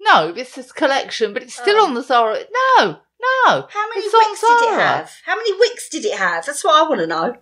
No, 0.01 0.33
this 0.33 0.57
is 0.57 0.73
collection, 0.73 1.35
but 1.35 1.43
it's 1.43 1.55
still 1.55 1.77
Oh. 1.79 1.85
on 1.85 1.93
the 1.95 2.03
Zara. 2.03 2.39
No, 2.79 2.97
no. 3.21 3.67
How 3.71 3.89
many 3.91 4.03
it's 4.07 4.15
wicks 4.15 4.41
did 4.41 4.63
it 4.63 4.71
have? 4.81 5.11
How 5.27 5.37
many 5.37 5.53
wicks 5.59 5.89
did 5.91 6.07
it 6.07 6.17
have? 6.17 6.47
That's 6.47 6.65
what 6.65 6.83
I 6.83 6.89
want 6.89 7.03
to 7.03 7.07
know. 7.07 7.37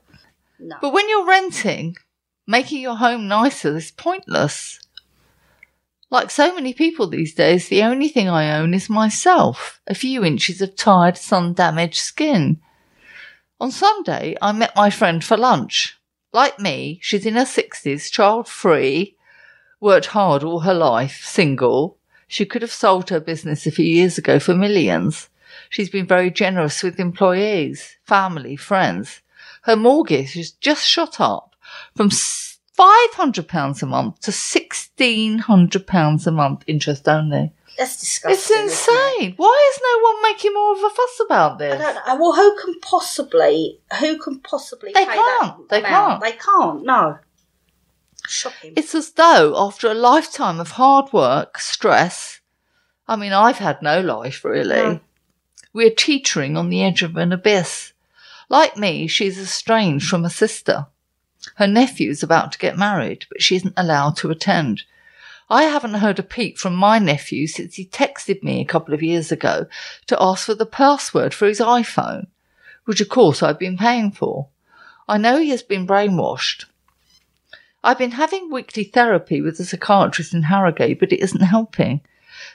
No. 0.58 0.76
But 0.80 0.92
when 0.92 1.08
you're 1.08 1.24
renting, 1.26 1.96
making 2.48 2.80
your 2.80 2.96
home 2.96 3.28
nicer 3.28 3.76
is 3.76 3.90
pointless. 3.90 4.80
Like 6.10 6.30
so 6.30 6.54
many 6.54 6.72
people 6.72 7.06
these 7.06 7.34
days, 7.34 7.68
the 7.68 7.82
only 7.82 8.08
thing 8.08 8.26
I 8.26 8.58
own 8.58 8.72
is 8.72 8.88
myself, 8.88 9.82
a 9.86 9.94
few 9.94 10.24
inches 10.24 10.62
of 10.62 10.74
tired, 10.74 11.18
sun 11.18 11.52
damaged 11.52 11.98
skin. 11.98 12.58
On 13.60 13.70
Sunday, 13.70 14.34
I 14.40 14.52
met 14.52 14.74
my 14.74 14.88
friend 14.88 15.22
for 15.22 15.36
lunch. 15.36 15.98
Like 16.32 16.58
me, 16.58 16.98
she's 17.02 17.26
in 17.26 17.34
her 17.34 17.44
60s, 17.44 18.10
child 18.10 18.48
free, 18.48 19.18
worked 19.78 20.06
hard 20.06 20.42
all 20.42 20.60
her 20.60 20.74
life, 20.74 21.20
single. 21.22 21.98
She 22.28 22.46
could 22.46 22.62
have 22.62 22.72
sold 22.72 23.10
her 23.10 23.20
business 23.20 23.66
a 23.66 23.70
few 23.70 23.84
years 23.84 24.16
ago 24.16 24.38
for 24.38 24.54
millions. 24.54 25.28
She's 25.68 25.90
been 25.90 26.06
very 26.06 26.30
generous 26.30 26.82
with 26.82 26.98
employees, 26.98 27.98
family, 28.04 28.56
friends. 28.56 29.20
Her 29.64 29.76
mortgage 29.76 30.32
has 30.32 30.50
just 30.50 30.88
shot 30.88 31.20
up 31.20 31.47
from 31.96 32.10
£500 32.10 33.82
a 33.82 33.86
month 33.86 34.20
to 34.20 34.30
£1,600 34.30 36.26
a 36.26 36.30
month 36.30 36.64
interest 36.66 37.08
only. 37.08 37.52
That's 37.76 38.00
disgusting. 38.00 38.32
It's 38.32 38.50
isn't 38.50 38.58
it? 38.60 38.64
insane. 39.20 39.34
Why 39.36 39.70
is 39.72 39.80
no 39.82 40.02
one 40.02 40.22
making 40.22 40.52
more 40.54 40.72
of 40.72 40.78
a 40.82 40.90
fuss 40.90 41.20
about 41.26 41.52
I 41.52 41.56
this? 41.58 41.78
don't 41.80 41.94
know. 42.06 42.16
Well, 42.16 42.32
who 42.32 42.56
can 42.60 42.80
possibly? 42.80 43.78
Who 44.00 44.18
can 44.18 44.40
possibly? 44.40 44.90
They 44.92 45.04
can't. 45.04 45.68
They 45.68 45.78
amount? 45.78 46.20
can't. 46.20 46.22
They 46.22 46.32
can't. 46.32 46.82
No. 46.84 47.18
Shocking. 48.26 48.72
It's 48.76 48.94
as 48.96 49.12
though 49.12 49.54
after 49.56 49.88
a 49.88 49.94
lifetime 49.94 50.58
of 50.60 50.72
hard 50.72 51.12
work, 51.12 51.58
stress, 51.60 52.40
I 53.06 53.14
mean, 53.16 53.32
I've 53.32 53.58
had 53.58 53.80
no 53.80 54.00
life 54.00 54.44
really, 54.44 54.74
No. 54.76 55.00
we're 55.72 55.90
teetering 55.94 56.56
on 56.56 56.68
the 56.68 56.82
edge 56.82 57.02
of 57.02 57.16
an 57.16 57.32
abyss. 57.32 57.92
Like 58.50 58.76
me, 58.76 59.06
she's 59.06 59.38
estranged 59.38 60.08
from 60.08 60.24
a 60.24 60.30
sister. 60.30 60.88
Her 61.56 61.66
nephew's 61.66 62.22
about 62.22 62.52
to 62.52 62.58
get 62.58 62.76
married, 62.76 63.26
but 63.28 63.42
she 63.42 63.56
isn't 63.56 63.74
allowed 63.76 64.16
to 64.18 64.30
attend. 64.30 64.82
I 65.50 65.64
haven't 65.64 65.94
heard 65.94 66.18
a 66.18 66.22
peep 66.22 66.58
from 66.58 66.74
my 66.74 66.98
nephew 66.98 67.46
since 67.46 67.76
he 67.76 67.86
texted 67.86 68.42
me 68.42 68.60
a 68.60 68.66
couple 68.66 68.92
of 68.92 69.02
years 69.02 69.32
ago 69.32 69.66
to 70.06 70.22
ask 70.22 70.44
for 70.44 70.54
the 70.54 70.66
password 70.66 71.32
for 71.32 71.46
his 71.46 71.60
iPhone, 71.60 72.26
which 72.84 73.00
of 73.00 73.08
course 73.08 73.42
I've 73.42 73.58
been 73.58 73.78
paying 73.78 74.10
for. 74.10 74.48
I 75.08 75.16
know 75.16 75.38
he 75.38 75.48
has 75.50 75.62
been 75.62 75.86
brainwashed. 75.86 76.66
I've 77.82 77.96
been 77.96 78.10
having 78.10 78.50
weekly 78.50 78.84
therapy 78.84 79.40
with 79.40 79.58
a 79.58 79.64
psychiatrist 79.64 80.34
in 80.34 80.42
Harrogate, 80.42 81.00
but 81.00 81.12
it 81.12 81.20
isn't 81.20 81.40
helping. 81.40 82.02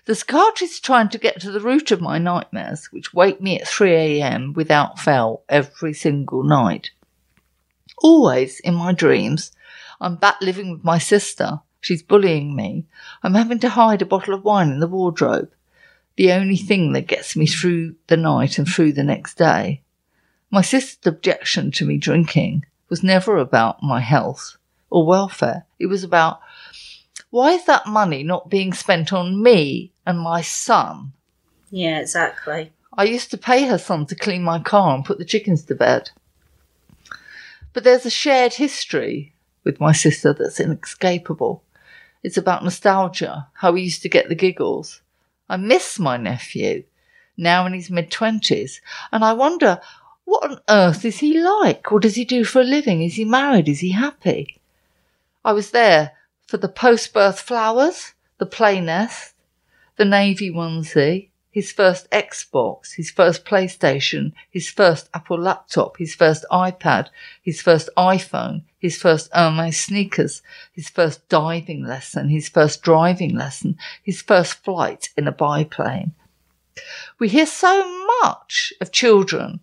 The 0.06 0.13
psychiatrist 0.13 0.73
is 0.73 0.79
trying 0.79 1.10
to 1.10 1.17
get 1.17 1.41
to 1.41 1.51
the 1.51 1.60
root 1.60 1.89
of 1.89 1.99
my 1.99 2.19
nightmares, 2.19 2.91
which 2.91 3.13
wake 3.13 3.41
me 3.41 3.60
at 3.60 3.67
3 3.67 3.91
a.m. 3.91 4.53
without 4.53 4.99
fail 4.99 5.41
every 5.49 5.93
single 5.93 6.43
night. 6.43 6.91
Always 7.99 8.60
in 8.60 8.75
my 8.75 8.91
dreams, 8.91 9.51
I'm 10.01 10.15
back 10.15 10.41
living 10.41 10.71
with 10.71 10.84
my 10.84 10.97
sister. 10.97 11.62
She's 11.82 12.03
bullying 12.03 12.56
me. 12.56 12.86
I'm 13.23 13.34
having 13.34 13.60
to 13.60 13.69
hide 13.69 14.01
a 14.01 14.06
bottle 14.06 14.34
of 14.34 14.43
wine 14.43 14.69
in 14.69 14.79
the 14.79 14.88
wardrobe. 14.88 15.51
The 16.15 16.32
only 16.32 16.58
thing 16.58 16.93
that 16.93 17.08
gets 17.08 17.36
me 17.36 17.47
through 17.47 17.95
the 18.08 18.17
night 18.17 18.58
and 18.58 18.67
through 18.67 18.93
the 18.93 19.03
next 19.03 19.38
day. 19.38 19.82
My 20.51 20.62
sister's 20.62 21.12
objection 21.12 21.71
to 21.71 21.86
me 21.86 21.97
drinking 21.97 22.65
was 22.89 23.03
never 23.03 23.38
about 23.38 23.82
my 23.82 23.99
health 23.99 24.58
or 24.89 25.06
welfare. 25.06 25.65
It 25.79 25.88
was 25.88 26.03
about 26.03 26.39
why 27.32 27.53
is 27.53 27.65
that 27.65 27.88
money 27.88 28.21
not 28.21 28.49
being 28.49 28.73
spent 28.73 29.12
on 29.12 29.41
me 29.41 29.91
and 30.06 30.19
my 30.19 30.41
son? 30.41 31.13
yeah, 31.71 31.99
exactly. 31.99 32.71
I 32.95 33.06
used 33.06 33.32
to 33.32 33.38
pay 33.39 33.65
her 33.65 33.79
son 33.79 34.06
to 34.06 34.15
clean 34.15 34.43
my 34.43 34.60
car 34.60 34.93
and 34.93 35.03
put 35.03 35.17
the 35.17 35.25
chickens 35.25 35.65
to 35.65 35.73
bed. 35.73 36.12
But 37.73 37.83
there's 37.83 38.05
a 38.05 38.09
shared 38.12 38.53
history 38.53 39.33
with 39.63 39.79
my 39.79 39.91
sister 39.91 40.33
that's 40.33 40.59
inescapable. 40.59 41.63
It's 42.21 42.38
about 42.38 42.63
nostalgia, 42.63 43.47
how 43.53 43.71
we 43.71 43.81
used 43.81 44.03
to 44.03 44.09
get 44.09 44.29
the 44.29 44.36
giggles. 44.36 45.01
I 45.49 45.57
miss 45.57 45.99
my 45.99 46.17
nephew, 46.17 46.83
now 47.36 47.65
in 47.65 47.73
his 47.73 47.89
mid 47.89 48.12
twenties, 48.12 48.79
and 49.12 49.25
I 49.25 49.33
wonder 49.33 49.81
what 50.25 50.49
on 50.49 50.59
earth 50.69 51.03
is 51.03 51.17
he 51.17 51.39
like? 51.39 51.91
What 51.91 52.03
does 52.03 52.15
he 52.15 52.23
do 52.23 52.45
for 52.45 52.62
a 52.62 52.63
living? 52.63 53.01
Is 53.01 53.15
he 53.15 53.25
married? 53.25 53.67
Is 53.67 53.79
he 53.81 53.91
happy? 53.91 54.59
I 55.43 55.51
was 55.51 55.71
there 55.71 56.13
for 56.47 56.57
the 56.57 56.69
post 56.69 57.13
birth 57.13 57.39
flowers, 57.39 58.13
the 58.38 58.45
play 58.45 58.79
nest, 58.79 59.33
the 59.97 60.05
navy 60.05 60.49
onesie, 60.49 61.29
his 61.54 61.72
first 61.72 62.10
Xbox, 62.10 62.94
his 62.96 63.12
first 63.12 63.46
PlayStation, 63.46 64.34
his 64.50 64.70
first 64.72 65.08
Apple 65.13 65.39
laptop, 65.39 65.98
his 65.98 66.16
first 66.16 66.44
iPad, 66.52 67.10
his 67.44 67.62
first 67.62 67.89
iPhone, 67.96 68.63
his 68.80 69.00
first 69.00 69.30
Hermes 69.32 69.80
sneakers, 69.80 70.42
his 70.72 70.89
first 70.89 71.30
diving 71.30 71.86
lesson, 71.86 72.28
his 72.30 72.50
first 72.50 72.82
driving 72.82 73.36
lesson, 73.36 73.78
his 74.02 74.20
first 74.20 74.63
flight 74.63 75.10
in 75.16 75.28
a 75.28 75.32
biplane. 75.32 76.13
We 77.20 77.30
hear 77.30 77.46
so 77.46 78.04
much 78.24 78.74
of 78.82 78.92
children 78.92 79.60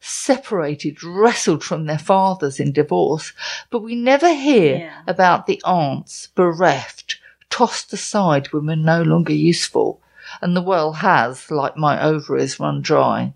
separated, 0.00 1.04
wrestled 1.04 1.62
from 1.62 1.84
their 1.84 1.98
fathers 1.98 2.58
in 2.58 2.72
divorce, 2.72 3.34
but 3.68 3.80
we 3.82 3.94
never 3.94 4.32
hear 4.32 4.76
Yeah. 4.78 5.02
about 5.06 5.46
the 5.46 5.60
aunts 5.62 6.28
bereft, 6.34 7.18
tossed 7.50 7.92
aside 7.92 8.46
when 8.50 8.64
we're 8.64 8.76
no 8.76 9.02
longer 9.02 9.34
useful, 9.34 10.00
and 10.40 10.56
the 10.56 10.62
well 10.62 10.94
has, 10.94 11.50
like 11.50 11.76
my 11.76 12.02
ovaries, 12.02 12.58
run 12.58 12.80
dry. 12.80 13.34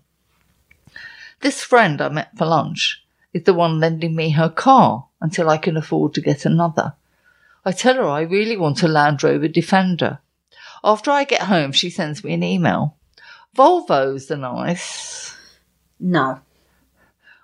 This 1.41 1.61
friend 1.63 2.01
I 2.01 2.09
met 2.09 2.35
for 2.37 2.45
lunch 2.45 3.03
is 3.33 3.43
the 3.43 3.53
one 3.53 3.79
lending 3.79 4.15
me 4.15 4.31
her 4.31 4.49
car 4.49 5.07
until 5.21 5.49
I 5.49 5.57
can 5.57 5.77
afford 5.77 6.13
to 6.15 6.21
get 6.21 6.45
another. 6.45 6.93
I 7.63 7.71
tell 7.71 7.95
her 7.95 8.07
I 8.07 8.21
really 8.21 8.57
want 8.57 8.83
a 8.83 8.87
Land 8.87 9.23
Rover 9.23 9.47
Defender. 9.47 10.19
After 10.83 11.11
I 11.11 11.25
get 11.25 11.43
home, 11.43 11.71
she 11.71 11.89
sends 11.89 12.23
me 12.23 12.33
an 12.33 12.43
email. 12.43 12.95
Volvos 13.55 14.31
are 14.31 14.37
nice. 14.37 15.35
No. 15.99 16.39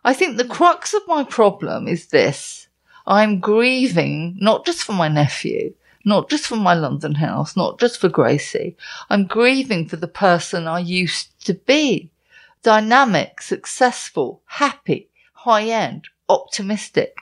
I 0.03 0.13
think 0.13 0.37
the 0.37 0.45
crux 0.45 0.93
of 0.93 1.01
my 1.07 1.23
problem 1.23 1.87
is 1.87 2.07
this. 2.07 2.67
I'm 3.05 3.39
grieving 3.39 4.37
not 4.39 4.65
just 4.65 4.83
for 4.83 4.93
my 4.93 5.07
nephew, 5.07 5.73
not 6.03 6.29
just 6.29 6.47
for 6.47 6.55
my 6.55 6.73
London 6.73 7.15
house, 7.15 7.55
not 7.55 7.79
just 7.79 7.99
for 7.99 8.09
Gracie. 8.09 8.75
I'm 9.09 9.25
grieving 9.25 9.87
for 9.87 9.95
the 9.95 10.07
person 10.07 10.67
I 10.67 10.79
used 10.79 11.39
to 11.45 11.53
be. 11.53 12.11
Dynamic, 12.61 13.41
successful, 13.41 14.41
happy, 14.45 15.09
high 15.33 15.65
end, 15.65 16.07
optimistic. 16.29 17.17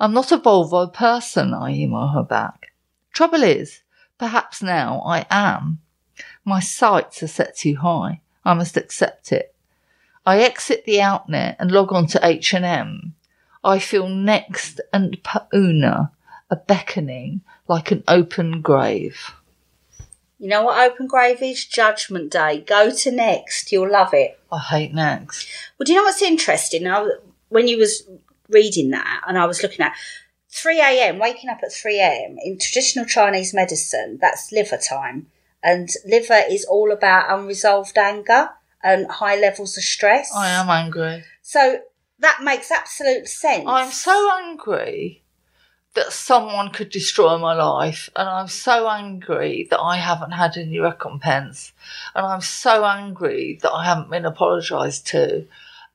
I'm 0.00 0.12
not 0.12 0.32
a 0.32 0.38
Volvo 0.38 0.92
person, 0.92 1.54
I 1.54 1.70
email 1.70 2.08
her 2.08 2.24
back. 2.24 2.72
Trouble 3.12 3.42
is, 3.42 3.82
perhaps 4.18 4.62
now 4.62 5.00
I 5.06 5.26
am. 5.30 5.80
My 6.44 6.60
sights 6.60 7.22
are 7.22 7.28
set 7.28 7.56
too 7.56 7.76
high. 7.76 8.20
I 8.44 8.54
must 8.54 8.76
accept 8.76 9.32
it. 9.32 9.54
I 10.26 10.40
exit 10.40 10.84
the 10.84 11.00
outnet 11.00 11.56
and 11.58 11.70
log 11.70 11.92
on 11.92 12.06
to 12.08 12.26
H&M. 12.26 13.14
I 13.64 13.78
feel 13.78 14.08
next 14.08 14.80
and 14.92 15.22
Pauna, 15.22 16.10
a 16.52 16.56
beckoning 16.56 17.40
like 17.66 17.90
an 17.90 18.04
open 18.06 18.60
grave. 18.60 19.32
You 20.38 20.48
know 20.48 20.64
what 20.64 20.90
Open 20.90 21.06
Grave 21.06 21.40
is? 21.40 21.64
Judgment 21.64 22.30
Day. 22.30 22.60
Go 22.60 22.92
to 22.92 23.10
Next. 23.10 23.72
You'll 23.72 23.90
love 23.90 24.12
it. 24.12 24.38
I 24.50 24.58
hate 24.58 24.92
next. 24.92 25.48
Well, 25.78 25.84
do 25.84 25.92
you 25.92 25.98
know 25.98 26.04
what's 26.04 26.20
interesting? 26.20 26.86
I, 26.86 27.08
when 27.48 27.68
you 27.68 27.78
was 27.78 28.02
reading 28.50 28.90
that 28.90 29.22
and 29.26 29.38
I 29.38 29.46
was 29.46 29.62
looking 29.62 29.80
at 29.80 29.94
3 30.50 30.78
a.m., 30.80 31.18
waking 31.18 31.48
up 31.48 31.60
at 31.62 31.72
3 31.72 31.98
a.m. 32.00 32.36
in 32.44 32.58
traditional 32.58 33.06
Chinese 33.06 33.54
medicine, 33.54 34.18
that's 34.20 34.52
liver 34.52 34.76
time. 34.76 35.28
And 35.62 35.88
liver 36.04 36.42
is 36.50 36.66
all 36.66 36.92
about 36.92 37.30
unresolved 37.38 37.96
anger 37.96 38.50
and 38.82 39.06
high 39.10 39.40
levels 39.40 39.78
of 39.78 39.84
stress. 39.84 40.30
I 40.34 40.50
am 40.50 40.68
angry. 40.68 41.24
So 41.40 41.78
that 42.18 42.40
makes 42.42 42.70
absolute 42.70 43.28
sense. 43.28 43.64
I'm 43.66 43.90
so 43.90 44.30
angry 44.42 45.21
that 45.94 46.12
someone 46.12 46.70
could 46.70 46.90
destroy 46.90 47.36
my 47.38 47.54
life, 47.54 48.08
and 48.16 48.28
I'm 48.28 48.48
so 48.48 48.88
angry 48.88 49.66
that 49.70 49.80
I 49.80 49.96
haven't 49.96 50.30
had 50.32 50.56
any 50.56 50.78
recompense, 50.78 51.72
and 52.14 52.24
I'm 52.24 52.40
so 52.40 52.84
angry 52.84 53.58
that 53.62 53.70
I 53.70 53.84
haven't 53.84 54.10
been 54.10 54.24
apologised 54.24 55.06
to, 55.08 55.46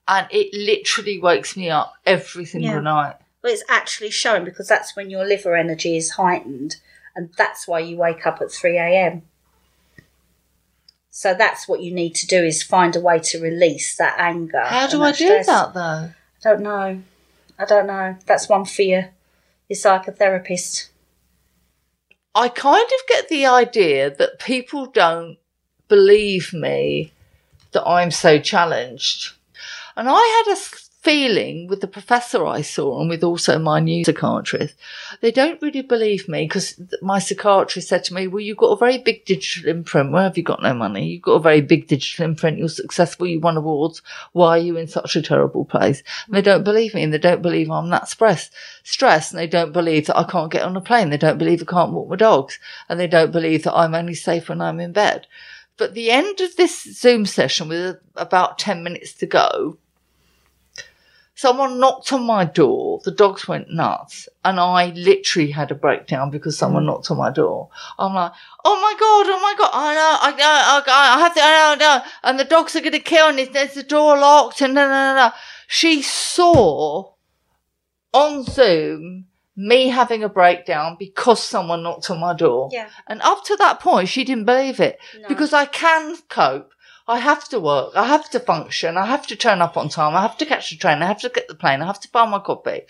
and 0.08 0.28
it 0.30 0.54
literally 0.54 1.20
wakes 1.20 1.58
me 1.58 1.70
up 1.70 1.94
every 2.06 2.46
single 2.46 2.72
Yeah. 2.76 2.80
night. 2.80 3.16
Well, 3.42 3.54
it's 3.54 3.64
actually 3.70 4.12
showing 4.12 4.44
because 4.46 4.68
that's 4.68 4.96
when 4.96 5.10
your 5.10 5.26
liver 5.26 5.56
energy 5.56 5.98
is 5.98 6.12
heightened, 6.12 6.78
and 7.16 7.34
that's 7.36 7.68
why 7.68 7.80
you 7.80 7.98
wake 7.98 8.28
up 8.28 8.42
at 8.42 8.52
3 8.52 8.78
a.m. 8.78 9.24
So 11.10 11.34
that's 11.34 11.68
what 11.68 11.82
you 11.82 11.92
need 11.92 12.14
to 12.16 12.28
do 12.28 12.44
is 12.44 12.62
find 12.62 12.96
a 12.96 13.00
way 13.00 13.18
to 13.18 13.42
release 13.42 13.96
that 13.98 14.20
anger. 14.20 14.62
How 14.64 14.86
do 14.86 15.02
I 15.02 15.12
do 15.12 15.26
stress. 15.26 15.48
that 15.48 15.74
though? 15.74 15.80
I 16.12 16.14
don't 16.44 16.62
know. 16.62 17.02
I 17.58 17.66
don't 17.66 17.88
know. 17.88 18.16
That's 18.28 18.48
one 18.48 18.66
for 18.66 18.84
your, 18.84 19.10
your 19.70 19.78
psychotherapist. 19.78 20.90
I 22.34 22.50
kind 22.50 22.86
of 22.86 23.08
get 23.08 23.30
the 23.30 23.46
idea 23.46 24.16
that 24.16 24.40
people 24.40 24.86
don't 24.86 25.38
believe 25.88 26.54
me 26.54 27.12
that 27.72 27.88
I'm 27.88 28.12
so 28.12 28.40
challenged. 28.40 29.34
And 29.96 30.08
I 30.10 30.44
had 30.46 30.54
a 30.54 30.60
feeling 31.08 31.68
with 31.68 31.80
the 31.80 31.88
professor 31.88 32.46
I 32.46 32.62
saw 32.62 33.00
and 33.00 33.10
with 33.10 33.24
also 33.24 33.58
my 33.58 33.80
new 33.80 34.04
psychiatrist, 34.04 34.76
they 35.22 35.32
don't 35.32 35.62
really 35.62 35.82
believe 35.82 36.28
me 36.28 36.44
because 36.44 36.82
my 37.02 37.18
psychiatrist 37.18 37.88
said 37.88 38.04
to 38.06 38.14
me, 38.14 38.28
Well, 38.28 38.42
you've 38.42 38.58
got 38.58 38.74
a 38.74 38.76
very 38.76 38.98
big 38.98 39.24
digital 39.24 39.70
imprint. 39.70 40.12
Where 40.12 40.24
have 40.24 40.36
you 40.36 40.44
got 40.44 40.62
no 40.62 40.74
money? 40.74 41.08
You've 41.08 41.22
got 41.22 41.36
a 41.36 41.40
very 41.40 41.62
big 41.62 41.88
digital 41.88 42.26
imprint. 42.26 42.58
You're 42.58 42.68
successful. 42.68 43.26
You 43.26 43.40
won 43.40 43.56
awards. 43.56 44.02
Why 44.34 44.50
are 44.50 44.62
you 44.62 44.76
in 44.76 44.90
such 44.90 45.16
a 45.16 45.22
terrible 45.22 45.64
place? 45.64 46.04
And 46.26 46.36
they 46.36 46.42
don't 46.42 46.66
believe 46.66 46.94
me 46.94 47.04
and 47.04 47.14
they 47.14 47.20
don't 47.20 47.42
believe 47.42 47.72
I'm 47.72 47.90
that 47.92 48.10
stressed, 48.10 48.54
stressed. 48.84 49.32
And 49.32 49.40
they 49.40 49.48
don't 49.48 49.72
believe 49.72 50.08
that 50.08 50.18
I 50.18 50.26
can't 50.26 50.52
get 50.52 50.64
on 50.64 50.76
a 50.76 50.82
plane. 50.82 51.10
They 51.10 51.16
don't 51.16 51.38
believe 51.38 51.62
I 51.62 51.72
can't 51.72 51.94
walk 51.94 52.10
my 52.10 52.18
dogs. 52.18 52.60
And 52.90 53.00
they 53.00 53.08
don't 53.08 53.32
believe 53.32 53.64
that 53.64 53.78
I'm 53.78 53.96
only 53.96 54.14
safe 54.14 54.50
when 54.50 54.60
I'm 54.60 54.82
in 54.82 54.92
bed. 54.92 55.26
But 55.78 55.94
the 55.94 56.12
end 56.12 56.42
of 56.42 56.58
this 56.58 56.84
Zoom 56.84 57.26
session 57.26 57.70
with 57.70 57.96
about 58.18 58.60
10 58.60 58.84
minutes 58.84 59.14
to 59.14 59.26
go, 59.26 59.78
someone 61.38 61.80
knocked 61.80 62.12
on 62.12 62.24
my 62.24 62.44
door. 62.44 63.00
The 63.06 63.12
dogs 63.12 63.48
went 63.48 63.72
nuts. 63.72 64.28
And 64.44 64.60
I 64.60 64.88
literally 64.88 65.52
had 65.52 65.70
a 65.70 65.76
breakdown 65.76 66.32
because 66.32 66.58
someone 66.58 66.84
mm. 66.84 66.88
knocked 66.88 67.12
on 67.12 67.18
my 67.18 67.30
door. 67.30 67.70
I'm 68.00 68.16
like, 68.16 68.32
oh 68.66 68.76
my 68.82 68.96
God, 69.00 69.28
oh 69.30 69.40
my 69.40 69.56
God. 69.56 69.70
I 69.72 69.94
know, 69.94 70.18
I 70.20 70.32
know, 70.32 70.92
I, 70.92 71.16
I 71.16 71.20
have 71.20 71.36
to, 71.36 71.42
I 71.44 71.76
know, 71.76 71.80
no. 71.80 72.02
And 72.24 72.40
the 72.40 72.44
dogs 72.44 72.76
are 72.76 72.82
going 72.82 72.92
to 72.94 73.00
kill 73.00 73.32
me. 73.32 73.46
There's 73.46 73.76
the 73.76 73.84
door 73.84 74.18
locked 74.18 74.62
and 74.62 74.74
no, 74.74 74.88
no, 74.88 75.14
no, 75.14 75.16
no. 75.16 75.32
She 75.68 76.02
saw 76.02 77.14
on 78.14 78.44
Zoom 78.44 79.28
me 79.56 79.90
having 79.90 80.24
a 80.24 80.30
breakdown 80.30 80.96
because 80.98 81.44
someone 81.44 81.84
knocked 81.84 82.10
on 82.10 82.20
my 82.20 82.34
door. 82.34 82.70
Yeah. 82.72 82.90
And 83.06 83.22
up 83.22 83.44
to 83.46 83.56
that 83.58 83.80
point, 83.80 84.10
she 84.10 84.24
didn't 84.24 84.46
believe 84.46 84.80
it 84.80 85.00
No. 85.20 85.28
because 85.28 85.54
I 85.54 85.66
can 85.66 86.16
cope. 86.30 86.72
I 87.08 87.20
have 87.20 87.48
to 87.50 87.60
work. 87.60 87.96
I 87.96 88.06
have 88.06 88.30
to 88.32 88.40
function. 88.40 88.98
I 88.98 89.06
have 89.06 89.26
to 89.28 89.36
turn 89.36 89.62
up 89.62 89.78
on 89.78 89.90
time. 89.90 90.16
I 90.16 90.22
have 90.22 90.38
to 90.40 90.46
catch 90.46 90.70
the 90.70 90.76
train. 90.76 91.02
I 91.02 91.08
have 91.08 91.22
to 91.22 91.30
get 91.30 91.48
the 91.48 91.56
plane. 91.56 91.82
I 91.82 91.86
have 91.86 92.02
to 92.02 92.12
buy 92.12 92.26
my 92.26 92.40
coffee. 92.40 92.82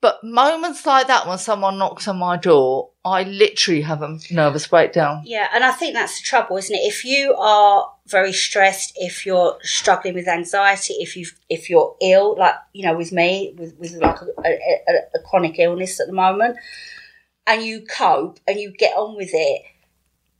But 0.00 0.22
moments 0.22 0.86
like 0.86 1.08
that, 1.08 1.26
when 1.26 1.38
someone 1.38 1.78
knocks 1.78 2.06
on 2.06 2.18
my 2.18 2.36
door, 2.36 2.90
I 3.04 3.24
literally 3.24 3.80
have 3.80 4.00
a 4.02 4.18
nervous 4.30 4.68
breakdown. 4.68 5.22
Yeah, 5.24 5.48
and 5.52 5.64
I 5.64 5.72
think 5.72 5.94
that's 5.94 6.20
the 6.20 6.24
trouble, 6.24 6.56
isn't 6.56 6.74
it? 6.74 6.78
If 6.80 7.04
you 7.04 7.34
are 7.34 7.90
very 8.06 8.32
stressed, 8.32 8.92
if 8.96 9.26
you're 9.26 9.58
struggling 9.62 10.14
with 10.14 10.28
anxiety, 10.28 10.94
if 10.94 11.16
you 11.16 11.26
if 11.48 11.68
you're 11.68 11.96
ill, 12.00 12.36
like 12.38 12.54
you 12.72 12.86
know, 12.86 12.96
with 12.96 13.10
me, 13.10 13.54
with 13.58 13.74
with 13.78 13.94
like 13.94 14.20
a, 14.22 14.48
a, 14.48 14.50
a, 14.52 14.94
a 15.16 15.22
chronic 15.28 15.58
illness 15.58 15.98
at 15.98 16.06
the 16.06 16.12
moment, 16.12 16.56
and 17.48 17.64
you 17.64 17.84
cope 17.84 18.38
and 18.46 18.60
you 18.60 18.70
get 18.70 18.96
on 18.96 19.16
with 19.16 19.30
it, 19.32 19.62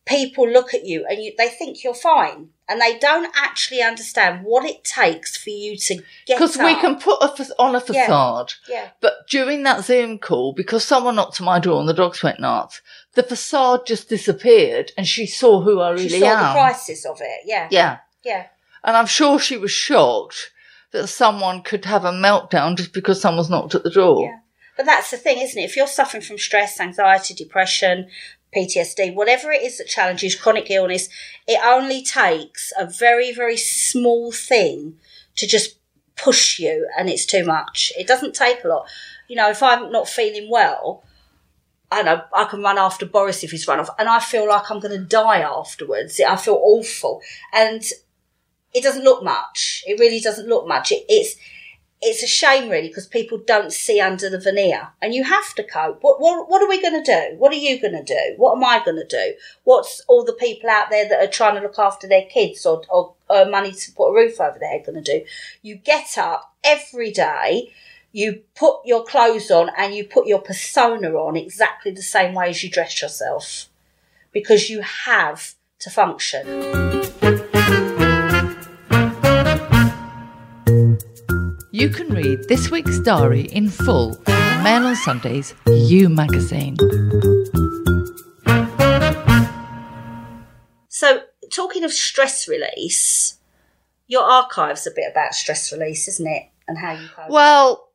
people 0.08 0.48
look 0.48 0.72
at 0.74 0.84
you 0.86 1.06
and 1.08 1.22
you 1.22 1.32
they 1.38 1.48
think 1.48 1.84
you're 1.84 1.94
fine, 1.94 2.48
and 2.68 2.80
they 2.80 2.98
don't 2.98 3.30
actually 3.36 3.82
understand 3.82 4.44
what 4.44 4.64
it 4.64 4.82
takes 4.84 5.36
for 5.36 5.50
you 5.50 5.76
to 5.76 5.94
get 6.26 6.36
Because 6.38 6.56
we 6.56 6.74
can 6.76 6.96
put 6.96 7.22
a, 7.22 7.46
on 7.58 7.74
a 7.76 7.78
Yeah. 7.78 8.06
facade. 8.06 8.52
yeah, 8.68 8.88
But 9.00 9.28
during 9.28 9.62
that 9.64 9.84
Zoom 9.84 10.18
call, 10.18 10.52
because 10.52 10.84
someone 10.84 11.16
knocked 11.16 11.40
on 11.40 11.44
my 11.46 11.58
door 11.60 11.78
and 11.80 11.88
the 11.88 11.94
dogs 11.94 12.22
went 12.22 12.40
nuts, 12.40 12.80
the 13.14 13.22
facade 13.22 13.86
just 13.86 14.08
disappeared 14.08 14.92
and 14.96 15.06
she 15.06 15.26
saw 15.26 15.60
who 15.60 15.80
I 15.80 15.90
really 15.90 16.08
she 16.08 16.20
saw 16.20 16.26
am. 16.26 16.38
the 16.54 16.60
crisis 16.60 17.04
of 17.04 17.20
it. 17.20 17.40
Yeah, 17.44 17.68
Yeah. 17.70 17.98
yeah. 18.24 18.46
And 18.84 18.96
I'm 18.96 19.06
sure 19.06 19.38
she 19.38 19.56
was 19.56 19.70
shocked 19.72 20.50
that 20.92 21.08
someone 21.08 21.62
could 21.62 21.84
have 21.84 22.04
a 22.04 22.12
meltdown 22.12 22.76
just 22.76 22.92
because 22.94 23.20
someone's 23.20 23.50
knocked 23.50 23.74
at 23.74 23.82
the 23.82 23.90
door. 23.90 24.22
Yeah. 24.24 24.38
But 24.76 24.86
that's 24.86 25.10
the 25.10 25.16
thing, 25.16 25.38
isn't 25.38 25.60
it? 25.60 25.64
If 25.64 25.76
you're 25.76 25.88
suffering 25.88 26.22
from 26.22 26.38
stress, 26.38 26.78
anxiety, 26.78 27.34
depression, 27.34 28.08
PTSD, 28.54 29.14
whatever 29.14 29.52
it 29.52 29.62
is 29.62 29.78
that 29.78 29.88
challenges 29.88 30.34
chronic 30.34 30.70
illness, 30.70 31.08
it 31.46 31.60
only 31.64 32.02
takes 32.02 32.72
a 32.78 32.86
very, 32.86 33.32
very 33.32 33.56
small 33.56 34.32
thing 34.32 34.96
to 35.36 35.46
just 35.46 35.78
push 36.16 36.58
you 36.58 36.88
and 36.98 37.08
it's 37.08 37.26
too 37.26 37.44
much. 37.44 37.92
It 37.98 38.06
doesn't 38.06 38.34
take 38.34 38.64
a 38.64 38.68
lot. 38.68 38.88
You 39.28 39.36
know, 39.36 39.50
if 39.50 39.62
I'm 39.62 39.92
not 39.92 40.08
feeling 40.08 40.48
well, 40.50 41.04
I 41.90 42.02
know 42.02 42.22
I 42.34 42.44
can 42.44 42.62
run 42.62 42.78
after 42.78 43.06
Boris 43.06 43.42
if 43.42 43.50
he's 43.50 43.66
run 43.66 43.80
off, 43.80 43.90
and 43.98 44.08
I 44.08 44.20
feel 44.20 44.46
like 44.46 44.70
I'm 44.70 44.80
going 44.80 44.98
to 44.98 45.04
die 45.04 45.40
afterwards. 45.40 46.20
I 46.20 46.36
feel 46.36 46.60
awful, 46.62 47.22
and 47.54 47.82
it 48.74 48.82
doesn't 48.82 49.04
look 49.04 49.24
much. 49.24 49.84
It 49.86 49.98
really 49.98 50.20
doesn't 50.20 50.48
look 50.48 50.68
much. 50.68 50.92
It, 50.92 51.04
it's 51.08 51.36
it's 52.00 52.22
a 52.22 52.28
shame 52.28 52.70
really 52.70 52.88
because 52.88 53.06
people 53.06 53.38
don't 53.38 53.72
see 53.72 54.00
under 54.00 54.30
the 54.30 54.38
veneer 54.38 54.88
and 55.02 55.14
you 55.14 55.24
have 55.24 55.54
to 55.54 55.64
cope. 55.64 55.98
What 56.02 56.20
what, 56.20 56.48
what 56.48 56.62
are 56.62 56.68
we 56.68 56.80
going 56.80 57.02
to 57.02 57.12
do? 57.12 57.36
What 57.36 57.52
are 57.52 57.56
you 57.56 57.80
going 57.80 57.94
to 57.94 58.04
do? 58.04 58.34
What 58.36 58.56
am 58.56 58.64
i 58.64 58.82
going 58.84 58.96
to 58.98 59.06
do? 59.06 59.34
What's 59.64 60.00
all 60.06 60.24
the 60.24 60.32
people 60.32 60.70
out 60.70 60.90
there 60.90 61.08
that 61.08 61.22
are 61.22 61.30
trying 61.30 61.56
to 61.56 61.60
look 61.60 61.78
after 61.78 62.06
their 62.06 62.26
kids 62.26 62.64
or, 62.64 62.82
or 62.88 63.14
earn 63.30 63.50
money 63.50 63.72
to 63.72 63.92
put 63.92 64.10
a 64.10 64.14
roof 64.14 64.40
over 64.40 64.58
their 64.58 64.70
head 64.70 64.86
going 64.86 65.02
to 65.02 65.18
do? 65.18 65.24
You 65.62 65.76
get 65.76 66.16
up 66.16 66.54
every 66.62 67.10
day 67.10 67.72
you 68.12 68.42
put 68.54 68.80
your 68.84 69.04
clothes 69.04 69.50
on 69.50 69.70
and 69.76 69.94
you 69.94 70.04
put 70.04 70.26
your 70.26 70.40
persona 70.40 71.10
on 71.10 71.36
exactly 71.36 71.92
the 71.92 72.02
same 72.02 72.34
way 72.34 72.48
as 72.48 72.62
you 72.62 72.70
dress 72.70 73.02
yourself 73.02 73.66
because 74.32 74.70
you 74.70 74.80
have 74.80 75.54
to 75.78 75.90
function 75.90 77.17
You 81.78 81.90
can 81.90 82.08
read 82.12 82.48
this 82.48 82.72
week's 82.72 82.98
diary 82.98 83.42
in 83.42 83.68
full 83.68 84.16
in 84.26 84.62
Mail 84.64 84.84
on 84.84 84.96
Sundays 84.96 85.54
You 85.64 86.08
magazine. 86.08 86.76
So, 90.88 91.20
talking 91.52 91.84
of 91.84 91.92
stress 91.92 92.48
release, 92.48 93.38
your 94.08 94.24
archive's 94.24 94.88
a 94.88 94.90
bit 94.90 95.08
about 95.08 95.36
stress 95.36 95.72
release, 95.72 96.08
isn't 96.08 96.26
it? 96.26 96.48
And 96.66 96.78
how 96.78 96.94
you 96.94 97.06
cope. 97.14 97.30
Well, 97.30 97.90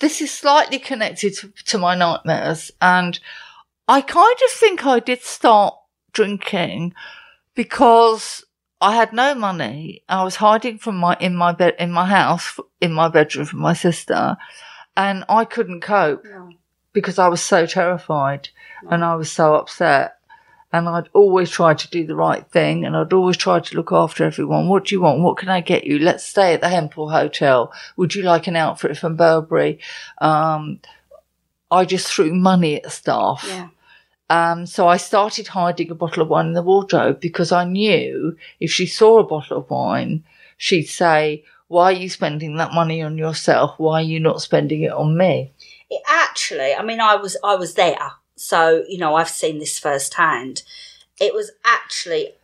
this 0.00 0.22
is 0.22 0.32
slightly 0.32 0.78
connected 0.78 1.34
to, 1.34 1.52
to 1.66 1.76
my 1.76 1.94
nightmares, 1.94 2.70
and 2.80 3.20
I 3.86 4.00
kind 4.00 4.36
of 4.42 4.50
think 4.52 4.86
I 4.86 5.00
did 5.00 5.20
start 5.20 5.74
drinking 6.14 6.94
because 7.54 8.45
I 8.86 8.94
had 8.94 9.12
no 9.12 9.34
money. 9.34 10.04
I 10.08 10.22
was 10.22 10.36
hiding 10.36 10.78
from 10.78 10.96
my 10.96 11.16
in 11.18 11.34
my 11.34 11.52
bed 11.52 11.74
in 11.78 11.90
my 11.90 12.06
house 12.06 12.60
in 12.80 12.92
my 12.92 13.08
bedroom 13.08 13.46
from 13.46 13.58
my 13.58 13.72
sister, 13.72 14.36
and 14.96 15.24
I 15.28 15.44
couldn't 15.44 15.80
cope 15.80 16.24
No. 16.24 16.52
because 16.92 17.18
I 17.18 17.26
was 17.26 17.42
so 17.42 17.66
terrified 17.66 18.48
and 18.88 19.04
I 19.04 19.16
was 19.16 19.30
so 19.30 19.54
upset. 19.56 20.12
And 20.72 20.88
I'd 20.88 21.08
always 21.14 21.50
tried 21.50 21.78
to 21.78 21.90
do 21.90 22.06
the 22.06 22.14
right 22.16 22.46
thing 22.50 22.84
and 22.84 22.96
I'd 22.96 23.12
always 23.12 23.36
tried 23.36 23.64
to 23.66 23.76
look 23.76 23.92
after 23.92 24.24
everyone. 24.24 24.68
What 24.68 24.84
do 24.84 24.94
you 24.94 25.00
want? 25.00 25.20
What 25.22 25.38
can 25.38 25.48
I 25.48 25.60
get 25.60 25.84
you? 25.84 25.98
Let's 25.98 26.24
stay 26.24 26.54
at 26.54 26.60
the 26.60 26.68
Hempel 26.68 27.08
Hotel. 27.10 27.72
Would 27.96 28.14
you 28.14 28.22
like 28.22 28.46
an 28.46 28.56
outfit 28.56 28.98
from 28.98 29.16
Burberry? 29.16 29.78
Um, 30.18 30.80
I 31.70 31.84
just 31.86 32.08
threw 32.08 32.34
money 32.34 32.82
at 32.82 32.92
staff. 32.92 33.44
Yeah. 33.48 33.68
Um, 34.28 34.66
so 34.66 34.88
I 34.88 34.96
started 34.96 35.48
hiding 35.48 35.90
a 35.90 35.94
bottle 35.94 36.22
of 36.22 36.28
wine 36.28 36.46
in 36.46 36.52
the 36.54 36.62
wardrobe 36.62 37.20
because 37.20 37.52
I 37.52 37.64
knew 37.64 38.36
if 38.58 38.70
she 38.70 38.86
saw 38.86 39.18
a 39.18 39.24
bottle 39.24 39.58
of 39.58 39.70
wine, 39.70 40.24
she'd 40.56 40.86
say, 40.86 41.44
why 41.68 41.84
are 41.84 41.92
you 41.92 42.08
spending 42.08 42.56
that 42.56 42.72
money 42.72 43.02
on 43.02 43.18
yourself? 43.18 43.74
Why 43.78 44.00
are 44.00 44.04
you 44.04 44.20
not 44.20 44.42
spending 44.42 44.82
it 44.82 44.92
on 44.92 45.16
me? 45.16 45.52
It 45.90 46.02
actually, 46.08 46.74
I 46.74 46.82
mean, 46.82 47.00
I 47.00 47.16
was 47.16 47.36
I 47.44 47.54
was 47.54 47.74
there, 47.74 48.12
so 48.34 48.84
you 48.88 48.98
know 48.98 49.14
I've 49.14 49.28
seen 49.28 49.58
this 49.58 49.78
firsthand. 49.78 50.62
It 51.20 51.34
was 51.34 51.52
actually 51.64 52.34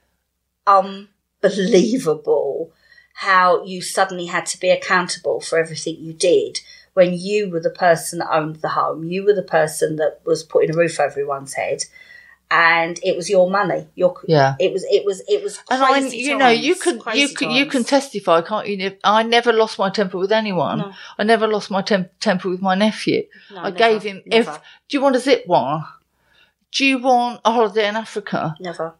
unbelievable 0.66 2.72
how 3.14 3.64
you 3.64 3.83
suddenly 3.83 4.26
had 4.26 4.47
to 4.47 4.59
be 4.59 4.70
accountable 4.70 5.41
for 5.41 5.59
everything 5.59 5.97
you 5.99 6.12
did 6.12 6.61
when 6.95 7.14
you 7.14 7.51
were 7.51 7.61
the 7.61 7.70
person 7.70 8.18
that 8.18 8.32
owned 8.32 8.57
the 8.57 8.68
home. 8.68 9.05
You 9.05 9.24
were 9.24 9.34
the 9.34 9.43
person 9.43 9.97
that 9.97 10.20
was 10.24 10.43
putting 10.43 10.74
a 10.74 10.76
roof 10.76 11.01
over 11.01 11.11
everyone's 11.11 11.55
head, 11.55 11.84
and 12.51 12.99
it 13.03 13.16
was 13.16 13.30
your 13.30 13.51
money. 13.51 13.88
Your 13.95 14.14
Yeah. 14.26 14.55
It 14.59 14.72
was. 14.72 14.84
It 14.84 15.05
was. 15.05 15.22
It 15.28 15.43
was. 15.43 15.59
And 15.70 15.82
I, 15.82 16.01
crazy 16.01 16.18
you 16.18 16.36
know, 16.36 16.49
you 16.49 16.74
times, 16.74 16.82
can, 16.82 16.95
you 16.95 17.01
crazy 17.03 17.34
can, 17.34 17.51
you 17.51 17.66
can 17.66 17.80
times. 17.80 17.86
testify, 17.86 18.43
can't 18.43 18.68
you? 18.68 18.97
I 19.05 19.22
never 19.22 19.53
lost 19.53 19.78
my 19.78 19.90
temper 19.90 20.18
with 20.18 20.32
anyone. 20.32 20.78
No. 20.78 20.93
I 21.18 21.24
never 21.24 21.47
lost 21.47 21.70
my 21.70 21.82
tem- 21.82 22.11
temper 22.20 22.51
with 22.51 22.61
my 22.61 22.74
nephew. 22.74 23.24
No, 23.51 23.59
I 23.59 23.62
never, 23.64 23.76
gave 23.76 24.03
him. 24.03 24.22
never, 24.26 24.51
If 24.51 24.61
do 24.88 24.97
you 24.97 25.03
want 25.03 25.16
a 25.16 25.20
zip 25.20 25.45
wire? 25.47 25.84
Do 26.72 26.86
you 26.86 26.99
want 26.99 27.40
a 27.45 27.53
holiday 27.53 27.88
in 27.88 27.97
Africa? 27.97 28.55
never. 28.61 28.95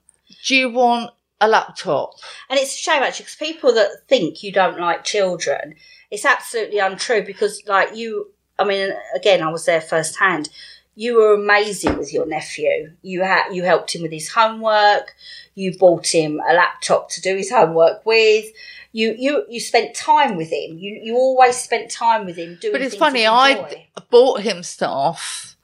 Do 0.45 0.57
you 0.57 0.71
want 0.71 1.11
a 1.43 1.49
laptop. 1.49 2.15
And 2.49 2.59
it's 2.59 2.75
a 2.75 2.79
shame 2.79 3.03
actually 3.03 3.25
because 3.25 3.37
people 3.37 3.75
that 3.75 3.91
think 4.09 4.43
you 4.43 4.53
don't 4.53 4.79
like 4.79 5.05
children, 5.05 5.75
it's 6.13 6.27
absolutely 6.27 6.79
untrue 6.79 7.25
because 7.25 7.63
like 7.67 7.97
you, 7.97 8.29
I 8.59 8.65
mean, 8.65 8.93
again, 9.17 9.43
I 9.43 9.51
was 9.51 9.65
there 9.65 9.81
firsthand. 9.81 10.51
You 10.95 11.17
were 11.17 11.33
amazing 11.35 11.97
with 11.97 12.13
your 12.13 12.27
nephew. 12.27 12.93
You 13.01 13.23
had 13.23 13.53
you 13.53 13.65
helped 13.65 13.95
him 13.95 14.03
with 14.03 14.13
his 14.13 14.29
homework. 14.29 15.15
You 15.55 15.77
bought 15.77 16.15
him 16.15 16.39
a 16.49 16.53
laptop 16.53 17.09
to 17.11 17.23
do 17.23 17.35
his 17.35 17.51
homework 17.51 18.05
with. 18.05 18.45
You 18.93 19.17
you 19.19 19.47
you 19.49 19.59
spent 19.59 19.97
time 19.97 20.37
with 20.37 20.53
him. 20.53 20.77
You 20.79 21.01
you 21.03 21.15
always 21.17 21.57
spent 21.57 21.91
time 21.91 22.27
with 22.27 22.37
him 22.37 22.59
doing. 22.61 22.73
But 22.75 22.83
it's 22.83 22.95
funny, 22.95 23.27
I 23.27 23.79
bought 24.11 24.43
him 24.43 24.63
stuff 24.63 25.57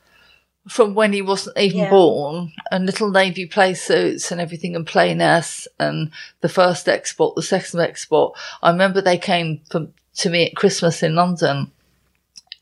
from 0.66 0.94
when 0.94 1.12
he 1.12 1.22
wasn't 1.22 1.59
even 1.59 1.80
Yeah. 1.80 1.90
born, 1.90 2.53
and 2.70 2.86
little 2.86 3.11
navy 3.11 3.46
play 3.46 3.74
suits 3.74 4.30
and 4.30 4.40
everything, 4.40 4.74
and 4.76 4.86
play 4.86 5.12
nests, 5.14 5.68
and 5.78 6.11
the 6.40 6.49
first 6.49 6.88
export 6.88 7.36
the 7.36 7.42
second 7.42 7.80
export 7.80 8.36
I 8.62 8.70
remember 8.70 9.01
they 9.01 9.18
came 9.18 9.61
from, 9.70 9.92
to 10.19 10.31
me 10.31 10.47
at 10.47 10.57
Christmas 10.57 11.03
in 11.03 11.14
London, 11.14 11.73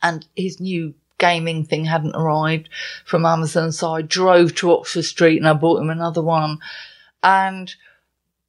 and 0.03 0.27
his 0.37 0.61
new 0.61 0.95
gaming 1.19 1.65
thing 1.65 1.85
hadn't 1.85 2.15
arrived 2.17 2.69
from 3.05 3.27
Amazon, 3.27 3.73
so 3.73 3.93
I 3.93 4.03
drove 4.03 4.55
to 4.57 4.73
Oxford 4.73 5.05
Street 5.05 5.39
and 5.39 5.49
I 5.49 5.53
bought 5.55 5.81
him 5.81 5.91
another 5.91 6.23
one, 6.23 6.59
and. 7.23 7.75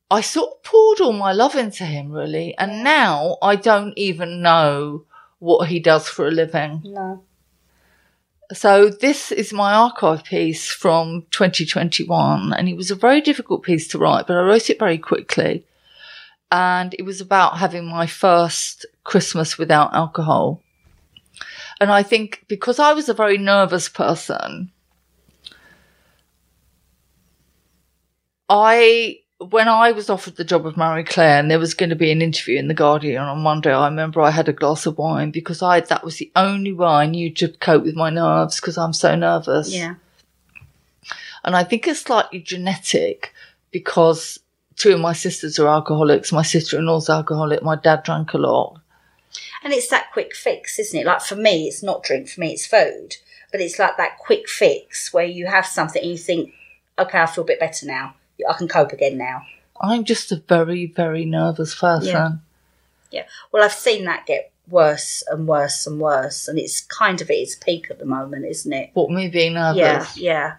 I 0.10 0.22
sort 0.22 0.52
of 0.52 0.64
poured 0.64 1.02
all 1.02 1.12
my 1.12 1.34
love 1.34 1.56
into 1.56 1.84
him, 1.84 2.14
really, 2.14 2.58
and 2.58 2.82
now 2.82 3.36
I 3.42 3.58
don't 3.58 3.92
even 3.98 4.42
know 4.42 5.04
what 5.40 5.68
he 5.68 5.82
does 5.82 6.08
for 6.08 6.28
a 6.28 6.32
living. 6.32 6.82
no. 6.86 7.24
So 8.54 8.90
this 8.90 9.32
is 9.34 9.52
my 9.52 9.74
archive 9.74 10.24
piece 10.24 10.70
from 10.70 11.26
2021 11.32 12.54
and 12.54 12.70
it 12.70 12.78
was 12.78 12.90
a 12.90 12.96
very 12.96 13.20
difficult 13.20 13.64
piece 13.64 13.90
to 13.90 13.98
write, 13.98 14.26
but 14.26 14.38
I 14.38 14.42
wrote 14.42 14.70
it 14.70 14.80
very 14.80 14.98
quickly. 14.98 15.66
And 16.50 16.96
it 16.98 17.02
was 17.04 17.20
about 17.20 17.58
having 17.58 17.86
my 17.86 18.08
first 18.08 18.86
Christmas 19.08 19.58
without 19.58 19.96
alcohol. 19.96 20.62
And 21.80 21.90
I 21.90 22.04
think 22.04 22.44
because 22.50 22.78
I 22.78 22.92
was 22.92 23.08
a 23.08 23.14
very 23.14 23.38
nervous 23.38 23.88
person, 23.88 24.70
I 28.50 29.20
when 29.40 29.68
I 29.70 29.92
was 29.92 30.10
offered 30.10 30.36
the 30.36 30.44
job 30.44 30.66
of 30.66 30.76
Marie 30.76 31.04
Claire 31.04 31.40
and 31.40 31.50
there 31.50 31.60
was 31.60 31.74
going 31.74 31.92
to 31.92 31.96
be 31.96 32.12
an 32.12 32.22
interview 32.22 32.58
in 32.58 32.68
the 32.68 32.74
Guardian 32.74 33.22
on 33.22 33.40
Monday, 33.40 33.72
I 33.72 33.88
remember 33.88 34.20
I 34.20 34.32
had 34.32 34.50
a 34.50 34.54
glass 34.54 34.86
of 34.86 34.98
wine 34.98 35.32
because 35.32 35.62
I 35.62 35.80
that 35.80 36.04
was 36.04 36.18
the 36.18 36.32
only 36.36 36.74
way 36.74 36.88
I 36.88 37.06
knew 37.06 37.34
to 37.36 37.48
cope 37.48 37.84
with 37.84 37.96
my 37.96 38.10
nerves 38.10 38.60
because 38.60 38.78
I'm 38.78 38.94
so 38.94 39.16
nervous. 39.16 39.74
Yeah. 39.74 39.96
And 41.46 41.56
I 41.56 41.64
think 41.64 41.88
it's 41.88 42.02
slightly 42.02 42.42
genetic 42.42 43.34
because 43.72 44.38
two 44.76 44.96
of 44.96 45.00
my 45.00 45.14
sisters 45.14 45.60
are 45.60 45.70
alcoholics. 45.70 46.34
My 46.34 46.42
sister-in-law's 46.42 47.10
alcoholic. 47.10 47.64
My 47.64 47.78
dad 47.78 48.04
drank 48.04 48.34
a 48.34 48.38
lot. 48.38 48.82
And 49.64 49.74
it's 49.74 49.90
that 49.90 50.12
quick 50.14 50.36
fix, 50.36 50.80
isn't 50.80 51.00
it? 51.00 51.06
Like 51.06 51.22
for 51.22 51.36
me, 51.36 51.68
it's 51.68 51.84
not 51.84 52.04
drink. 52.04 52.30
For 52.30 52.42
me, 52.42 52.54
it's 52.54 52.66
food. 52.66 53.18
But 53.52 53.62
it's 53.62 53.80
like 53.80 53.98
that 53.98 54.18
quick 54.18 54.50
fix 54.50 55.14
where 55.14 55.26
you 55.26 55.48
have 55.48 55.66
something 55.66 56.02
and 56.02 56.12
you 56.12 56.18
think, 56.18 56.54
okay, 57.00 57.20
I 57.20 57.26
feel 57.26 57.44
a 57.44 57.48
bit 57.48 57.60
better 57.60 57.86
now. 57.86 58.16
I 58.48 58.54
can 58.54 58.68
cope 58.68 58.92
again 58.92 59.18
now. 59.18 59.44
I'm 59.82 60.04
just 60.04 60.32
a 60.32 60.38
very, 60.48 60.88
very 60.88 61.26
nervous 61.26 61.76
person. 61.76 62.08
Yeah. 62.08 62.32
Yeah. 63.12 63.26
Well, 63.52 63.64
I've 63.64 63.72
seen 63.72 64.06
that 64.06 64.26
get 64.26 64.52
worse 64.70 65.24
and 65.30 65.48
worse 65.48 65.88
and 65.88 66.00
worse, 66.00 66.48
and 66.48 66.60
it's 66.60 66.82
kind 66.82 67.22
of 67.22 67.30
at 67.30 67.38
its 67.38 67.56
peak 67.56 67.88
at 67.90 68.00
the 68.00 68.06
moment, 68.06 68.46
isn't 68.46 68.74
it? 68.74 68.90
What 68.94 69.10
me 69.10 69.30
being 69.30 69.54
nervous? 69.54 69.78
Yeah. 69.78 70.06
Yeah. 70.16 70.56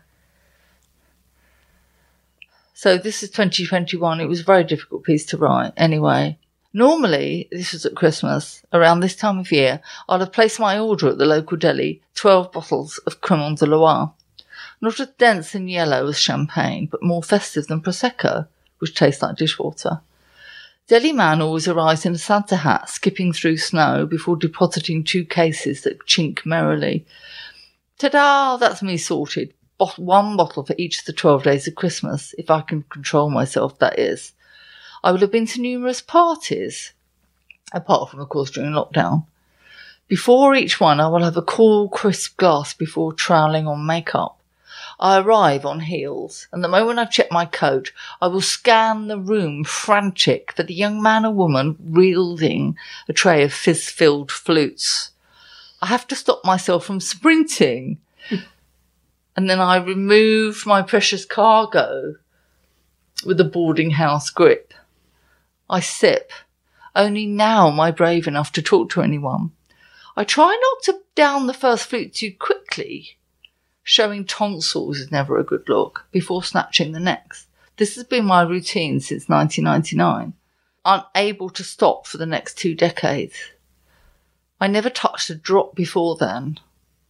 So 2.72 2.96
this 2.96 3.22
is 3.22 3.30
2021. 3.30 4.20
It 4.20 4.26
was 4.26 4.40
a 4.40 4.44
very 4.44 4.64
difficult 4.64 5.02
piece 5.02 5.26
to 5.26 5.36
write. 5.36 5.72
Anyway, 5.76 6.38
normally 6.78 7.48
this 7.50 7.72
was 7.72 7.84
at 7.84 7.96
Christmas. 7.96 8.64
Around 8.72 9.00
this 9.00 9.16
time 9.16 9.38
of 9.38 9.50
year, 9.52 9.82
I'd 10.08 10.20
have 10.20 10.32
placed 10.32 10.60
my 10.60 10.78
order 10.78 11.08
at 11.08 11.18
the 11.18 11.26
local 11.26 11.56
deli, 11.56 12.00
12 12.14 12.52
bottles 12.52 12.98
of 12.98 13.20
Cremant 13.20 13.58
de 13.58 13.66
Loire. 13.66 14.14
Not 14.80 15.00
as 15.00 15.08
dense 15.18 15.56
and 15.56 15.68
yellow 15.68 16.06
as 16.06 16.20
champagne, 16.20 16.86
but 16.86 17.02
more 17.02 17.22
festive 17.22 17.66
than 17.66 17.82
Prosecco, 17.82 18.46
which 18.78 18.94
tastes 18.94 19.20
like 19.20 19.36
dishwater. 19.36 20.00
Deli 20.86 21.12
man 21.12 21.42
always 21.42 21.66
arrives 21.66 22.06
in 22.06 22.14
a 22.14 22.18
Santa 22.18 22.56
hat, 22.56 22.88
skipping 22.88 23.32
through 23.32 23.58
snow 23.58 24.06
before 24.06 24.36
depositing 24.36 25.02
two 25.02 25.24
cases 25.24 25.82
that 25.82 26.06
chink 26.06 26.46
merrily. 26.46 27.04
Ta-da! 27.98 28.56
That's 28.56 28.82
me 28.82 28.96
sorted. 28.96 29.52
One 29.96 30.36
bottle 30.36 30.64
for 30.64 30.76
each 30.78 31.00
of 31.00 31.04
the 31.06 31.12
12 31.12 31.42
days 31.42 31.68
of 31.68 31.74
Christmas, 31.74 32.34
if 32.38 32.50
I 32.50 32.60
can 32.62 32.84
control 32.84 33.30
myself, 33.30 33.78
that 33.80 33.98
is. 33.98 34.32
I 35.02 35.12
will 35.12 35.18
have 35.20 35.32
been 35.32 35.46
to 35.46 35.60
numerous 35.60 36.00
parties, 36.00 36.92
apart 37.72 38.10
from, 38.10 38.20
of 38.20 38.28
course, 38.28 38.50
during 38.50 38.72
lockdown. 38.72 39.26
Before 40.08 40.54
each 40.54 40.80
one, 40.80 41.00
I 41.00 41.08
will 41.08 41.22
have 41.22 41.36
a 41.36 41.42
cool, 41.42 41.88
crisp 41.88 42.36
glass 42.36 42.72
before 42.72 43.12
troweling 43.12 43.66
on 43.66 43.84
makeup. 43.84 44.38
I 45.00 45.18
arrive 45.18 45.64
on 45.64 45.80
heels, 45.80 46.48
and 46.50 46.64
the 46.64 46.68
moment 46.68 46.98
I've 46.98 47.10
checked 47.10 47.30
my 47.30 47.44
coat, 47.44 47.92
I 48.20 48.26
will 48.26 48.40
scan 48.40 49.06
the 49.06 49.18
room 49.18 49.64
frantic 49.64 50.52
for 50.52 50.62
the 50.62 50.74
young 50.74 51.00
man 51.02 51.24
or 51.24 51.32
woman 51.32 51.76
wielding 51.78 52.76
a 53.08 53.12
tray 53.12 53.44
of 53.44 53.52
fizz-filled 53.52 54.32
flutes. 54.32 55.10
I 55.80 55.86
have 55.86 56.06
to 56.08 56.16
stop 56.16 56.44
myself 56.44 56.84
from 56.84 57.00
sprinting. 57.00 57.98
and 59.36 59.48
then 59.48 59.60
I 59.60 59.76
remove 59.76 60.66
my 60.66 60.82
precious 60.82 61.24
cargo 61.24 62.16
with 63.24 63.38
a 63.40 63.44
boarding 63.44 63.90
house 63.90 64.30
grip. 64.30 64.74
I 65.70 65.80
sip. 65.80 66.32
Only 66.96 67.26
now 67.26 67.68
am 67.68 67.78
I 67.78 67.90
brave 67.90 68.26
enough 68.26 68.52
to 68.52 68.62
talk 68.62 68.90
to 68.90 69.02
anyone. 69.02 69.52
I 70.16 70.24
try 70.24 70.58
not 70.60 70.82
to 70.84 71.00
down 71.14 71.46
the 71.46 71.54
first 71.54 71.86
flute 71.86 72.14
too 72.14 72.32
quickly. 72.32 73.18
Showing 73.82 74.24
tonsils 74.24 74.98
is 74.98 75.10
never 75.10 75.38
a 75.38 75.44
good 75.44 75.68
look 75.68 76.06
before 76.10 76.42
snatching 76.42 76.92
the 76.92 77.00
next. 77.00 77.46
This 77.76 77.94
has 77.94 78.04
been 78.04 78.24
my 78.24 78.42
routine 78.42 79.00
since 79.00 79.28
1999. 79.28 80.34
Unable 80.84 81.50
to 81.50 81.62
stop 81.62 82.06
for 82.06 82.16
the 82.16 82.26
next 82.26 82.58
two 82.58 82.74
decades. 82.74 83.36
I 84.60 84.66
never 84.66 84.90
touched 84.90 85.30
a 85.30 85.34
drop 85.34 85.76
before 85.76 86.16
then. 86.16 86.58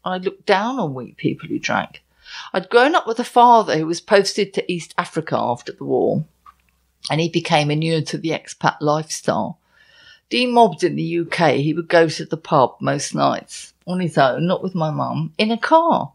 I 0.04 0.18
looked 0.18 0.46
down 0.46 0.78
on 0.78 0.94
weak 0.94 1.16
people 1.16 1.48
who 1.48 1.59
drank. 1.59 2.02
I'd 2.52 2.68
grown 2.68 2.94
up 2.94 3.06
with 3.06 3.18
a 3.18 3.24
father 3.24 3.78
who 3.78 3.86
was 3.86 4.00
posted 4.00 4.52
to 4.54 4.70
East 4.72 4.94
Africa 4.98 5.36
after 5.38 5.72
the 5.72 5.84
war, 5.84 6.24
and 7.11 7.20
he 7.20 7.28
became 7.28 7.70
inured 7.70 8.07
to 8.09 8.18
the 8.18 8.30
expat 8.30 8.76
lifestyle. 8.80 9.59
Demobbed 10.30 10.84
in 10.84 10.96
the 10.96 11.20
UK, 11.20 11.53
he 11.55 11.72
would 11.72 11.88
go 11.88 12.09
to 12.09 12.24
the 12.24 12.36
pub 12.36 12.76
most 12.80 13.14
nights, 13.14 13.72
on 13.86 14.01
his 14.01 14.18
own, 14.18 14.46
not 14.46 14.62
with 14.62 14.74
my 14.74 14.90
mum, 14.90 15.32
in 15.38 15.51
a 15.51 15.57
car. 15.57 16.12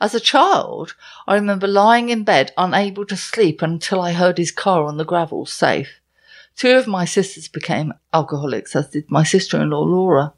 As 0.00 0.14
a 0.14 0.20
child, 0.20 0.94
I 1.26 1.34
remember 1.34 1.66
lying 1.66 2.08
in 2.08 2.24
bed, 2.24 2.52
unable 2.56 3.06
to 3.06 3.16
sleep 3.16 3.62
until 3.62 4.00
I 4.00 4.12
heard 4.12 4.38
his 4.38 4.50
car 4.50 4.84
on 4.84 4.96
the 4.96 5.04
gravel, 5.04 5.46
safe. 5.46 6.00
Two 6.56 6.76
of 6.76 6.86
my 6.86 7.04
sisters 7.04 7.48
became 7.48 7.92
alcoholics, 8.12 8.74
as 8.74 8.88
did 8.90 9.10
my 9.10 9.24
sister-in-law 9.24 9.82
Laura. 9.82 10.32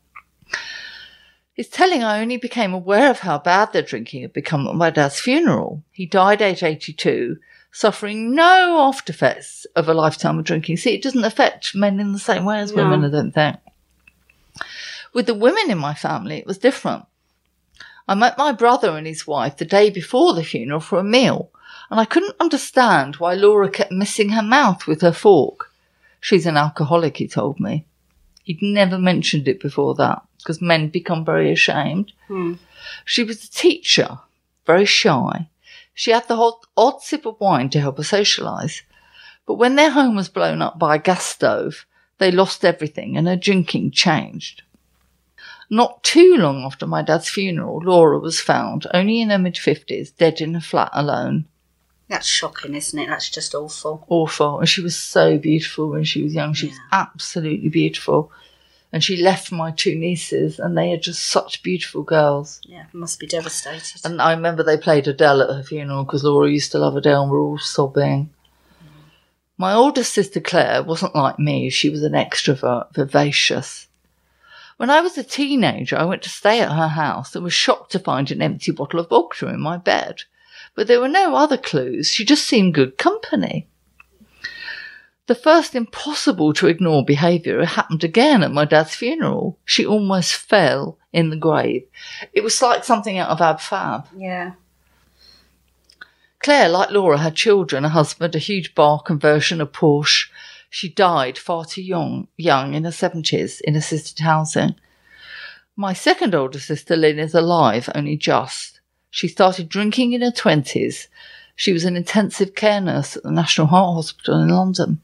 It's 1.57 1.71
telling 1.71 2.03
I 2.03 2.21
only 2.21 2.37
became 2.37 2.75
aware 2.75 3.11
of 3.11 3.21
how 3.21 3.39
bad 3.39 3.73
their 3.73 3.83
drinking 3.83 4.23
had 4.23 4.33
become 4.33 4.67
at 4.67 4.75
my 4.75 4.91
dad's 4.91 5.21
funeral. 5.21 5.83
He 5.91 6.05
died 6.05 6.43
aged 6.43 6.63
82, 6.63 7.39
suffering 7.73 8.35
no 8.35 8.87
after 8.89 9.13
effects 9.13 9.67
of 9.77 9.89
a 9.89 9.95
lifetime 9.95 10.39
of 10.39 10.45
drinking. 10.45 10.77
See, 10.79 10.95
it 10.95 11.03
doesn't 11.03 11.25
affect 11.25 11.75
men 11.75 12.01
in 12.01 12.13
the 12.13 12.19
same 12.19 12.45
way 12.45 12.61
as 12.61 12.73
women, 12.73 13.05
I 13.05 13.11
don't 13.11 13.33
think. 13.33 13.57
With 15.13 15.27
the 15.27 15.35
women 15.35 15.71
in 15.71 15.79
my 15.79 15.95
family, 15.95 16.37
it 16.37 16.47
was 16.47 16.59
different. 16.59 17.05
I 18.09 18.15
met 18.15 18.39
my 18.39 18.53
brother 18.53 18.97
and 18.97 19.07
his 19.07 19.27
wife 19.27 19.57
the 19.57 19.65
day 19.65 19.91
before 19.91 20.35
the 20.35 20.45
funeral 20.45 20.81
for 20.81 20.99
a 20.99 21.05
meal, 21.05 21.51
and 21.91 21.99
I 21.99 22.05
couldn't 22.05 22.37
understand 22.41 23.17
why 23.17 23.35
Laura 23.35 23.69
kept 23.69 23.93
missing 23.93 24.31
her 24.31 24.43
mouth 24.43 24.87
with 24.87 25.01
her 25.03 25.13
fork. 25.13 25.73
She's 26.21 26.47
an 26.47 26.57
alcoholic, 26.57 27.17
he 27.17 27.29
told 27.29 27.61
me. 27.61 27.85
He'd 28.45 28.63
never 28.63 28.99
mentioned 28.99 29.49
it 29.49 29.61
before 29.61 29.95
that, 29.97 30.23
because 30.39 30.61
men 30.61 30.89
become 30.89 31.25
very 31.25 31.53
ashamed. 31.53 32.13
Hmm. 32.29 32.55
She 33.05 33.25
was 33.25 33.45
a 33.45 33.51
teacher, 33.51 34.19
very 34.67 34.85
shy. 34.85 35.49
She 35.99 36.11
had 36.11 36.29
the 36.29 36.37
odd, 36.37 36.59
odd 36.77 37.01
sip 37.01 37.25
of 37.25 37.41
wine 37.41 37.71
to 37.71 37.81
help 37.81 37.97
her 37.97 38.03
socialise. 38.03 38.83
But 39.47 39.55
when 39.55 39.77
their 39.77 39.91
home 39.91 40.15
was 40.15 40.29
blown 40.29 40.61
up 40.61 40.79
by 40.79 40.97
a 40.97 40.99
gas 40.99 41.25
stove, 41.25 41.87
they 42.19 42.31
lost 42.31 42.67
everything 42.67 43.17
and 43.17 43.27
her 43.27 43.35
drinking 43.35 43.93
changed. 43.93 44.63
Not 45.71 46.05
too 46.05 46.37
long 46.37 46.65
after 46.65 46.87
my 46.87 47.01
dad's 47.01 47.31
funeral, 47.31 47.81
Laura 47.83 48.19
was 48.19 48.41
found, 48.41 48.87
only 48.93 49.23
in 49.23 49.31
her 49.31 49.39
mid 49.39 49.55
50s, 49.55 50.15
dead 50.15 50.43
in 50.43 50.55
a 50.55 50.61
flat 50.61 50.91
alone. 50.93 51.47
That's 52.09 52.27
shocking, 52.27 52.75
isn't 52.75 52.99
it? 52.99 53.09
That's 53.09 53.31
just 53.31 53.55
awful. 53.55 54.05
Awful. 54.09 54.61
And 54.61 54.69
she 54.69 54.83
was 54.83 54.97
so 54.97 55.39
beautiful 55.39 55.89
when 55.89 56.05
she 56.05 56.23
was 56.23 56.35
young. 56.35 56.53
She 56.53 56.69
was 56.69 56.79
absolutely 56.93 57.71
beautiful. 57.71 58.31
And 58.97 59.05
she 59.05 59.19
left 59.19 59.53
my 59.53 59.73
two 59.73 59.95
nieces, 59.95 60.59
and 60.59 60.75
they 60.75 60.91
are 60.91 60.97
just 60.97 61.27
such 61.27 61.63
beautiful 61.63 62.03
girls. 62.03 62.63
Yeah, 62.65 62.87
must 62.95 63.21
be 63.21 63.27
devastated. 63.27 64.01
And 64.07 64.23
I 64.23 64.33
remember 64.33 64.63
they 64.63 64.79
played 64.79 65.07
Adele 65.07 65.43
at 65.43 65.55
her 65.55 65.63
funeral 65.63 66.05
because 66.05 66.25
Laura 66.25 66.51
used 66.51 66.73
to 66.73 66.79
love 66.79 66.97
Adele 66.97 67.25
and 67.25 67.31
we're 67.31 67.39
all 67.39 67.59
sobbing. 67.59 68.31
My 69.59 69.75
older 69.75 70.03
sister 70.03 70.41
Claire 70.41 70.83
wasn't 70.83 71.15
like 71.15 71.39
me, 71.39 71.69
she 71.69 71.91
was 71.91 72.03
an 72.05 72.15
extrovert, 72.15 72.95
vivacious. 72.95 73.87
When 74.79 74.89
I 74.89 75.03
was 75.03 75.19
a 75.19 75.23
teenager, 75.23 75.99
I 75.99 76.07
went 76.07 76.23
to 76.23 76.31
stay 76.31 76.63
at 76.63 76.73
her 76.73 76.89
house 76.89 77.35
and 77.35 77.45
was 77.45 77.53
shocked 77.53 77.93
to 77.93 77.99
find 77.99 78.31
an 78.31 78.41
empty 78.41 78.73
bottle 78.73 79.01
of 79.01 79.11
vodka 79.11 79.49
in 79.49 79.61
my 79.61 79.77
bed. 79.77 80.23
But 80.75 80.87
there 80.87 81.03
were 81.03 81.09
no 81.09 81.37
other 81.37 81.59
clues, 81.59 82.11
she 82.11 82.25
just 82.25 82.47
seemed 82.47 82.73
good 82.73 82.97
company. 82.97 83.69
The 85.27 85.35
first 85.35 85.75
impossible 85.75 86.53
to 86.55 86.69
ignore 86.69 87.05
behaviour 87.05 87.65
happened 87.65 88.05
again 88.05 88.45
at 88.45 88.53
my 88.53 88.65
dad's 88.65 88.95
funeral. 88.95 89.59
She 89.65 89.85
almost 89.85 90.37
fell 90.37 90.99
in 91.13 91.31
the 91.31 91.37
grave. 91.37 91.85
It 92.33 92.45
was 92.45 92.63
like 92.63 92.85
something 92.85 93.19
out 93.19 93.31
of 93.31 93.41
Ab 93.41 93.61
Fab. 93.61 94.07
Yeah. 94.17 94.53
Claire, 96.39 96.69
like 96.69 96.93
Laura, 96.93 97.19
had 97.19 97.35
children, 97.35 97.85
a 97.85 97.89
husband, 97.89 98.37
a 98.37 98.39
huge 98.39 98.75
bar 98.77 99.03
conversion, 99.03 99.61
a 99.61 99.67
Porsche. 99.67 100.29
She 100.71 100.89
died 100.89 101.39
far 101.39 101.65
too 101.65 101.83
young, 101.83 102.29
young 102.37 102.75
in 102.75 102.85
her 102.85 102.93
seventies, 102.93 103.61
in 103.63 103.75
assisted 103.75 104.21
housing. 104.21 104.77
My 105.75 105.93
second 105.93 106.37
older 106.37 106.61
sister, 106.61 106.95
Lynn, 106.97 107.19
is 107.19 107.35
alive, 107.35 107.89
only 107.97 108.17
just. 108.17 108.81
She 109.11 109.27
started 109.27 109.69
drinking 109.69 110.13
in 110.13 110.23
her 110.23 110.31
twenties. 110.31 111.09
She 111.57 111.73
was 111.73 111.85
an 111.85 111.97
intensive 111.97 112.55
care 112.55 112.81
nurse 112.81 113.17
at 113.17 113.25
the 113.25 113.33
National 113.33 113.67
Heart 113.67 113.95
Hospital 113.97 114.41
in 114.41 114.51
London. 114.51 115.01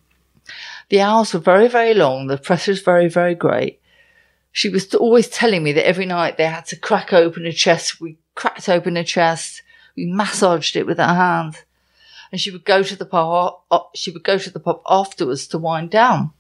The 0.89 1.01
hours 1.01 1.33
were 1.33 1.41
very, 1.41 1.69
very 1.69 1.95
long. 1.95 2.27
The 2.27 2.39
pressure 2.39 2.73
was 2.73 2.83
very, 2.83 3.09
very 3.09 3.35
great. 3.35 3.81
She 4.53 4.69
was 4.69 4.95
always 4.95 5.29
telling 5.29 5.63
me 5.63 5.73
that 5.73 5.87
every 5.87 6.07
night 6.07 6.37
they 6.37 6.45
had 6.45 6.67
to 6.67 6.77
crack 6.77 7.13
open 7.13 7.47
a 7.47 7.53
chest. 7.53 8.01
We 8.01 8.19
cracked 8.35 8.69
open 8.69 8.97
a 8.97 9.05
chest. 9.05 9.63
We 9.97 10.07
massaged 10.07 10.77
it 10.77 10.87
with 10.87 11.01
our 11.01 11.15
hands. 11.15 11.57
And 12.31 12.41
she 12.41 12.51
would 12.51 12.65
go 12.65 12.83
to 12.83 12.97
the 12.97 13.07
pub, 13.07 13.61
uh, 13.71 13.81
she 13.95 14.11
would 14.11 14.25
go 14.25 14.39
to 14.39 14.51
the 14.51 14.61
pub 14.61 14.83
afterwards 14.89 15.47
to 15.49 15.59
wind 15.59 15.91
down. 15.91 16.33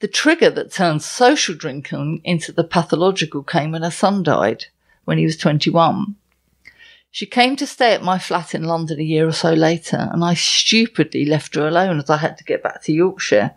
The 0.00 0.08
trigger 0.08 0.50
that 0.50 0.72
turned 0.72 1.02
social 1.02 1.54
drinking 1.54 2.20
into 2.24 2.52
the 2.52 2.64
pathological 2.64 3.42
came 3.42 3.72
when 3.72 3.82
her 3.82 3.90
son 3.90 4.22
died 4.22 4.66
when 5.04 5.18
he 5.18 5.24
was 5.24 5.36
21. 5.36 6.14
She 7.10 7.26
came 7.26 7.56
to 7.56 7.66
stay 7.66 7.94
at 7.94 8.02
my 8.02 8.18
flat 8.18 8.54
in 8.54 8.64
London 8.64 9.00
a 9.00 9.04
year 9.04 9.26
or 9.26 9.32
so 9.32 9.52
later, 9.52 10.08
and 10.12 10.22
I 10.22 10.34
stupidly 10.34 11.24
left 11.24 11.54
her 11.54 11.66
alone 11.66 11.98
as 11.98 12.10
I 12.10 12.18
had 12.18 12.36
to 12.38 12.44
get 12.44 12.62
back 12.62 12.82
to 12.84 12.92
Yorkshire. 12.92 13.54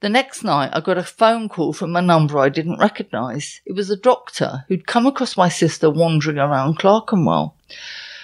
The 0.00 0.08
next 0.08 0.44
night, 0.44 0.70
I 0.72 0.80
got 0.80 0.98
a 0.98 1.02
phone 1.02 1.48
call 1.48 1.72
from 1.72 1.96
a 1.96 2.02
number 2.02 2.38
I 2.38 2.50
didn't 2.50 2.78
recognise. 2.78 3.60
It 3.66 3.72
was 3.72 3.90
a 3.90 3.96
doctor 3.96 4.64
who'd 4.68 4.86
come 4.86 5.06
across 5.06 5.36
my 5.36 5.48
sister 5.48 5.90
wandering 5.90 6.38
around 6.38 6.78
Clerkenwell. 6.78 7.56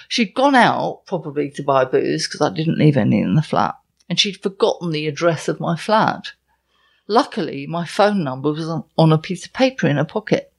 She'd 0.07 0.33
gone 0.35 0.55
out, 0.55 1.01
probably 1.05 1.49
to 1.51 1.63
buy 1.63 1.83
booze, 1.83 2.27
because 2.27 2.39
I 2.41 2.53
didn't 2.53 2.77
leave 2.77 2.95
any 2.95 3.19
in 3.19 3.35
the 3.35 3.41
flat, 3.41 3.75
and 4.07 4.17
she'd 4.19 4.41
forgotten 4.41 4.91
the 4.91 5.07
address 5.07 5.47
of 5.47 5.59
my 5.59 5.75
flat. 5.75 6.31
Luckily, 7.07 7.67
my 7.67 7.85
phone 7.85 8.23
number 8.23 8.51
was 8.51 8.69
on 8.97 9.11
a 9.11 9.17
piece 9.17 9.45
of 9.45 9.53
paper 9.53 9.87
in 9.87 9.97
her 9.97 10.05
pocket. 10.05 10.53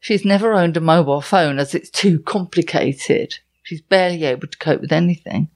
She's 0.00 0.24
never 0.24 0.54
owned 0.54 0.76
a 0.76 0.80
mobile 0.80 1.20
phone 1.20 1.58
as 1.58 1.74
it's 1.74 1.90
too 1.90 2.20
complicated. 2.20 3.38
She's 3.62 3.80
barely 3.80 4.24
able 4.24 4.46
to 4.46 4.58
cope 4.58 4.80
with 4.80 4.92
anything. 4.92 5.48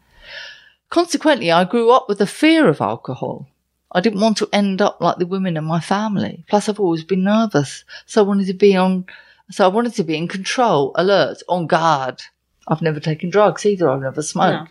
Consequently, 0.91 1.51
I 1.51 1.65
grew 1.65 1.91
up 1.91 2.09
with 2.09 2.21
a 2.21 2.27
fear 2.27 2.69
of 2.69 2.81
alcohol. 2.81 3.49
I 3.93 4.01
didn't 4.01 4.21
want 4.21 4.37
to 4.39 4.49
end 4.53 4.83
up 4.83 5.01
like 5.01 5.19
the 5.19 5.27
women 5.27 5.57
in 5.57 5.65
my 5.65 5.81
family. 5.81 6.45
Plus, 6.49 6.69
I've 6.69 6.81
always 6.81 7.05
been 7.05 7.25
nervous, 7.25 7.85
so 8.07 8.23
I 8.23 8.27
wanted 8.27 8.47
to 8.49 8.55
be 8.55 8.77
on. 8.77 9.07
So 9.51 9.65
I 9.65 9.69
wanted 9.69 9.95
to 9.95 10.05
be 10.05 10.17
in 10.17 10.29
control, 10.29 10.93
alert, 10.95 11.43
on 11.49 11.67
guard. 11.67 12.23
I've 12.69 12.83
never 12.83 13.01
taken 13.01 13.31
drugs 13.31 13.67
either. 13.67 13.89
I've 13.89 14.01
never 14.01 14.23
smoked. 14.23 14.71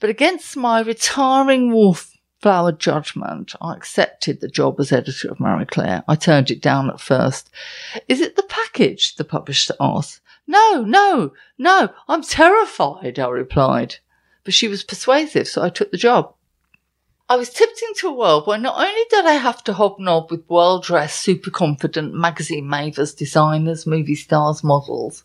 But 0.00 0.10
against 0.10 0.56
my 0.56 0.80
retiring 0.80 1.72
wolf 1.72 2.11
flowered 2.42 2.80
judgment, 2.80 3.54
I 3.60 3.72
accepted 3.72 4.40
the 4.40 4.48
job 4.48 4.80
as 4.80 4.90
editor 4.92 5.30
of 5.30 5.40
Marie 5.40 5.64
Claire. 5.64 6.02
I 6.08 6.16
turned 6.16 6.50
it 6.50 6.60
down 6.60 6.90
at 6.90 7.00
first. 7.00 7.48
Is 8.08 8.20
it 8.20 8.34
the 8.36 8.42
package? 8.42 9.14
the 9.14 9.24
publisher 9.24 9.74
asked. 9.80 10.20
No, 10.46 10.82
no, 10.82 11.32
no, 11.56 11.90
I'm 12.08 12.22
terrified, 12.22 13.18
I 13.18 13.28
replied. 13.28 13.96
But 14.42 14.54
she 14.54 14.66
was 14.66 14.82
persuasive, 14.82 15.46
so 15.46 15.62
I 15.62 15.70
took 15.70 15.92
the 15.92 15.96
job. 15.96 16.34
I 17.28 17.36
was 17.36 17.48
tipped 17.48 17.80
into 17.88 18.08
a 18.08 18.12
world 18.12 18.46
where 18.46 18.58
not 18.58 18.76
only 18.76 19.04
did 19.08 19.24
I 19.24 19.34
have 19.34 19.62
to 19.64 19.72
hobnob 19.72 20.30
with 20.30 20.44
well 20.48 20.80
dressed, 20.80 21.22
super 21.22 21.50
confident 21.50 22.12
magazine 22.12 22.66
mavers, 22.68 23.16
designers, 23.16 23.86
movie 23.86 24.16
stars, 24.16 24.64
models, 24.64 25.22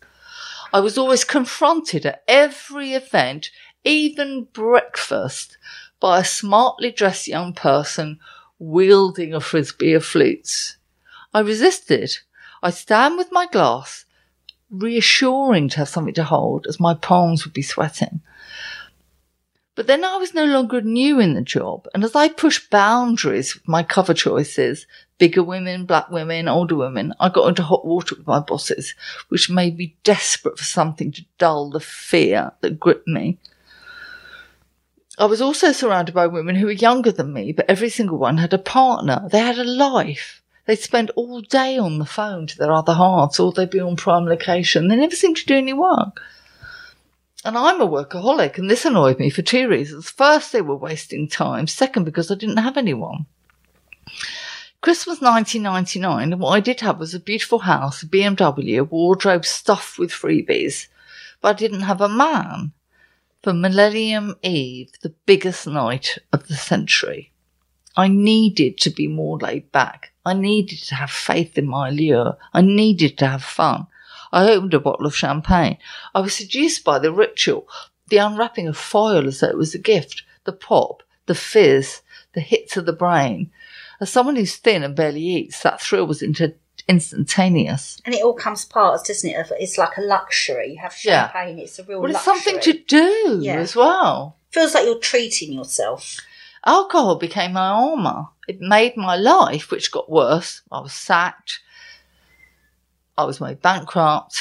I 0.72 0.80
was 0.80 0.96
always 0.96 1.24
confronted 1.24 2.06
at 2.06 2.22
every 2.28 2.92
event, 2.92 3.50
even 3.84 4.44
breakfast, 4.52 5.58
by 6.00 6.20
a 6.20 6.24
smartly 6.24 6.90
dressed 6.90 7.28
young 7.28 7.52
person 7.52 8.18
wielding 8.58 9.34
a 9.34 9.40
frisbee 9.40 9.94
of 9.94 10.04
flutes. 10.04 10.76
I 11.32 11.40
resisted. 11.40 12.18
I 12.62 12.70
stand 12.70 13.16
with 13.16 13.30
my 13.30 13.46
glass, 13.46 14.04
reassuring 14.70 15.68
to 15.70 15.78
have 15.78 15.88
something 15.88 16.14
to 16.14 16.24
hold 16.24 16.66
as 16.66 16.80
my 16.80 16.94
palms 16.94 17.44
would 17.44 17.54
be 17.54 17.62
sweating. 17.62 18.20
But 19.78 19.86
then 19.86 20.04
I 20.04 20.16
was 20.16 20.34
no 20.34 20.44
longer 20.44 20.80
new 20.80 21.20
in 21.20 21.34
the 21.34 21.40
job, 21.40 21.86
and 21.94 22.02
as 22.02 22.16
I 22.16 22.28
pushed 22.30 22.68
boundaries 22.68 23.54
with 23.54 23.68
my 23.68 23.84
cover 23.84 24.12
choices, 24.12 24.88
bigger 25.18 25.44
women, 25.44 25.86
black 25.86 26.10
women, 26.10 26.48
older 26.48 26.74
women, 26.74 27.14
I 27.20 27.28
got 27.28 27.48
into 27.48 27.62
hot 27.62 27.86
water 27.86 28.16
with 28.16 28.26
my 28.26 28.40
bosses, 28.40 28.96
which 29.28 29.48
made 29.48 29.76
me 29.76 29.94
desperate 30.02 30.58
for 30.58 30.64
something 30.64 31.12
to 31.12 31.24
dull 31.38 31.70
the 31.70 31.78
fear 31.78 32.50
that 32.60 32.80
gripped 32.80 33.06
me. 33.06 33.38
I 35.18 35.24
was 35.24 35.40
also 35.40 35.72
surrounded 35.72 36.14
by 36.14 36.28
women 36.28 36.54
who 36.54 36.66
were 36.66 36.72
younger 36.72 37.10
than 37.10 37.32
me, 37.32 37.50
but 37.52 37.68
every 37.68 37.88
single 37.88 38.18
one 38.18 38.38
had 38.38 38.52
a 38.52 38.58
partner. 38.58 39.28
They 39.28 39.40
had 39.40 39.58
a 39.58 39.64
life. 39.64 40.42
They'd 40.66 40.76
spend 40.76 41.10
all 41.16 41.40
day 41.40 41.76
on 41.76 41.98
the 41.98 42.06
phone 42.06 42.46
to 42.46 42.56
their 42.56 42.72
other 42.72 42.94
halves, 42.94 43.40
or 43.40 43.50
they'd 43.50 43.68
be 43.68 43.80
on 43.80 43.96
prime 43.96 44.26
location. 44.26 44.86
They 44.86 44.94
never 44.94 45.16
seemed 45.16 45.36
to 45.38 45.46
do 45.46 45.56
any 45.56 45.72
work. 45.72 46.20
And 47.44 47.58
I'm 47.58 47.80
a 47.80 47.88
workaholic, 47.88 48.58
and 48.58 48.70
this 48.70 48.84
annoyed 48.84 49.18
me 49.18 49.28
for 49.28 49.42
two 49.42 49.68
reasons. 49.68 50.08
First, 50.08 50.52
they 50.52 50.62
were 50.62 50.76
wasting 50.76 51.28
time. 51.28 51.66
Second, 51.66 52.04
because 52.04 52.30
I 52.30 52.36
didn't 52.36 52.58
have 52.58 52.76
anyone. 52.76 53.26
Christmas 54.80 55.20
1999, 55.20 56.32
and 56.32 56.40
what 56.40 56.50
I 56.50 56.60
did 56.60 56.80
have 56.80 57.00
was 57.00 57.12
a 57.12 57.18
beautiful 57.18 57.60
house, 57.60 58.04
a 58.04 58.06
BMW, 58.06 58.78
a 58.78 58.84
wardrobe 58.84 59.44
stuffed 59.44 59.98
with 59.98 60.12
freebies, 60.12 60.86
but 61.40 61.56
I 61.56 61.58
didn't 61.58 61.80
have 61.80 62.00
a 62.00 62.08
man 62.08 62.72
for 63.42 63.52
Millennium 63.52 64.34
Eve, 64.42 64.90
the 65.02 65.14
biggest 65.26 65.66
night 65.66 66.18
of 66.32 66.48
the 66.48 66.56
century. 66.56 67.32
I 67.96 68.08
needed 68.08 68.78
to 68.78 68.90
be 68.90 69.06
more 69.06 69.38
laid 69.38 69.70
back. 69.72 70.12
I 70.24 70.34
needed 70.34 70.78
to 70.84 70.94
have 70.94 71.10
faith 71.10 71.56
in 71.56 71.66
my 71.66 71.88
allure. 71.88 72.36
I 72.52 72.60
needed 72.62 73.18
to 73.18 73.26
have 73.26 73.44
fun. 73.44 73.86
I 74.32 74.50
opened 74.50 74.74
a 74.74 74.80
bottle 74.80 75.06
of 75.06 75.16
champagne. 75.16 75.78
I 76.14 76.20
was 76.20 76.34
seduced 76.34 76.84
by 76.84 76.98
the 76.98 77.12
ritual, 77.12 77.68
the 78.08 78.18
unwrapping 78.18 78.68
of 78.68 78.76
foil 78.76 79.26
as 79.26 79.40
though 79.40 79.48
it 79.48 79.56
was 79.56 79.74
a 79.74 79.78
gift, 79.78 80.22
the 80.44 80.52
pop, 80.52 81.02
the 81.26 81.34
fizz, 81.34 82.02
the 82.34 82.40
hit 82.40 82.70
to 82.72 82.82
the 82.82 82.92
brain. 82.92 83.50
As 84.00 84.10
someone 84.10 84.36
who's 84.36 84.56
thin 84.56 84.82
and 84.82 84.94
barely 84.94 85.22
eats, 85.22 85.62
that 85.62 85.80
thrill 85.80 86.06
was 86.06 86.22
into 86.22 86.54
instantaneous. 86.88 88.00
And 88.04 88.14
it 88.14 88.22
all 88.22 88.34
comes 88.34 88.64
parts, 88.64 89.08
doesn't 89.08 89.28
it? 89.28 89.52
It's 89.60 89.78
like 89.78 89.96
a 89.96 90.00
luxury. 90.00 90.72
You 90.72 90.78
have 90.78 90.94
champagne, 90.94 91.58
yeah. 91.58 91.64
it's 91.64 91.78
a 91.78 91.84
real 91.84 92.00
Well, 92.00 92.10
it's 92.10 92.24
something 92.24 92.58
to 92.60 92.72
do 92.72 93.40
yeah. 93.42 93.56
as 93.56 93.76
well. 93.76 94.36
Feels 94.50 94.74
like 94.74 94.86
you're 94.86 94.98
treating 94.98 95.52
yourself. 95.52 96.16
Alcohol 96.64 97.16
became 97.16 97.52
my 97.52 97.68
armour. 97.68 98.28
It 98.48 98.60
made 98.60 98.96
my 98.96 99.16
life, 99.16 99.70
which 99.70 99.92
got 99.92 100.10
worse. 100.10 100.62
I 100.72 100.80
was 100.80 100.92
sacked. 100.92 101.60
I 103.16 103.24
was 103.24 103.40
made 103.40 103.60
bankrupt. 103.60 104.40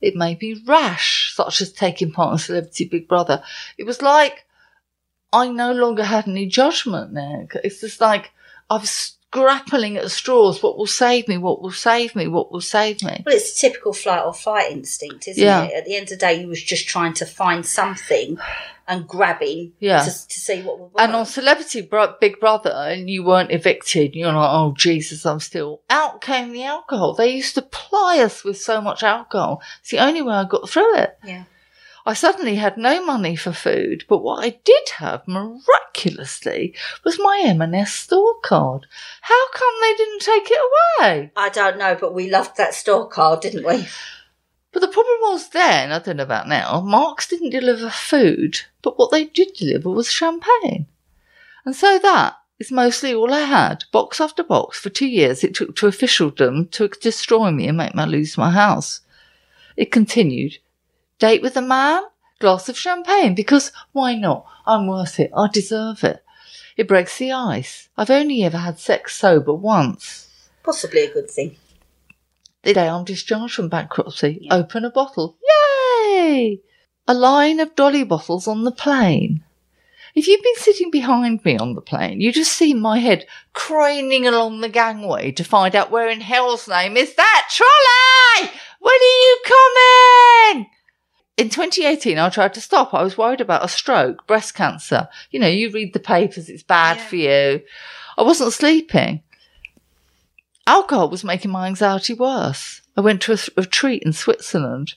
It 0.00 0.16
made 0.16 0.40
me 0.42 0.60
rash, 0.66 1.32
such 1.34 1.60
as 1.60 1.72
taking 1.72 2.12
part 2.12 2.32
in 2.32 2.38
Celebrity 2.38 2.86
Big 2.86 3.08
Brother. 3.08 3.42
It 3.78 3.86
was 3.86 4.02
like 4.02 4.44
I 5.32 5.48
no 5.48 5.72
longer 5.72 6.04
had 6.04 6.28
any 6.28 6.46
judgment 6.46 7.14
there. 7.14 7.46
It's 7.64 7.80
just 7.80 8.00
like 8.00 8.32
I 8.68 8.76
was 8.76 9.16
grappling 9.34 9.96
at 9.96 10.08
straws. 10.12 10.62
What 10.62 10.78
will 10.78 10.86
save 10.86 11.26
me? 11.26 11.38
What 11.38 11.60
will 11.60 11.72
save 11.72 12.14
me? 12.14 12.28
What 12.28 12.52
will 12.52 12.60
save 12.60 13.02
me? 13.02 13.20
Well, 13.26 13.34
it's 13.34 13.58
a 13.58 13.68
typical 13.68 13.92
flight 13.92 14.24
or 14.24 14.32
fight 14.32 14.70
instinct, 14.70 15.26
isn't 15.26 15.42
yeah. 15.42 15.64
it? 15.64 15.74
At 15.74 15.84
the 15.86 15.96
end 15.96 16.04
of 16.04 16.10
the 16.10 16.16
day, 16.16 16.40
you 16.40 16.46
was 16.46 16.62
just 16.62 16.86
trying 16.86 17.14
to 17.14 17.26
find 17.26 17.66
something 17.66 18.38
and 18.86 19.08
grabbing 19.08 19.72
yeah. 19.80 20.04
to, 20.04 20.28
to 20.28 20.40
see 20.40 20.62
what 20.62 20.78
would 20.78 20.92
work. 20.92 21.00
And 21.00 21.16
on 21.16 21.26
Celebrity 21.26 21.90
Big 22.20 22.38
Brother, 22.38 22.70
and 22.70 23.10
you 23.10 23.24
weren't 23.24 23.50
evicted, 23.50 24.14
you're 24.14 24.32
like, 24.32 24.50
oh, 24.52 24.72
Jesus, 24.78 25.26
I'm 25.26 25.40
still. 25.40 25.82
Out 25.90 26.20
came 26.20 26.52
the 26.52 26.62
alcohol. 26.62 27.14
They 27.14 27.34
used 27.34 27.56
to 27.56 27.62
ply 27.62 28.20
us 28.20 28.44
with 28.44 28.60
so 28.60 28.80
much 28.80 29.02
alcohol. 29.02 29.62
It's 29.80 29.90
the 29.90 29.98
only 29.98 30.22
way 30.22 30.34
I 30.34 30.44
got 30.44 30.70
through 30.70 30.96
it. 30.98 31.18
Yeah. 31.24 31.44
I 32.06 32.12
suddenly 32.12 32.56
had 32.56 32.76
no 32.76 33.04
money 33.04 33.34
for 33.34 33.52
food, 33.52 34.04
but 34.08 34.18
what 34.18 34.44
I 34.44 34.60
did 34.62 34.88
have 34.96 35.26
miraculously 35.26 36.74
was 37.02 37.18
my 37.18 37.42
M&S 37.46 37.94
store 37.94 38.38
card. 38.42 38.86
How 39.22 39.48
come 39.52 39.74
they 39.80 39.94
didn't 39.94 40.20
take 40.20 40.50
it 40.50 40.60
away? 41.00 41.32
I 41.34 41.48
don't 41.48 41.78
know, 41.78 41.96
but 41.98 42.12
we 42.12 42.28
loved 42.28 42.58
that 42.58 42.74
store 42.74 43.08
card, 43.08 43.40
didn't 43.40 43.66
we? 43.66 43.86
But 44.72 44.80
the 44.80 44.88
problem 44.88 45.18
was 45.22 45.48
then, 45.50 45.92
I 45.92 45.98
don't 45.98 46.18
know 46.18 46.24
about 46.24 46.48
now, 46.48 46.80
Marks 46.80 47.28
didn't 47.28 47.50
deliver 47.50 47.88
food, 47.88 48.58
but 48.82 48.98
what 48.98 49.10
they 49.10 49.24
did 49.24 49.54
deliver 49.54 49.88
was 49.88 50.10
champagne. 50.10 50.86
And 51.64 51.74
so 51.74 51.98
that 51.98 52.36
is 52.58 52.70
mostly 52.70 53.14
all 53.14 53.32
I 53.32 53.40
had, 53.40 53.84
box 53.92 54.20
after 54.20 54.42
box, 54.42 54.78
for 54.78 54.90
two 54.90 55.06
years 55.06 55.42
it 55.42 55.54
took 55.54 55.74
to 55.76 55.86
officialdom 55.86 56.68
to 56.72 56.88
destroy 56.88 57.50
me 57.50 57.66
and 57.66 57.78
make 57.78 57.94
me 57.94 58.04
lose 58.04 58.36
my 58.36 58.50
house. 58.50 59.00
It 59.76 59.90
continued. 59.90 60.58
Date 61.18 61.42
with 61.42 61.56
a 61.56 61.62
man, 61.62 62.02
glass 62.40 62.68
of 62.68 62.76
champagne, 62.76 63.34
because 63.34 63.72
why 63.92 64.14
not? 64.14 64.46
I'm 64.66 64.86
worth 64.86 65.20
it. 65.20 65.30
I 65.36 65.48
deserve 65.48 66.04
it. 66.04 66.24
It 66.76 66.88
breaks 66.88 67.18
the 67.18 67.32
ice. 67.32 67.88
I've 67.96 68.10
only 68.10 68.42
ever 68.42 68.58
had 68.58 68.78
sex 68.78 69.16
sober 69.16 69.54
once. 69.54 70.28
Possibly 70.62 71.04
a 71.04 71.12
good 71.12 71.30
thing. 71.30 71.56
The 72.62 72.74
day 72.74 72.88
I'm 72.88 73.04
discharged 73.04 73.54
from 73.54 73.68
bankruptcy, 73.68 74.48
open 74.50 74.84
a 74.84 74.90
bottle. 74.90 75.36
Yay! 75.46 76.60
A 77.06 77.14
line 77.14 77.60
of 77.60 77.76
dolly 77.76 78.02
bottles 78.02 78.48
on 78.48 78.64
the 78.64 78.72
plane. 78.72 79.44
If 80.14 80.26
you've 80.26 80.42
been 80.42 80.56
sitting 80.56 80.90
behind 80.90 81.44
me 81.44 81.58
on 81.58 81.74
the 81.74 81.80
plane, 81.80 82.20
you 82.20 82.32
just 82.32 82.52
see 82.52 82.72
my 82.72 82.98
head 82.98 83.26
craning 83.52 84.26
along 84.26 84.60
the 84.60 84.68
gangway 84.68 85.32
to 85.32 85.44
find 85.44 85.76
out 85.76 85.90
where 85.90 86.08
in 86.08 86.20
hell's 86.20 86.66
name 86.66 86.96
is 86.96 87.14
that 87.16 87.48
trolley! 87.50 88.50
When 88.80 88.94
are 88.94 89.20
you 89.26 89.38
coming? 89.44 90.70
In 91.36 91.48
2018, 91.48 92.16
I 92.16 92.28
tried 92.28 92.54
to 92.54 92.60
stop. 92.60 92.94
I 92.94 93.02
was 93.02 93.18
worried 93.18 93.40
about 93.40 93.64
a 93.64 93.68
stroke, 93.68 94.24
breast 94.26 94.54
cancer. 94.54 95.08
You 95.32 95.40
know, 95.40 95.48
you 95.48 95.68
read 95.70 95.92
the 95.92 95.98
papers, 95.98 96.48
it's 96.48 96.62
bad 96.62 96.96
Yeah. 96.98 97.06
for 97.06 97.16
you. 97.16 97.62
I 98.16 98.22
wasn't 98.22 98.52
sleeping. 98.52 99.20
Alcohol 100.66 101.10
was 101.10 101.24
making 101.24 101.50
my 101.50 101.66
anxiety 101.66 102.14
worse. 102.14 102.82
I 102.96 103.00
went 103.00 103.20
to 103.22 103.32
a 103.32 103.38
retreat 103.56 104.04
in 104.04 104.12
Switzerland. 104.12 104.94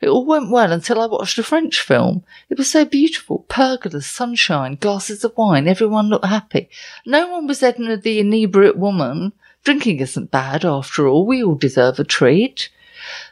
It 0.00 0.08
all 0.08 0.26
went 0.26 0.50
well 0.50 0.72
until 0.72 1.00
I 1.00 1.06
watched 1.06 1.38
a 1.38 1.44
French 1.44 1.80
film. 1.80 2.24
It 2.50 2.58
was 2.58 2.68
so 2.68 2.84
beautiful. 2.84 3.46
Pergolas, 3.48 4.02
sunshine, 4.04 4.74
glasses 4.80 5.24
of 5.24 5.36
wine. 5.36 5.68
Everyone 5.68 6.08
looked 6.08 6.26
happy. 6.26 6.68
No 7.06 7.28
one 7.28 7.46
was 7.46 7.62
Edna 7.62 7.96
the 7.96 8.18
inebriate 8.18 8.76
woman. 8.76 9.32
Drinking 9.62 10.00
isn't 10.00 10.32
bad 10.32 10.64
after 10.64 11.06
all. 11.06 11.24
We 11.24 11.42
all 11.44 11.54
deserve 11.54 11.98
a 12.00 12.04
treat. 12.04 12.70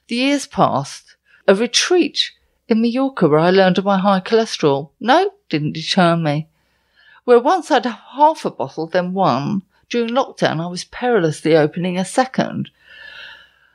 The 0.06 0.16
years 0.16 0.46
passed. 0.46 1.16
A 1.46 1.54
retreat 1.54 2.30
in 2.68 2.80
Mallorca 2.80 3.28
where 3.28 3.40
I 3.40 3.50
learned 3.50 3.78
of 3.78 3.84
my 3.84 3.98
high 3.98 4.20
cholesterol. 4.20 4.90
No, 5.00 5.32
didn't 5.48 5.72
deter 5.72 6.16
me. 6.16 6.48
Where 7.24 7.40
once 7.40 7.70
I'd 7.70 7.86
half 7.86 8.44
a 8.44 8.50
bottle, 8.50 8.86
then 8.86 9.14
one. 9.14 9.62
During 9.88 10.10
lockdown, 10.10 10.60
I 10.60 10.66
was 10.66 10.84
perilously 10.84 11.56
opening 11.56 11.98
a 11.98 12.04
second. 12.04 12.70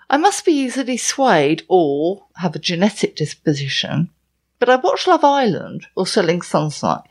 I 0.10 0.18
must 0.18 0.46
be 0.46 0.52
easily 0.52 0.98
swayed 0.98 1.64
or 1.68 2.26
have 2.38 2.56
a 2.56 2.60
genetic 2.60 3.16
disposition. 3.16 4.10
But 4.60 4.70
I 4.70 4.76
watched 4.76 5.08
Love 5.08 5.24
Island 5.24 5.88
or 5.96 6.06
Selling 6.06 6.42
Sunset, 6.42 7.02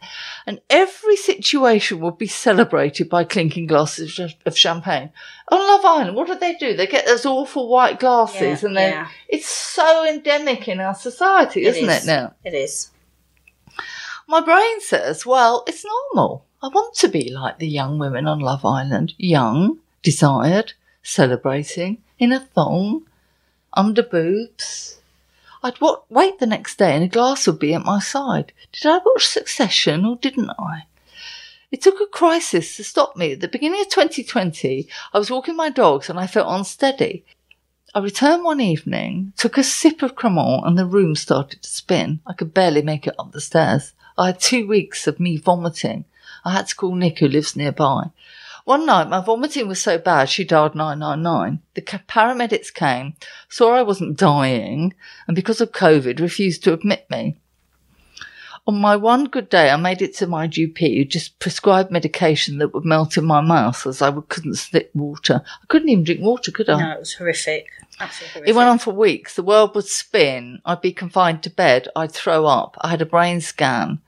and 0.47 0.61
every 0.69 1.17
situation 1.17 1.99
would 2.01 2.19
be 2.19 2.27
celebrated 2.27 3.09
by 3.09 3.25
clinking 3.25 3.67
glasses 3.67 4.19
of 4.19 4.35
of 4.45 4.57
champagne. 4.57 5.11
On 5.51 5.59
Love 5.59 5.85
Island, 5.85 6.15
what 6.17 6.27
do 6.27 6.35
they 6.35 6.55
do? 6.55 6.77
They 6.77 6.87
get 6.87 7.07
those 7.07 7.25
awful 7.25 7.69
white 7.69 7.99
glasses, 8.01 8.63
Yeah, 8.63 8.69
and 8.69 8.77
then 8.77 8.93
yeah. 8.93 9.09
it's 9.29 9.49
so 9.49 10.07
endemic 10.07 10.69
in 10.69 10.79
our 10.79 10.95
society, 10.95 11.65
isn't 11.65 11.89
is. 11.89 12.05
it 12.05 12.07
now? 12.07 12.35
It 12.45 12.53
is. 12.53 12.91
My 14.27 14.43
brain 14.43 14.81
says, 14.81 15.25
well, 15.25 15.65
it's 15.67 15.87
normal. 15.87 16.45
I 16.63 16.69
want 16.69 16.95
to 16.97 17.09
be 17.09 17.31
like 17.33 17.59
the 17.59 17.69
young 17.69 17.99
women 17.99 18.27
on 18.27 18.41
Love 18.41 18.63
Island. 18.65 19.15
Young, 19.17 19.79
desired, 20.03 20.75
celebrating, 21.03 22.03
in 22.19 22.33
a 22.33 22.41
thong, 22.41 23.07
under 23.73 24.03
boobs. 24.03 24.98
I'd 25.63 25.81
wa- 25.81 26.03
wait 26.09 26.39
the 26.39 26.47
next 26.47 26.79
day 26.79 26.95
and 26.95 27.05
a 27.05 27.09
glass 27.09 27.47
would 27.47 27.59
be 27.59 27.75
at 27.75 27.85
my 27.85 27.99
side. 27.99 28.53
Did 28.73 28.87
I 28.87 28.99
watch 28.99 29.27
Succession 29.27 30.05
or 30.05 30.17
didn't 30.17 30.51
I? 30.59 30.85
It 31.71 31.83
took 31.83 32.01
a 32.01 32.07
crisis 32.07 32.77
to 32.77 32.85
stop 32.85 33.17
me. 33.17 33.33
At 33.33 33.41
the 33.41 33.49
beginning 33.49 33.81
of 33.81 33.89
2020, 33.89 34.89
I 35.13 35.19
was 35.19 35.31
walking 35.31 35.57
my 35.57 35.69
dogs 35.69 36.09
and 36.09 36.19
I 36.19 36.27
felt 36.27 36.49
unsteady. 36.49 37.25
I 37.95 38.01
returned 38.01 38.45
one 38.45 38.61
evening, 38.61 39.33
took 39.37 39.59
a 39.59 39.63
sip 39.63 40.03
of 40.03 40.15
Cremant, 40.15 40.67
and 40.67 40.79
the 40.79 40.87
room 40.87 41.15
started 41.15 41.63
to 41.63 41.69
spin. 41.69 42.21
I 42.27 42.33
could 42.33 42.55
barely 42.55 42.83
make 42.83 43.07
it 43.07 43.15
up 43.19 43.33
the 43.33 43.41
stairs. 43.41 43.93
I 44.17 44.27
had 44.27 44.41
two 44.41 44.67
weeks 44.67 45.07
of 45.07 45.21
me 45.21 45.37
vomiting. 45.37 46.05
I 46.45 46.53
had 46.53 46.69
to 46.69 46.77
call 46.77 46.95
Nic, 46.95 47.19
who 47.19 47.29
lives 47.29 47.57
nearby. 47.57 48.11
One 48.69 48.85
night, 48.85 49.09
my 49.09 49.23
vomiting 49.23 49.67
was 49.67 49.81
so 49.81 49.97
bad, 49.97 50.29
she 50.29 50.45
dialed 50.45 50.75
999. 50.75 51.63
The 51.73 51.81
paramedics 51.81 52.71
came, 52.71 53.15
saw 53.49 53.73
I 53.73 53.81
wasn't 53.81 54.19
dying, 54.19 54.93
and 55.27 55.35
because 55.35 55.63
of 55.63 55.73
COVID, 55.73 56.21
refused 56.21 56.65
to 56.65 56.75
admit 56.75 57.07
me. 57.09 57.39
On 58.67 58.79
my 58.79 58.95
one 58.95 59.25
good 59.25 59.49
day, 59.49 59.71
I 59.71 59.77
made 59.77 60.03
it 60.03 60.15
to 60.17 60.27
my 60.27 60.47
GP, 60.47 60.99
who 60.99 61.07
just 61.07 61.39
prescribed 61.39 61.91
medication 61.91 62.59
that 62.59 62.75
would 62.75 62.85
melt 62.85 63.17
in 63.17 63.25
my 63.25 63.41
mouth 63.41 63.87
as 63.87 64.03
I 64.03 64.13
couldn't 64.29 64.57
sip 64.57 64.91
water. 64.95 65.41
I 65.47 65.67
couldn't 65.69 65.89
even 65.89 66.05
drink 66.05 66.21
water, 66.21 66.53
could 66.53 66.69
I? 66.69 66.79
No, 66.79 66.93
it 66.93 67.01
was 67.01 67.15
horrific. 67.15 67.69
Absolutely 67.99 68.33
horrific. 68.35 68.51
It 68.51 68.55
went 68.55 68.69
on 68.69 68.79
for 68.79 68.93
weeks. 68.93 69.35
The 69.35 69.43
world 69.43 69.75
would 69.77 69.87
spin. 69.87 70.61
I'd 70.67 70.83
be 70.83 70.93
confined 70.93 71.43
to 71.45 71.49
bed. 71.49 71.89
I'd 71.97 72.13
throw 72.13 72.45
up. 72.45 72.77
I 72.83 72.89
had 72.91 73.01
a 73.01 73.07
brain 73.07 73.41
scan. 73.41 74.03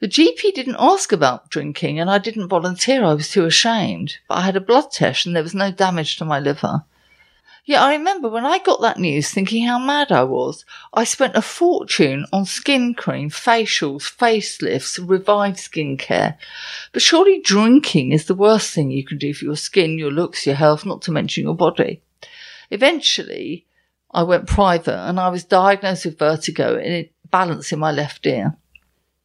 The 0.00 0.08
GP 0.08 0.54
didn't 0.54 0.76
ask 0.78 1.10
about 1.10 1.50
drinking 1.50 1.98
and 1.98 2.08
I 2.08 2.18
didn't 2.18 2.48
volunteer. 2.48 3.04
I 3.04 3.14
was 3.14 3.30
too 3.30 3.44
ashamed. 3.46 4.18
But 4.28 4.38
I 4.38 4.42
had 4.42 4.56
a 4.56 4.60
blood 4.60 4.92
test 4.92 5.26
and 5.26 5.34
there 5.34 5.42
was 5.42 5.54
no 5.54 5.72
damage 5.72 6.16
to 6.18 6.24
my 6.24 6.38
liver. 6.38 6.84
Yeah, 7.64 7.84
I 7.84 7.96
remember 7.96 8.30
when 8.30 8.46
I 8.46 8.60
got 8.60 8.80
that 8.80 8.98
news 8.98 9.30
thinking 9.30 9.66
how 9.66 9.78
mad 9.78 10.10
I 10.10 10.22
was. 10.22 10.64
I 10.94 11.04
spent 11.04 11.36
a 11.36 11.42
fortune 11.42 12.24
on 12.32 12.46
skin 12.46 12.94
cream, 12.94 13.28
facials, 13.28 14.04
facelifts, 14.04 14.98
revived 15.06 15.58
skincare. 15.58 16.38
But 16.92 17.02
surely 17.02 17.42
drinking 17.42 18.12
is 18.12 18.24
the 18.24 18.34
worst 18.34 18.72
thing 18.72 18.90
you 18.90 19.04
can 19.04 19.18
do 19.18 19.34
for 19.34 19.44
your 19.44 19.56
skin, 19.56 19.98
your 19.98 20.10
looks, 20.10 20.46
your 20.46 20.54
health, 20.54 20.86
not 20.86 21.02
to 21.02 21.12
mention 21.12 21.44
your 21.44 21.56
body. 21.56 22.00
Eventually, 22.70 23.66
I 24.12 24.22
went 24.22 24.46
private 24.46 24.96
and 24.96 25.20
I 25.20 25.28
was 25.28 25.44
diagnosed 25.44 26.06
with 26.06 26.18
vertigo 26.18 26.78
and 26.78 27.08
balance 27.30 27.72
in 27.72 27.80
my 27.80 27.92
left 27.92 28.24
ear. 28.26 28.56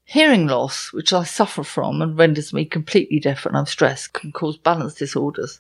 Hearing 0.05 0.47
loss, 0.47 0.91
which 0.91 1.13
I 1.13 1.23
suffer 1.23 1.63
from 1.63 2.01
and 2.01 2.17
renders 2.17 2.53
me 2.53 2.65
completely 2.65 3.19
deaf 3.19 3.45
when 3.45 3.55
I'm 3.55 3.65
stressed, 3.65 4.13
can 4.13 4.31
cause 4.31 4.57
balance 4.57 4.95
disorders, 4.95 5.59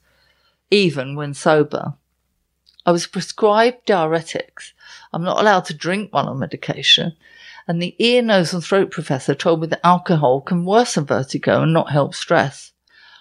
even 0.69 1.15
when 1.15 1.33
sober. 1.33 1.93
I 2.85 2.91
was 2.91 3.07
prescribed 3.07 3.87
diuretics. 3.87 4.73
I'm 5.13 5.23
not 5.23 5.39
allowed 5.39 5.65
to 5.65 5.73
drink 5.73 6.11
while 6.11 6.27
on 6.27 6.39
medication. 6.39 7.15
And 7.65 7.81
the 7.81 7.95
ear, 7.97 8.21
nose, 8.21 8.53
and 8.53 8.61
throat 8.61 8.91
professor 8.91 9.33
told 9.33 9.61
me 9.61 9.67
that 9.67 9.85
alcohol 9.85 10.41
can 10.41 10.65
worsen 10.65 11.05
vertigo 11.05 11.61
and 11.61 11.71
not 11.71 11.91
help 11.91 12.13
stress. 12.13 12.73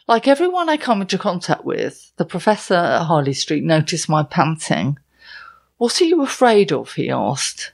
Like 0.08 0.26
everyone 0.26 0.68
I 0.68 0.76
come 0.76 1.00
into 1.00 1.16
contact 1.16 1.64
with, 1.64 2.12
the 2.16 2.24
professor 2.24 2.74
at 2.74 3.04
Harley 3.04 3.34
Street 3.34 3.62
noticed 3.62 4.08
my 4.08 4.24
panting. 4.24 4.98
What 5.78 6.00
are 6.00 6.04
you 6.04 6.22
afraid 6.22 6.72
of? 6.72 6.92
he 6.94 7.08
asked. 7.08 7.72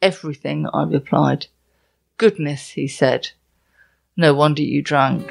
Everything, 0.00 0.66
I 0.72 0.84
replied. 0.84 1.48
Goodness, 2.18 2.70
he 2.70 2.88
said. 2.88 3.30
No 4.16 4.34
wonder 4.34 4.60
you 4.60 4.82
drank. 4.82 5.30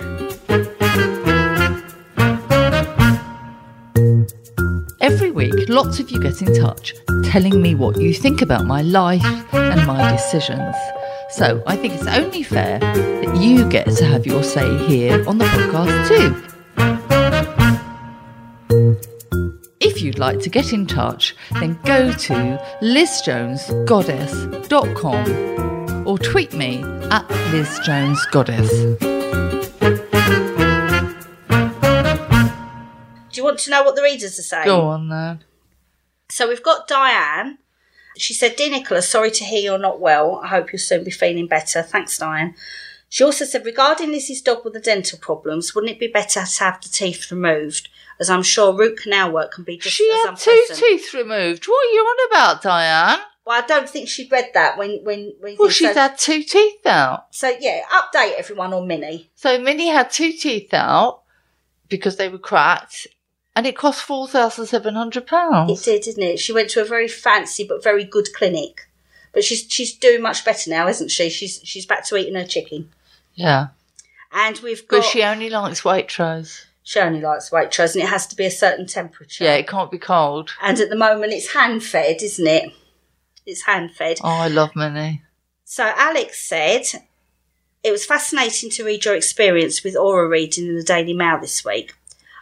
Every 5.01 5.31
week, 5.31 5.67
lots 5.67 5.99
of 5.99 6.09
you 6.09 6.21
get 6.21 6.41
in 6.41 6.55
touch 6.55 6.93
telling 7.25 7.61
me 7.61 7.75
what 7.75 7.99
you 7.99 8.13
think 8.13 8.41
about 8.41 8.65
my 8.65 8.83
life 8.83 9.25
and 9.53 9.85
my 9.85 10.13
decisions. 10.13 10.77
So 11.31 11.61
I 11.67 11.75
think 11.75 11.95
it's 11.95 12.07
only 12.07 12.41
fair 12.41 12.79
that 12.79 13.35
you 13.35 13.67
get 13.69 13.91
to 13.97 14.05
have 14.05 14.25
your 14.25 14.41
say 14.41 14.77
here 14.87 15.27
on 15.27 15.39
the 15.39 15.45
podcast 15.45 16.07
too. 16.07 16.41
If 19.81 20.01
you'd 20.01 20.19
like 20.19 20.39
to 20.39 20.49
get 20.49 20.71
in 20.71 20.87
touch, 20.87 21.35
then 21.59 21.77
go 21.83 22.13
to 22.13 22.57
lizjonesgoddess.com 22.81 25.76
or 26.07 26.17
tweet 26.17 26.53
me 26.53 26.81
at 27.11 27.27
lizjonesgoddess. 27.51 28.97
Do 33.29 33.41
you 33.41 33.43
want 33.43 33.59
to 33.59 33.69
know 33.69 33.83
what 33.83 33.95
the 33.97 34.01
readers 34.01 34.39
are 34.39 34.43
saying? 34.43 34.65
Go 34.65 34.87
on 34.87 35.09
then. 35.09 35.43
So 36.29 36.47
we've 36.47 36.63
got 36.63 36.87
Diane. 36.87 37.57
She 38.17 38.33
said, 38.33 38.55
Dear 38.55 38.71
Nicholas, 38.71 39.07
sorry 39.07 39.31
to 39.31 39.43
hear 39.43 39.59
you're 39.59 39.77
not 39.77 39.99
well. 39.99 40.39
I 40.43 40.47
hope 40.47 40.71
you'll 40.71 40.79
soon 40.79 41.03
be 41.03 41.11
feeling 41.11 41.45
better. 41.45 41.83
Thanks, 41.83 42.17
Diane. 42.17 42.55
She 43.09 43.23
also 43.23 43.45
said, 43.45 43.65
regarding 43.65 44.11
Lizzie's 44.11 44.41
dog 44.41 44.63
with 44.63 44.73
the 44.73 44.79
dental 44.79 45.19
problems, 45.19 45.75
wouldn't 45.75 45.91
it 45.91 45.99
be 45.99 46.07
better 46.07 46.43
to 46.43 46.63
have 46.63 46.81
the 46.81 46.89
teeth 46.89 47.31
removed? 47.31 47.89
As 48.19 48.29
I'm 48.29 48.43
sure 48.43 48.75
root 48.75 48.97
canal 48.97 49.31
work 49.31 49.51
can 49.51 49.63
be 49.63 49.77
just 49.77 49.95
She 49.95 50.09
as 50.09 50.29
had 50.29 50.37
two 50.37 50.65
teeth 50.73 51.13
removed. 51.13 51.65
What 51.65 51.85
are 51.85 51.91
you 51.91 51.99
on 51.99 52.31
about, 52.31 52.61
Diane? 52.63 53.19
Well, 53.47 53.63
I 53.63 53.65
don't 53.65 53.89
think 53.89 54.09
she'd 54.09 54.29
read 54.31 54.49
that 54.55 54.77
when 54.77 54.99
when 55.03 55.33
when. 55.39 55.55
Well, 55.57 55.69
so, 55.69 55.73
she's 55.73 55.95
had 55.95 56.17
two 56.17 56.43
teeth 56.43 56.85
out. 56.85 57.27
so 57.33 57.55
yeah, 57.59 57.81
update 57.89 58.33
everyone 58.37 58.73
on 58.73 58.87
Minnie. 58.87 59.29
So 59.35 59.57
Minnie 59.57 59.87
had 59.87 60.11
two 60.11 60.33
teeth 60.33 60.73
out 60.73 61.21
because 61.87 62.17
they 62.17 62.27
were 62.27 62.37
cracked, 62.39 63.07
And 63.55 63.65
it 63.65 63.77
cost 63.77 64.03
four 64.03 64.27
thousand 64.27 64.65
seven 64.65 64.95
hundred 64.95 65.27
pounds. 65.27 65.71
It 65.71 65.85
did, 65.85 66.03
didn't 66.03 66.23
it? 66.23 66.39
She 66.39 66.51
went 66.51 66.69
to 66.71 66.81
a 66.81 66.85
very 66.85 67.07
fancy 67.07 67.63
but 67.65 67.81
very 67.81 68.03
good 68.03 68.27
clinic. 68.35 68.81
But 69.31 69.45
she's 69.45 69.65
she's 69.69 69.95
doing 69.95 70.21
much 70.21 70.43
better 70.43 70.69
now, 70.69 70.87
isn't 70.89 71.09
she? 71.09 71.29
She's 71.29 71.61
she's 71.63 71.85
back 71.85 72.05
to 72.07 72.17
eating 72.17 72.35
her 72.35 72.45
chicken. 72.45 72.91
Yeah. 73.33 73.67
And 74.33 74.59
we've 74.59 74.85
got 74.89 74.97
But 74.97 75.05
she 75.05 75.23
only 75.23 75.49
likes 75.49 75.85
white 75.85 76.09
Waitrose. 76.09 76.65
she 76.83 76.99
only 76.99 77.21
likes 77.21 77.49
white 77.49 77.71
Waitrose 77.71 77.95
and 77.95 78.03
it 78.03 78.09
has 78.09 78.27
to 78.27 78.35
be 78.35 78.45
a 78.45 78.51
certain 78.51 78.87
temperature. 78.87 79.45
Yeah, 79.45 79.53
it 79.55 79.67
can't 79.67 79.89
be 79.89 79.97
cold. 79.99 80.49
And 80.61 80.77
at 80.81 80.89
the 80.89 80.97
moment 80.97 81.31
it's 81.31 81.53
hand 81.53 81.81
fed, 81.81 82.21
isn't 82.21 82.45
it? 82.47 82.73
It's 83.47 83.61
hand 83.61 83.95
fed. 83.95 84.19
Oh, 84.21 84.27
I 84.27 84.49
love 84.49 84.75
Minnie. 84.75 85.23
So 85.63 85.93
Alex 85.95 86.47
said 86.47 86.83
it 87.81 87.91
was 87.91 88.05
fascinating 88.05 88.69
to 88.71 88.83
read 88.83 89.05
your 89.05 89.15
experience 89.15 89.85
with 89.85 89.95
aura 89.95 90.27
reading 90.27 90.67
in 90.67 90.75
the 90.75 90.83
Daily 90.83 91.13
Mail 91.13 91.39
this 91.39 91.63
week. 91.63 91.93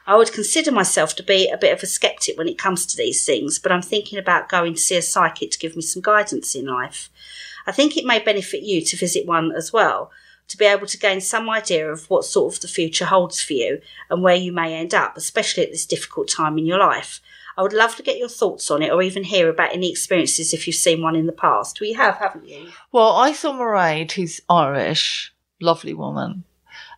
I 0.07 0.15
would 0.15 0.33
consider 0.33 0.71
myself 0.71 1.15
to 1.15 1.23
be 1.23 1.47
a 1.49 1.57
bit 1.57 1.73
of 1.73 1.83
a 1.83 1.85
skeptic 1.85 2.37
when 2.37 2.47
it 2.47 2.57
comes 2.57 2.87
to 2.87 2.97
these 2.97 3.23
things, 3.23 3.59
but 3.59 3.71
I'm 3.71 3.83
thinking 3.83 4.17
about 4.17 4.49
going 4.49 4.73
to 4.73 4.79
see 4.79 4.97
a 4.97 5.01
psychic 5.01 5.51
to 5.51 5.59
give 5.59 5.75
me 5.75 5.83
some 5.83 6.01
guidance 6.01 6.55
in 6.55 6.65
life. 6.65 7.09
I 7.67 7.71
think 7.71 7.95
it 7.95 8.05
may 8.05 8.17
benefit 8.17 8.63
you 8.63 8.81
to 8.81 8.97
visit 8.97 9.27
one 9.27 9.51
as 9.51 9.71
well, 9.71 10.11
to 10.47 10.57
be 10.57 10.65
able 10.65 10.87
to 10.87 10.97
gain 10.97 11.21
some 11.21 11.49
idea 11.51 11.91
of 11.91 12.09
what 12.09 12.25
sort 12.25 12.55
of 12.55 12.61
the 12.61 12.67
future 12.67 13.05
holds 13.05 13.41
for 13.41 13.53
you 13.53 13.81
and 14.09 14.23
where 14.23 14.35
you 14.35 14.51
may 14.51 14.73
end 14.73 14.95
up, 14.95 15.17
especially 15.17 15.63
at 15.63 15.71
this 15.71 15.85
difficult 15.85 16.27
time 16.27 16.57
in 16.57 16.65
your 16.65 16.79
life. 16.79 17.21
I 17.57 17.61
would 17.61 17.73
love 17.73 17.95
to 17.95 18.03
get 18.03 18.17
your 18.17 18.29
thoughts 18.29 18.69
on 18.69 18.81
it 18.81 18.91
or 18.91 19.01
even 19.01 19.23
hear 19.23 19.49
about 19.49 19.73
any 19.73 19.89
experiences 19.89 20.53
if 20.53 20.67
you've 20.67 20.75
seen 20.75 21.01
one 21.01 21.15
in 21.15 21.25
the 21.25 21.31
past. 21.31 21.79
We 21.79 21.93
have, 21.93 22.17
haven't 22.17 22.47
you? 22.47 22.71
Well, 22.91 23.13
I 23.13 23.31
saw 23.31 23.53
Mairead, 23.53 24.11
who's 24.11 24.41
Irish, 24.49 25.33
lovely 25.61 25.93
woman, 25.93 26.43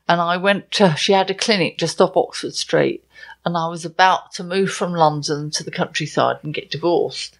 and 0.09 0.21
I 0.21 0.37
went 0.37 0.71
to, 0.73 0.95
she 0.95 1.13
had 1.13 1.29
a 1.29 1.35
clinic 1.35 1.77
just 1.77 2.01
off 2.01 2.17
Oxford 2.17 2.55
Street, 2.55 3.03
and 3.45 3.55
I 3.57 3.67
was 3.67 3.85
about 3.85 4.31
to 4.33 4.43
move 4.43 4.71
from 4.71 4.93
London 4.93 5.51
to 5.51 5.63
the 5.63 5.71
countryside 5.71 6.37
and 6.43 6.53
get 6.53 6.71
divorced. 6.71 7.39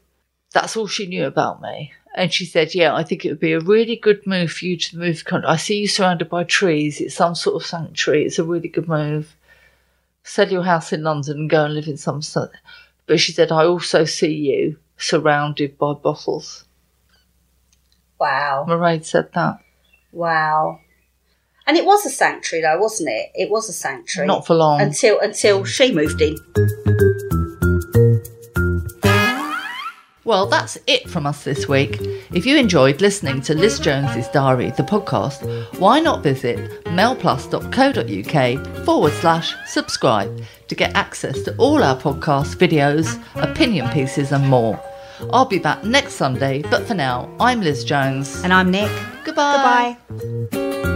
That's 0.53 0.77
all 0.77 0.87
she 0.87 1.07
knew 1.07 1.25
about 1.25 1.61
me. 1.61 1.93
And 2.15 2.33
she 2.33 2.45
said, 2.45 2.73
Yeah, 2.73 2.95
I 2.95 3.03
think 3.03 3.23
it 3.23 3.29
would 3.29 3.39
be 3.39 3.53
a 3.53 3.59
really 3.59 3.95
good 3.95 4.25
move 4.25 4.51
for 4.51 4.65
you 4.65 4.77
to 4.77 4.97
move. 4.97 5.23
I 5.45 5.55
see 5.55 5.79
you 5.79 5.87
surrounded 5.87 6.29
by 6.29 6.45
trees. 6.45 6.99
It's 6.99 7.15
some 7.15 7.35
sort 7.35 7.61
of 7.61 7.67
sanctuary. 7.67 8.25
It's 8.25 8.39
a 8.39 8.43
really 8.43 8.69
good 8.69 8.87
move. 8.87 9.35
Sell 10.23 10.49
your 10.49 10.63
house 10.63 10.91
in 10.91 11.03
London 11.03 11.37
and 11.37 11.49
go 11.49 11.65
and 11.65 11.75
live 11.75 11.87
in 11.87 11.97
some. 11.97 12.21
Sort- 13.07 13.09
But 13.15 13.19
she 13.19 13.31
said, 13.31 13.51
I 13.51 13.65
also 13.65 14.05
see 14.05 14.33
you 14.33 14.77
surrounded 14.97 15.77
by 15.77 15.93
bottles. 15.93 16.65
Wow. 18.19 18.65
Mairead 18.67 19.05
said 19.05 19.29
that. 19.33 19.59
Wow. 20.11 20.79
And 21.67 21.77
it 21.77 21.85
was 21.85 22.05
a 22.05 22.09
sanctuary 22.09 22.63
though, 22.63 22.79
wasn't 22.79 23.09
it? 23.09 23.29
It 23.35 23.49
was 23.51 23.69
a 23.69 23.73
sanctuary. 23.73 24.27
Not 24.27 24.47
for 24.47 24.55
long. 24.55 24.81
until 24.81 25.19
until 25.19 25.65
she 25.65 25.93
moved 25.93 26.21
in. 26.21 26.35
Well, 30.23 30.47
that's 30.47 30.77
it 30.87 31.09
from 31.09 31.25
us 31.25 31.45
this 31.45 31.69
week. 31.69 31.97
If 32.33 32.45
you 32.45 32.57
enjoyed 32.57 32.99
listening 32.99 33.39
to 33.43 33.55
Liz 33.55 33.79
Jones's 33.79 34.27
Diary, 34.29 34.71
the 34.71 34.83
podcast, 34.83 35.79
why 35.79 36.01
not 36.01 36.21
visit 36.21 36.83
mailplus.co.uk 36.85 38.85
forward 38.85 39.13
slash 39.13 39.55
subscribe 39.65 40.41
to 40.67 40.75
get 40.75 40.95
access 40.95 41.41
to 41.43 41.55
all 41.57 41.83
our 41.83 41.95
podcasts, 41.99 42.55
videos, 42.55 43.19
opinion 43.35 43.89
pieces, 43.89 44.31
and 44.31 44.47
more. 44.47 44.79
I'll 45.31 45.45
be 45.45 45.59
back 45.59 45.83
next 45.83 46.13
Sunday, 46.13 46.61
but 46.63 46.87
for 46.87 46.93
now, 46.93 47.29
I'm 47.39 47.61
Liz 47.61 47.83
Jones. 47.83 48.43
And 48.43 48.53
I'm 48.53 48.69
Nic. 48.71 48.91
Goodbye. 49.23 49.97
Goodbye. 50.09 50.93